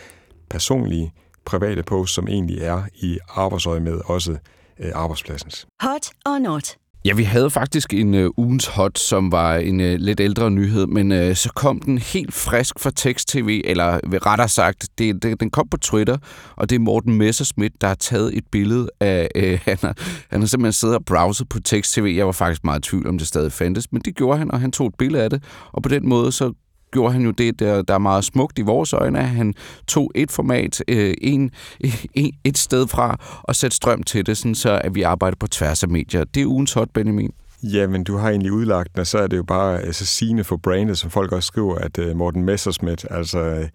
personlige, 0.49 1.13
private 1.45 1.84
post, 1.84 2.13
som 2.13 2.27
egentlig 2.27 2.62
er 2.62 2.84
i 2.95 3.19
arbejdsøje 3.29 3.79
med 3.79 4.01
også 4.05 4.38
øh, 4.79 4.91
arbejdspladsens. 4.95 5.67
Hot 5.82 6.10
or 6.25 6.39
not? 6.39 6.75
Ja, 7.06 7.14
vi 7.14 7.24
havde 7.24 7.50
faktisk 7.50 7.94
en 7.94 8.14
øh, 8.14 8.30
ugens 8.38 8.68
hot, 8.68 9.00
som 9.00 9.32
var 9.32 9.56
en 9.56 9.82
øh, 9.82 9.96
lidt 10.00 10.20
ældre 10.20 10.52
nyhed, 10.52 10.88
men 10.88 11.12
øh, 11.12 11.36
så 11.36 11.52
kom 11.56 11.80
den 11.80 11.98
helt 11.98 12.34
frisk 12.34 12.80
fra 12.80 12.92
Tekst-TV, 12.96 13.62
eller 13.66 14.00
øh, 14.04 14.14
rettere 14.14 14.50
sagt, 14.50 14.88
det, 14.98 15.24
det, 15.24 15.40
den 15.40 15.50
kom 15.50 15.68
på 15.72 15.78
Twitter, 15.78 16.18
og 16.56 16.70
det 16.70 16.76
er 16.76 16.80
Morten 16.80 17.14
Messerschmidt, 17.14 17.82
der 17.82 17.88
har 17.88 17.96
taget 17.96 18.38
et 18.38 18.44
billede 18.52 18.90
af, 19.00 19.30
øh, 19.36 19.60
han, 19.66 19.78
har, 19.82 19.98
han 20.30 20.40
har 20.40 20.48
simpelthen 20.48 20.74
siddet 20.74 20.96
og 20.96 21.06
browset 21.06 21.50
på 21.50 21.60
Tekst-TV. 21.60 22.14
Jeg 22.18 22.26
var 22.26 22.32
faktisk 22.32 22.64
meget 22.64 22.86
i 22.86 22.90
tvivl, 22.90 23.08
om 23.08 23.18
det 23.18 23.28
stadig 23.28 23.52
fandtes, 23.52 23.92
men 23.92 24.02
det 24.06 24.16
gjorde 24.16 24.38
han, 24.38 24.52
og 24.52 24.60
han 24.60 24.72
tog 24.72 24.88
et 24.88 24.96
billede 24.98 25.24
af 25.24 25.30
det, 25.30 25.44
og 25.72 25.84
på 25.84 25.90
den 25.90 26.10
måde 26.10 26.32
så 26.32 26.54
gjorde 26.91 27.13
han 27.13 27.21
jo 27.21 27.32
det, 27.32 27.60
der, 27.60 27.82
der 27.82 27.93
er 27.93 27.97
meget 27.97 28.23
smukt 28.23 28.60
i 28.60 28.62
vores 28.62 28.93
øjne. 28.93 29.19
Han 29.19 29.54
tog 29.88 30.12
et 30.15 30.32
format 30.32 30.84
øh, 30.88 31.13
en, 31.21 31.52
en, 32.13 32.34
et 32.43 32.58
sted 32.58 32.88
fra 32.88 33.17
og 33.43 33.56
satte 33.56 33.75
strøm 33.75 34.04
til 34.04 34.25
det, 34.25 34.38
sådan 34.38 34.56
så 34.56 34.82
at 34.84 34.95
vi 34.95 35.02
arbejder 35.02 35.38
på 35.39 35.47
tværs 35.47 35.84
af 35.84 35.89
medier. 35.89 36.23
Det 36.23 36.41
er 36.41 36.47
ugens 36.47 36.73
hot, 36.73 36.89
Benjamin. 36.93 37.32
Ja, 37.63 37.88
men 37.88 38.04
du 38.04 38.17
har 38.17 38.30
egentlig 38.30 38.52
udlagt 38.52 38.93
den, 38.93 38.99
og 38.99 39.08
så 39.08 39.17
er 39.17 39.28
det 39.28 39.38
jo 39.38 39.43
bare 39.43 39.82
altså, 39.82 40.06
sigende 40.06 40.43
for 40.43 40.58
brandet, 40.58 40.97
som 40.97 41.12
folk 41.12 41.32
også 41.32 41.47
skriver, 41.47 41.75
at 41.75 41.97
uh, 41.97 42.17
Morten 42.17 42.43
Messersmith, 42.43 43.06
altså 43.10 43.67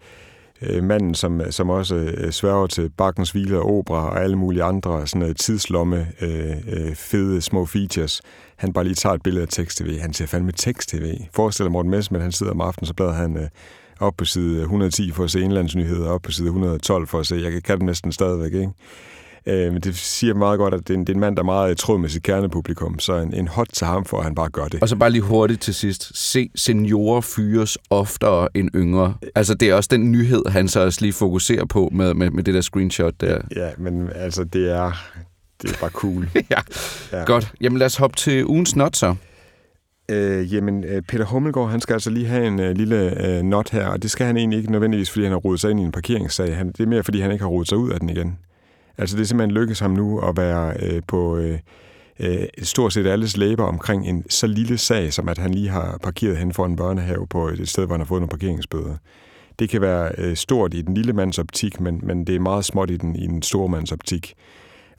uh, 0.61 0.83
manden, 0.83 1.15
som, 1.15 1.41
som 1.49 1.69
også 1.69 1.95
øh, 1.95 2.31
sværger 2.31 2.67
til 2.67 2.89
Bakkens 2.97 3.31
Hvile 3.31 3.59
og 3.59 3.77
Opera 3.77 4.09
og 4.09 4.23
alle 4.23 4.35
mulige 4.35 4.63
andre 4.63 5.07
sådan 5.07 5.19
noget 5.19 5.37
tidslomme, 5.37 6.07
øh, 6.21 6.55
øh, 6.67 6.95
fede 6.95 7.41
små 7.41 7.65
features, 7.65 8.21
han 8.55 8.73
bare 8.73 8.83
lige 8.83 8.95
tager 8.95 9.13
et 9.15 9.23
billede 9.23 9.41
af 9.41 9.49
tekst-tv. 9.49 9.99
Han 9.99 10.13
ser 10.13 10.25
fandme 10.25 10.51
tekst-tv. 10.51 11.17
Forestil 11.33 11.63
dig 11.63 11.71
Morten 11.71 11.91
Messmann, 11.91 12.21
han 12.21 12.31
sidder 12.31 12.51
om 12.51 12.61
aftenen, 12.61 12.87
så 12.87 12.93
bladrer 12.93 13.13
han 13.13 13.37
øh, 13.37 13.47
op 13.99 14.13
på 14.17 14.25
side 14.25 14.61
110 14.61 15.11
for 15.11 15.23
at 15.23 15.31
se 15.31 15.41
indlandsnyheder, 15.41 16.09
op 16.09 16.21
på 16.21 16.31
side 16.31 16.47
112 16.47 17.07
for 17.07 17.19
at 17.19 17.27
se, 17.27 17.35
jeg 17.35 17.63
kan 17.63 17.77
det 17.77 17.85
næsten 17.85 18.11
stadigvæk, 18.11 18.53
ikke? 18.53 18.71
Øh, 19.47 19.73
men 19.73 19.81
det 19.81 19.97
siger 19.97 20.33
meget 20.33 20.59
godt, 20.59 20.73
at 20.73 20.79
det 20.87 20.89
er, 20.93 20.97
en, 20.97 20.99
det 20.99 21.09
er 21.09 21.13
en 21.13 21.19
mand, 21.19 21.35
der 21.35 21.41
er 21.41 21.45
meget 21.45 21.71
i 21.71 21.75
tråd 21.75 21.99
med 21.99 22.09
sit 22.09 22.23
kernepublikum, 22.23 22.99
så 22.99 23.15
en, 23.15 23.33
en 23.33 23.47
hot 23.47 23.67
til 23.73 23.87
ham 23.87 24.05
for, 24.05 24.17
at 24.17 24.23
han 24.23 24.35
bare 24.35 24.49
gør 24.49 24.65
det. 24.65 24.81
Og 24.81 24.89
så 24.89 24.95
bare 24.95 25.09
lige 25.09 25.21
hurtigt 25.21 25.61
til 25.61 25.73
sidst. 25.73 26.17
Se, 26.17 26.49
seniorer 26.55 27.21
fyres 27.21 27.77
oftere 27.89 28.47
end 28.53 28.69
yngre. 28.75 29.13
Altså, 29.35 29.53
det 29.53 29.69
er 29.69 29.73
også 29.73 29.89
den 29.91 30.11
nyhed, 30.11 30.41
han 30.47 30.67
så 30.67 30.79
også 30.79 31.01
lige 31.01 31.13
fokuserer 31.13 31.65
på 31.65 31.89
med, 31.91 32.13
med, 32.13 32.29
med 32.29 32.43
det 32.43 32.53
der 32.53 32.61
screenshot 32.61 33.13
der. 33.21 33.41
Ja, 33.55 33.69
men 33.77 34.09
altså, 34.15 34.43
det 34.43 34.71
er, 34.71 34.91
det 35.61 35.71
er 35.71 35.77
bare 35.81 35.89
cool. 35.89 36.29
ja. 36.51 36.59
ja, 37.11 37.23
godt. 37.23 37.53
Jamen, 37.61 37.77
lad 37.79 37.85
os 37.85 37.95
hoppe 37.95 38.15
til 38.15 38.45
ugens 38.45 38.75
not 38.75 38.97
så. 38.97 39.15
Øh, 40.11 40.53
jamen, 40.53 40.85
Peter 41.07 41.25
Hummelgaard, 41.25 41.69
han 41.69 41.81
skal 41.81 41.93
altså 41.93 42.09
lige 42.09 42.25
have 42.25 42.47
en 42.47 42.59
uh, 42.59 42.65
lille 42.65 43.17
uh, 43.39 43.45
not 43.45 43.69
her, 43.69 43.87
og 43.87 44.03
det 44.03 44.11
skal 44.11 44.25
han 44.25 44.37
egentlig 44.37 44.57
ikke 44.59 44.71
nødvendigvis, 44.71 45.09
fordi 45.09 45.23
han 45.23 45.31
har 45.31 45.39
rodet 45.39 45.59
sig 45.59 45.71
ind 45.71 45.79
i 45.79 45.83
en 45.83 45.91
parkeringssag. 45.91 46.57
Han, 46.57 46.67
det 46.67 46.79
er 46.79 46.87
mere, 46.87 47.03
fordi 47.03 47.19
han 47.19 47.31
ikke 47.31 47.43
har 47.43 47.49
rodet 47.49 47.69
sig 47.69 47.77
ud 47.77 47.91
af 47.91 47.99
den 47.99 48.09
igen. 48.09 48.37
Altså 48.97 49.17
det 49.17 49.23
er 49.23 49.27
simpelthen 49.27 49.57
lykkedes 49.57 49.79
ham 49.79 49.91
nu 49.91 50.19
at 50.19 50.37
være 50.37 50.73
øh, 50.81 51.01
på 51.07 51.37
øh, 51.37 51.59
øh, 52.19 52.47
stort 52.63 52.93
set 52.93 53.07
alles 53.07 53.37
læber 53.37 53.63
omkring 53.63 54.07
en 54.07 54.23
så 54.29 54.47
lille 54.47 54.77
sag, 54.77 55.13
som 55.13 55.29
at 55.29 55.37
han 55.37 55.53
lige 55.53 55.69
har 55.69 55.97
parkeret 56.03 56.37
hen 56.37 56.53
for 56.53 56.65
en 56.65 56.75
børnehave 56.75 57.27
på 57.27 57.47
et 57.47 57.69
sted, 57.69 57.85
hvor 57.85 57.93
han 57.93 58.01
har 58.01 58.05
fået 58.05 58.21
nogle 58.21 58.29
parkeringsbøder. 58.29 58.95
Det 59.59 59.69
kan 59.69 59.81
være 59.81 60.11
øh, 60.17 60.35
stort 60.35 60.73
i 60.73 60.81
den 60.81 60.93
lille 60.93 61.13
mands 61.13 61.39
optik, 61.39 61.79
men, 61.79 61.99
men 62.03 62.27
det 62.27 62.35
er 62.35 62.39
meget 62.39 62.65
småt 62.65 62.91
i 62.91 62.97
den, 62.97 63.15
i 63.15 63.27
den 63.27 63.41
store 63.41 63.69
mands 63.69 63.91
optik. 63.91 64.33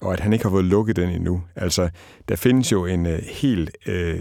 Og 0.00 0.12
at 0.12 0.20
han 0.20 0.32
ikke 0.32 0.44
har 0.44 0.50
fået 0.50 0.64
lukket 0.64 0.96
den 0.96 1.10
endnu. 1.10 1.42
Altså, 1.56 1.88
der 2.28 2.36
findes 2.36 2.72
jo 2.72 2.86
en 2.86 3.06
øh, 3.06 3.18
helt 3.18 3.70
øh, 3.86 4.20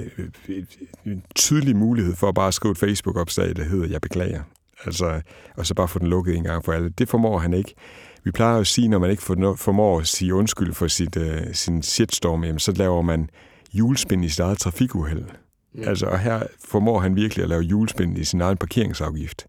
tydelig 1.35 1.75
mulighed 1.75 2.15
for 2.15 2.27
at 2.27 2.35
bare 2.35 2.51
skrive 2.51 2.71
et 2.71 2.77
Facebook-opslag, 2.77 3.55
der 3.55 3.63
hedder, 3.63 3.88
jeg 3.88 4.01
beklager. 4.01 4.41
Altså, 4.85 5.21
og 5.57 5.65
så 5.65 5.73
bare 5.73 5.88
få 5.88 5.99
den 5.99 6.07
lukket 6.07 6.35
en 6.35 6.43
gang 6.43 6.65
for 6.65 6.71
alle. 6.71 6.89
Det 6.89 7.09
formår 7.09 7.39
han 7.39 7.53
ikke. 7.53 7.73
Vi 8.25 8.31
plejer 8.31 8.59
at 8.59 8.67
sige, 8.67 8.88
når 8.88 8.99
man 8.99 9.11
ikke 9.11 9.23
formår 9.57 9.99
at 9.99 10.07
sige 10.07 10.33
undskyld 10.33 10.73
for 10.73 10.88
sit, 10.88 11.17
uh, 11.17 11.23
sin 11.53 11.83
shitstorm, 11.83 12.43
jamen, 12.43 12.59
så 12.59 12.71
laver 12.71 13.01
man 13.01 13.29
julespind 13.73 14.25
i 14.25 14.29
sit 14.29 14.39
eget 14.39 14.57
trafikuheld. 14.57 15.23
Mm. 15.73 15.83
Altså, 15.88 16.05
og 16.05 16.19
her 16.19 16.43
formår 16.65 16.99
han 16.99 17.15
virkelig 17.15 17.43
at 17.43 17.49
lave 17.49 17.61
julespind 17.61 18.17
i 18.17 18.23
sin 18.23 18.41
egen 18.41 18.57
parkeringsafgift. 18.57 19.47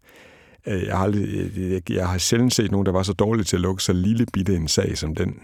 Øh, 0.66 0.82
jeg 0.82 0.96
har, 0.96 1.04
aldrig, 1.04 1.50
jeg, 1.56 1.90
jeg 1.90 2.08
har 2.08 2.18
sjældent 2.18 2.54
set 2.54 2.70
nogen, 2.70 2.86
der 2.86 2.92
var 2.92 3.02
så 3.02 3.12
dårlig 3.12 3.46
til 3.46 3.56
at 3.56 3.62
lukke 3.62 3.82
så 3.82 3.92
lille 3.92 4.26
bitte 4.32 4.56
en 4.56 4.68
sag 4.68 4.98
som 4.98 5.14
den. 5.14 5.40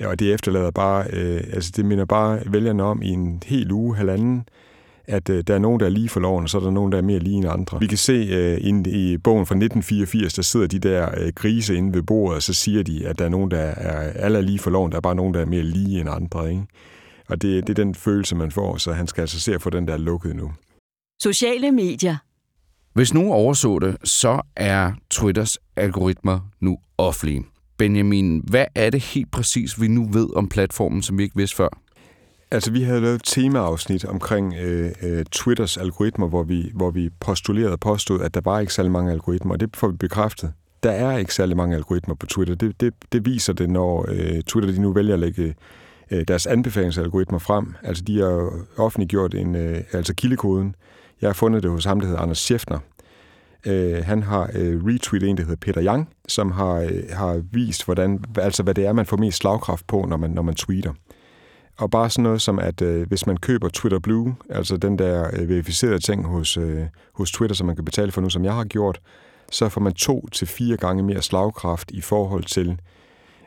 Og 0.00 0.18
det 0.18 0.34
efterlader 0.34 0.70
bare, 0.70 1.06
øh, 1.12 1.44
altså 1.52 1.72
det 1.76 1.84
minder 1.84 2.04
bare 2.04 2.40
vælgerne 2.46 2.82
om 2.82 3.02
i 3.02 3.08
en 3.08 3.42
hel 3.46 3.72
uge, 3.72 3.96
halvanden, 3.96 4.48
at 5.08 5.28
øh, 5.28 5.44
der 5.46 5.54
er 5.54 5.58
nogen, 5.58 5.80
der 5.80 5.86
er 5.86 5.90
lige 5.90 6.08
for 6.08 6.20
loven, 6.20 6.42
og 6.42 6.50
så 6.50 6.58
er 6.58 6.62
der 6.62 6.70
nogen, 6.70 6.92
der 6.92 6.98
er 6.98 7.02
mere 7.02 7.18
lige 7.18 7.36
end 7.36 7.48
andre. 7.48 7.80
Vi 7.80 7.86
kan 7.86 7.98
se 7.98 8.12
øh, 8.12 8.58
i 8.86 9.18
bogen 9.18 9.46
fra 9.46 9.54
1984, 9.54 10.34
der 10.34 10.42
sidder 10.42 10.66
de 10.66 10.78
der 10.78 11.08
øh, 11.16 11.32
grise 11.34 11.76
inde 11.76 11.94
ved 11.94 12.02
bordet, 12.02 12.36
og 12.36 12.42
så 12.42 12.54
siger 12.54 12.82
de, 12.82 13.06
at 13.06 13.18
der 13.18 13.24
er 13.24 13.28
nogen, 13.28 13.50
der 13.50 13.58
er 13.58 14.12
alle 14.12 14.38
er 14.38 14.42
lige 14.42 14.58
for 14.58 14.70
loven, 14.70 14.92
der 14.92 14.96
er 14.96 15.00
bare 15.00 15.14
nogen, 15.14 15.34
der 15.34 15.40
er 15.40 15.46
mere 15.46 15.62
lige 15.62 16.00
end 16.00 16.10
andre. 16.10 16.50
Ikke? 16.50 16.62
Og 17.28 17.42
det, 17.42 17.66
det 17.66 17.78
er 17.78 17.84
den 17.84 17.94
følelse, 17.94 18.34
man 18.34 18.50
får, 18.50 18.76
så 18.76 18.92
han 18.92 19.06
skal 19.06 19.20
altså 19.20 19.40
se 19.40 19.54
at 19.54 19.62
få 19.62 19.70
den 19.70 19.88
der 19.88 19.96
lukket 19.96 20.36
nu. 20.36 20.52
Sociale 21.22 21.72
medier. 21.72 22.16
Hvis 22.92 23.14
nogen 23.14 23.32
overså 23.32 23.78
det, 23.78 23.96
så 24.04 24.40
er 24.56 24.92
Twitters 25.10 25.58
algoritmer 25.76 26.40
nu 26.60 26.78
offentlige. 26.98 27.44
Benjamin, 27.78 28.42
hvad 28.50 28.64
er 28.74 28.90
det 28.90 29.00
helt 29.02 29.30
præcis, 29.30 29.80
vi 29.80 29.88
nu 29.88 30.08
ved 30.12 30.36
om 30.36 30.48
platformen, 30.48 31.02
som 31.02 31.18
vi 31.18 31.22
ikke 31.22 31.36
vidste 31.36 31.56
før? 31.56 31.68
Altså, 32.50 32.70
vi 32.70 32.82
havde 32.82 33.00
lavet 33.00 33.14
et 33.14 33.22
temaafsnit 33.24 34.04
omkring 34.04 34.54
øh, 34.54 34.92
øh, 35.02 35.24
Twitters 35.24 35.76
algoritmer, 35.76 36.28
hvor 36.28 36.42
vi, 36.42 36.70
hvor 36.74 36.90
vi 36.90 37.10
postulerede 37.20 37.72
og 37.72 37.80
påstod, 37.80 38.20
at 38.20 38.34
der 38.34 38.40
var 38.44 38.60
ikke 38.60 38.74
særlig 38.74 38.92
mange 38.92 39.12
algoritmer, 39.12 39.52
og 39.52 39.60
det 39.60 39.76
får 39.76 39.88
vi 39.88 39.96
bekræftet. 39.96 40.52
Der 40.82 40.90
er 40.90 41.18
ikke 41.18 41.34
særlig 41.34 41.56
mange 41.56 41.76
algoritmer 41.76 42.14
på 42.14 42.26
Twitter. 42.26 42.54
Det, 42.54 42.80
det, 42.80 42.94
det 43.12 43.26
viser 43.26 43.52
det, 43.52 43.70
når 43.70 44.06
øh, 44.08 44.42
Twitter 44.42 44.72
de 44.72 44.82
nu 44.82 44.92
vælger 44.92 45.14
at 45.14 45.20
lægge 45.20 45.54
øh, 46.10 46.24
deres 46.28 46.46
anbefalingsalgoritmer 46.46 47.38
frem. 47.38 47.74
Altså, 47.82 48.04
de 48.04 48.20
har 48.20 48.50
offentliggjort 48.76 49.34
en, 49.34 49.54
øh, 49.54 49.82
altså 49.92 50.14
kildekoden. 50.14 50.74
Jeg 51.20 51.28
har 51.28 51.34
fundet 51.34 51.62
det 51.62 51.70
hos 51.70 51.84
ham, 51.84 52.00
der 52.00 52.06
hedder 52.06 52.20
Anders 52.20 52.50
Schäffner. 52.50 52.78
Øh, 53.66 54.04
han 54.04 54.22
har 54.22 54.50
øh, 54.54 54.84
retweetet 54.84 55.28
en, 55.28 55.36
der 55.36 55.42
hedder 55.42 55.56
Peter 55.60 55.84
Yang, 55.84 56.08
som 56.28 56.50
har, 56.50 56.74
øh, 56.74 57.02
har 57.12 57.42
vist, 57.52 57.84
hvordan, 57.84 58.24
altså, 58.38 58.62
hvad 58.62 58.74
det 58.74 58.86
er, 58.86 58.92
man 58.92 59.06
får 59.06 59.16
mest 59.16 59.38
slagkraft 59.38 59.86
på, 59.86 60.06
når 60.08 60.16
man, 60.16 60.30
når 60.30 60.42
man 60.42 60.54
tweeter. 60.54 60.92
Og 61.78 61.90
bare 61.90 62.10
sådan 62.10 62.22
noget 62.22 62.42
som, 62.42 62.58
at 62.58 62.82
øh, 62.82 63.08
hvis 63.08 63.26
man 63.26 63.36
køber 63.36 63.68
Twitter 63.68 63.98
Blue, 63.98 64.36
altså 64.50 64.76
den 64.76 64.98
der 64.98 65.30
øh, 65.32 65.48
verificerede 65.48 65.98
ting 65.98 66.26
hos, 66.26 66.56
øh, 66.56 66.82
hos 67.12 67.32
Twitter, 67.32 67.56
som 67.56 67.66
man 67.66 67.76
kan 67.76 67.84
betale 67.84 68.12
for 68.12 68.20
nu, 68.20 68.30
som 68.30 68.44
jeg 68.44 68.54
har 68.54 68.64
gjort, 68.64 69.00
så 69.50 69.68
får 69.68 69.80
man 69.80 69.94
to 69.94 70.28
til 70.32 70.46
fire 70.46 70.76
gange 70.76 71.02
mere 71.02 71.22
slagkraft 71.22 71.90
i 71.90 72.00
forhold 72.00 72.44
til, 72.44 72.80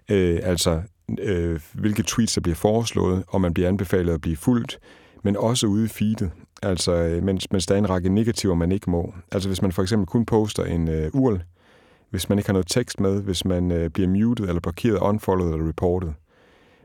øh, 0.09 0.39
altså 0.43 0.81
øh, 1.19 1.59
hvilke 1.73 2.03
tweets, 2.03 2.33
der 2.33 2.41
bliver 2.41 2.55
foreslået, 2.55 3.23
og 3.27 3.41
man 3.41 3.53
bliver 3.53 3.69
anbefalet 3.69 4.13
at 4.13 4.21
blive 4.21 4.37
fuldt, 4.37 4.79
men 5.23 5.37
også 5.37 5.67
ude 5.67 5.85
i 5.85 5.87
feedet, 5.87 6.31
altså 6.63 6.93
øh, 6.93 7.23
mens, 7.23 7.51
mens 7.51 7.65
der 7.65 7.75
er 7.75 7.79
en 7.79 7.89
række 7.89 8.09
negativer, 8.09 8.55
man 8.55 8.71
ikke 8.71 8.89
må. 8.89 9.13
Altså 9.31 9.49
hvis 9.49 9.61
man 9.61 9.71
for 9.71 9.81
eksempel 9.81 10.07
kun 10.07 10.25
poster 10.25 10.65
en 10.65 10.89
øh, 10.89 11.09
URL, 11.13 11.41
hvis 12.09 12.29
man 12.29 12.37
ikke 12.37 12.47
har 12.47 12.53
noget 12.53 12.67
tekst 12.67 12.99
med, 12.99 13.21
hvis 13.21 13.45
man 13.45 13.71
øh, 13.71 13.89
bliver 13.89 14.09
muted 14.09 14.47
eller 14.47 14.61
blokeret, 14.61 14.97
unfollowed 14.97 15.53
eller 15.53 15.67
reported. 15.67 16.09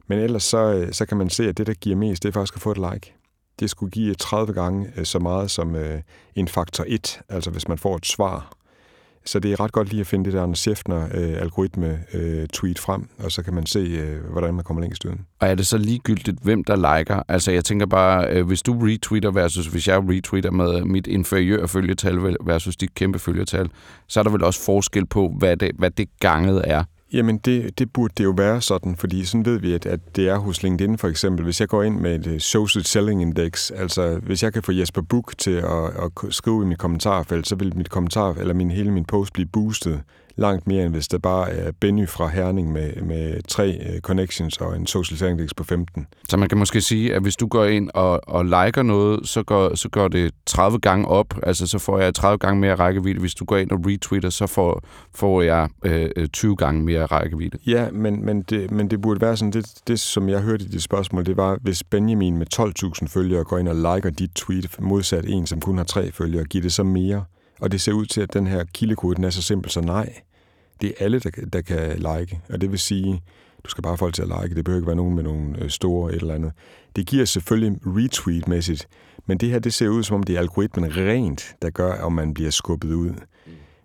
Men 0.07 0.19
ellers 0.19 0.43
så, 0.43 0.59
øh, 0.59 0.93
så 0.93 1.07
kan 1.07 1.17
man 1.17 1.31
se, 1.31 1.49
at 1.49 1.59
det, 1.59 1.67
der 1.67 1.75
giver 1.75 1.97
mest, 1.97 2.23
det 2.23 2.29
er 2.29 2.33
faktisk 2.33 2.57
at 2.57 2.63
få 2.63 2.71
et 2.71 2.93
like. 2.93 3.15
Det 3.61 3.71
skulle 3.71 3.91
give 3.91 4.15
30 4.15 4.53
gange 4.53 4.93
øh, 4.97 5.05
så 5.05 5.19
meget 5.19 5.51
som 5.51 5.75
øh, 5.77 6.01
en 6.35 6.49
faktor 6.49 6.85
1, 6.89 7.21
altså 7.29 7.51
hvis 7.51 7.69
man 7.69 7.79
får 7.79 7.97
et 7.97 8.07
svar. 8.07 8.53
Så 9.27 9.39
det 9.39 9.53
er 9.53 9.61
ret 9.61 9.73
godt 9.73 9.89
lige 9.89 10.01
at 10.01 10.07
finde 10.07 10.25
det 10.25 10.33
der 10.33 10.43
Anders 10.43 10.69
Schäffner 10.69 11.17
øh, 11.19 11.41
algoritme 11.41 12.05
tweet 12.53 12.79
frem, 12.79 13.09
og 13.19 13.33
så 13.33 13.43
kan 13.43 13.55
man 13.55 13.67
se, 13.67 14.17
hvordan 14.31 14.55
man 14.55 14.65
kommer 14.65 14.81
længst 14.81 15.05
uden. 15.05 15.27
Og 15.41 15.49
er 15.49 15.55
det 15.55 15.67
så 15.67 15.79
ligegyldigt, 15.79 16.39
hvem 16.43 16.65
der 16.65 16.97
liker? 16.97 17.23
Altså 17.29 17.53
jeg 17.53 17.65
tænker 17.65 17.87
bare, 17.87 18.43
hvis 18.43 18.63
du 18.63 18.73
retweeter 18.73 19.31
versus 19.31 19.67
hvis 19.67 19.89
jeg 19.89 19.99
retweeter 19.99 20.51
med 20.51 20.85
mit 20.85 21.07
inferiør 21.07 21.67
følgetal 21.67 22.37
versus 22.41 22.77
dit 22.77 22.95
kæmpe 22.95 23.19
følgetal, 23.19 23.71
så 24.09 24.21
er 24.21 24.25
der 24.25 24.31
vel 24.31 24.45
også 24.45 24.65
forskel 24.65 25.07
på, 25.07 25.35
hvad 25.39 25.57
det, 25.57 25.71
hvad 25.79 25.91
det 25.91 26.09
ganget 26.21 26.63
er. 26.65 26.85
Jamen, 27.15 27.39
det, 27.39 27.79
det 27.79 27.93
burde 27.93 28.15
det 28.19 28.25
jo 28.25 28.35
være 28.37 28.61
sådan, 28.61 28.97
fordi 28.97 29.25
sådan 29.25 29.45
ved 29.45 29.59
vi, 29.59 29.73
at, 29.73 29.87
at 29.87 30.17
det 30.17 30.29
er 30.29 30.39
hos 30.39 30.63
LinkedIn 30.63 30.99
for 30.99 31.09
eksempel. 31.09 31.45
Hvis 31.45 31.61
jeg 31.61 31.69
går 31.69 31.83
ind 31.83 32.01
med 32.01 32.15
et 32.15 32.27
øh, 32.27 32.41
social 32.41 32.85
selling 32.85 33.23
index, 33.23 33.71
altså 33.71 34.19
hvis 34.23 34.43
jeg 34.43 34.53
kan 34.53 34.63
få 34.63 34.73
Jesper 34.73 35.03
Buch 35.03 35.37
til 35.39 35.51
at, 35.51 35.85
at 35.85 36.11
skrive 36.31 36.63
i 36.63 36.67
mit 36.67 36.79
kommentarfelt, 36.79 37.49
så 37.49 37.57
vil 37.57 37.77
mit 37.77 37.91
kommentar, 37.91 38.33
eller 38.33 38.55
min, 38.55 38.71
hele 38.71 38.91
min 38.91 39.05
post 39.05 39.33
blive 39.33 39.47
boostet 39.47 40.03
langt 40.37 40.67
mere, 40.67 40.85
end 40.85 40.95
hvis 40.95 41.09
det 41.09 41.23
bare 41.23 41.51
er 41.51 41.73
Benny 41.81 42.09
fra 42.09 42.29
Herning 42.29 42.73
med, 42.73 43.03
med 43.03 43.43
tre 43.49 43.81
uh, 43.81 44.01
connections 44.01 44.57
og 44.57 44.77
en 44.77 44.87
social 44.87 45.19
selling 45.19 45.41
index 45.41 45.51
på 45.57 45.65
15. 45.65 46.07
Så 46.29 46.37
man 46.37 46.49
kan 46.49 46.59
måske 46.59 46.81
sige, 46.81 47.15
at 47.15 47.23
hvis 47.23 47.37
du 47.37 47.47
går 47.47 47.65
ind 47.65 47.91
og, 47.95 48.29
og 48.29 48.45
liker 48.45 48.83
noget, 48.83 49.29
så 49.29 49.43
går, 49.43 49.75
så 49.75 49.89
går 49.89 50.09
det 50.09 50.35
30 50.47 50.79
gange 50.79 51.09
op, 51.09 51.35
altså 51.43 51.67
så 51.67 51.79
får 51.79 51.99
jeg 51.99 52.15
30 52.15 52.39
gange 52.39 52.61
mere 52.61 52.75
rækkevidde. 52.75 53.21
Hvis 53.21 53.35
du 53.35 53.45
går 53.45 53.57
ind 53.57 53.71
og 53.71 53.81
retweeter, 53.87 54.31
så 54.31 54.47
får, 54.47 54.83
får 55.15 55.43
jeg 55.43 55.69
øh, 55.85 56.29
20 56.29 56.57
gange 56.57 56.83
mere 56.83 57.07
rækkevidde. 57.07 57.59
Ja, 57.67 57.91
men, 57.91 58.25
men, 58.25 58.43
det, 58.43 58.71
men 58.71 58.91
det 58.91 59.01
burde 59.01 59.21
være 59.21 59.37
sådan, 59.37 59.53
det, 59.53 59.67
det 59.87 60.01
som 60.01 60.29
jeg 60.29 60.41
hørte 60.41 60.65
i 60.65 60.69
dit 60.69 60.83
spørgsmål, 60.83 61.27
det 61.27 61.37
var, 61.37 61.59
hvis 61.63 61.83
Benjamin 61.83 62.39
med 62.39 62.47
12.000 62.55 63.09
følgere 63.09 63.45
går 63.45 63.59
ind 63.59 63.69
og 63.69 63.77
liker 63.77 64.11
dit 64.11 64.31
tweet, 64.35 64.77
modsat 64.81 65.25
en, 65.29 65.47
som 65.47 65.61
kun 65.61 65.77
har 65.77 65.85
tre 65.85 66.13
følgere, 66.13 66.45
giver 66.45 66.63
det 66.63 66.73
så 66.73 66.83
mere? 66.83 67.25
Og 67.65 67.73
det 67.73 67.81
ser 67.81 67.93
ud 67.93 68.07
til, 68.07 68.21
at 68.21 68.35
den 68.35 68.47
her 68.47 68.65
kildekode 68.65 69.17
den 69.17 69.25
er 69.25 69.31
så 69.31 69.43
simpel, 69.43 69.71
så 69.71 69.81
nej. 69.81 70.15
Det 70.81 70.89
er 70.89 71.05
alle, 71.05 71.19
der, 71.19 71.31
der 71.53 71.61
kan 71.61 71.97
like. 71.97 72.41
Og 72.49 72.61
det 72.61 72.71
vil 72.71 72.79
sige, 72.79 73.23
du 73.65 73.71
skal 73.71 73.83
bare 73.83 73.97
få 73.97 73.99
folk 73.99 74.15
til 74.15 74.23
at 74.23 74.29
like. 74.29 74.55
Det 74.55 74.65
behøver 74.65 74.79
ikke 74.79 74.87
være 74.87 74.97
nogen 74.97 75.15
med 75.15 75.23
nogle 75.23 75.59
øh, 75.59 75.71
store 75.71 76.13
et 76.13 76.21
eller 76.21 76.35
andet. 76.35 76.53
Det 76.97 77.07
giver 77.07 77.25
selvfølgelig 77.25 77.81
retweet-mæssigt, 77.87 78.89
men 79.27 79.39
det 79.39 79.51
her, 79.51 79.59
det 79.59 79.75
ser 79.75 79.89
ud 79.89 80.03
som 80.03 80.15
om, 80.15 80.23
det 80.23 80.37
er 80.37 80.41
algoritmen 80.41 80.97
rent, 80.97 81.57
der 81.63 81.71
gør, 81.71 82.03
om 82.03 82.13
man 82.13 82.35
bliver 82.35 82.51
skubbet 82.51 82.93
ud. 82.93 83.11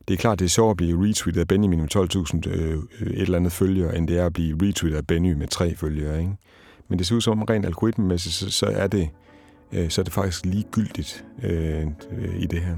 Det 0.08 0.14
er 0.14 0.18
klart, 0.18 0.40
det 0.40 0.46
er 0.46 0.50
sjovt 0.50 0.72
at 0.72 0.78
blive 0.78 1.10
retweetet 1.10 1.42
af 1.42 1.48
Benjamin 1.48 1.80
med 1.80 1.96
12.000 1.96 2.50
øh, 2.50 2.78
et 3.02 3.22
eller 3.22 3.38
andet 3.38 3.52
følgere, 3.52 3.98
end 3.98 4.08
det 4.08 4.18
er 4.18 4.26
at 4.26 4.34
blive 4.34 4.56
retweetet 4.56 4.98
af 4.98 5.08
Benny 5.08 5.34
med 5.34 5.48
tre 5.48 5.76
følgere. 5.76 6.20
Ikke? 6.20 6.32
Men 6.88 7.00
det 7.00 7.08
ser 7.08 7.16
ud 7.16 7.22
som 7.22 7.42
om, 7.42 7.44
rent 7.44 7.66
algoritmemæssigt, 7.66 8.36
så, 8.36 8.52
så 8.52 8.66
er 8.66 8.88
det 8.88 9.10
øh, 9.72 9.90
så 9.90 10.02
er 10.02 10.04
det 10.04 10.14
faktisk 10.14 10.46
ligegyldigt 10.46 11.26
øh, 11.44 11.88
øh, 12.12 12.42
i 12.42 12.46
det 12.46 12.62
her. 12.62 12.76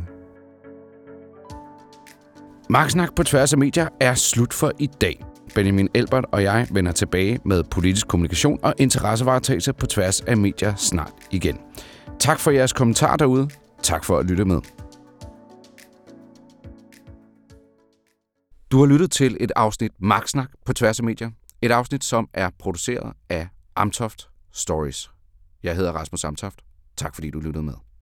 Magtsnak 2.71 3.15
på 3.15 3.23
tværs 3.23 3.53
af 3.53 3.59
medier 3.59 3.87
er 3.99 4.13
slut 4.13 4.53
for 4.53 4.71
i 4.79 4.87
dag. 5.01 5.25
Benjamin 5.55 5.89
Elbert 5.93 6.25
og 6.31 6.43
jeg 6.43 6.67
vender 6.71 6.91
tilbage 6.91 7.39
med 7.45 7.63
politisk 7.63 8.07
kommunikation 8.07 8.59
og 8.63 8.73
interessevaretagelse 8.77 9.73
på 9.73 9.85
tværs 9.85 10.21
af 10.21 10.37
medier 10.37 10.75
snart 10.75 11.13
igen. 11.31 11.57
Tak 12.19 12.39
for 12.39 12.51
jeres 12.51 12.73
kommentarer 12.73 13.17
derude. 13.17 13.49
Tak 13.83 14.03
for 14.03 14.17
at 14.17 14.25
lytte 14.25 14.45
med. 14.45 14.61
Du 18.71 18.79
har 18.79 18.85
lyttet 18.85 19.11
til 19.11 19.37
et 19.39 19.51
afsnit 19.55 19.91
Magtsnak 19.99 20.49
på 20.65 20.73
tværs 20.73 20.99
af 20.99 21.05
medier. 21.05 21.29
Et 21.61 21.71
afsnit, 21.71 22.03
som 22.03 22.29
er 22.33 22.49
produceret 22.59 23.13
af 23.29 23.47
Amtoft 23.75 24.29
Stories. 24.53 25.11
Jeg 25.63 25.75
hedder 25.75 25.91
Rasmus 25.91 26.23
Amtoft. 26.23 26.61
Tak 26.97 27.15
fordi 27.15 27.29
du 27.29 27.39
lyttede 27.39 27.63
med. 27.63 27.90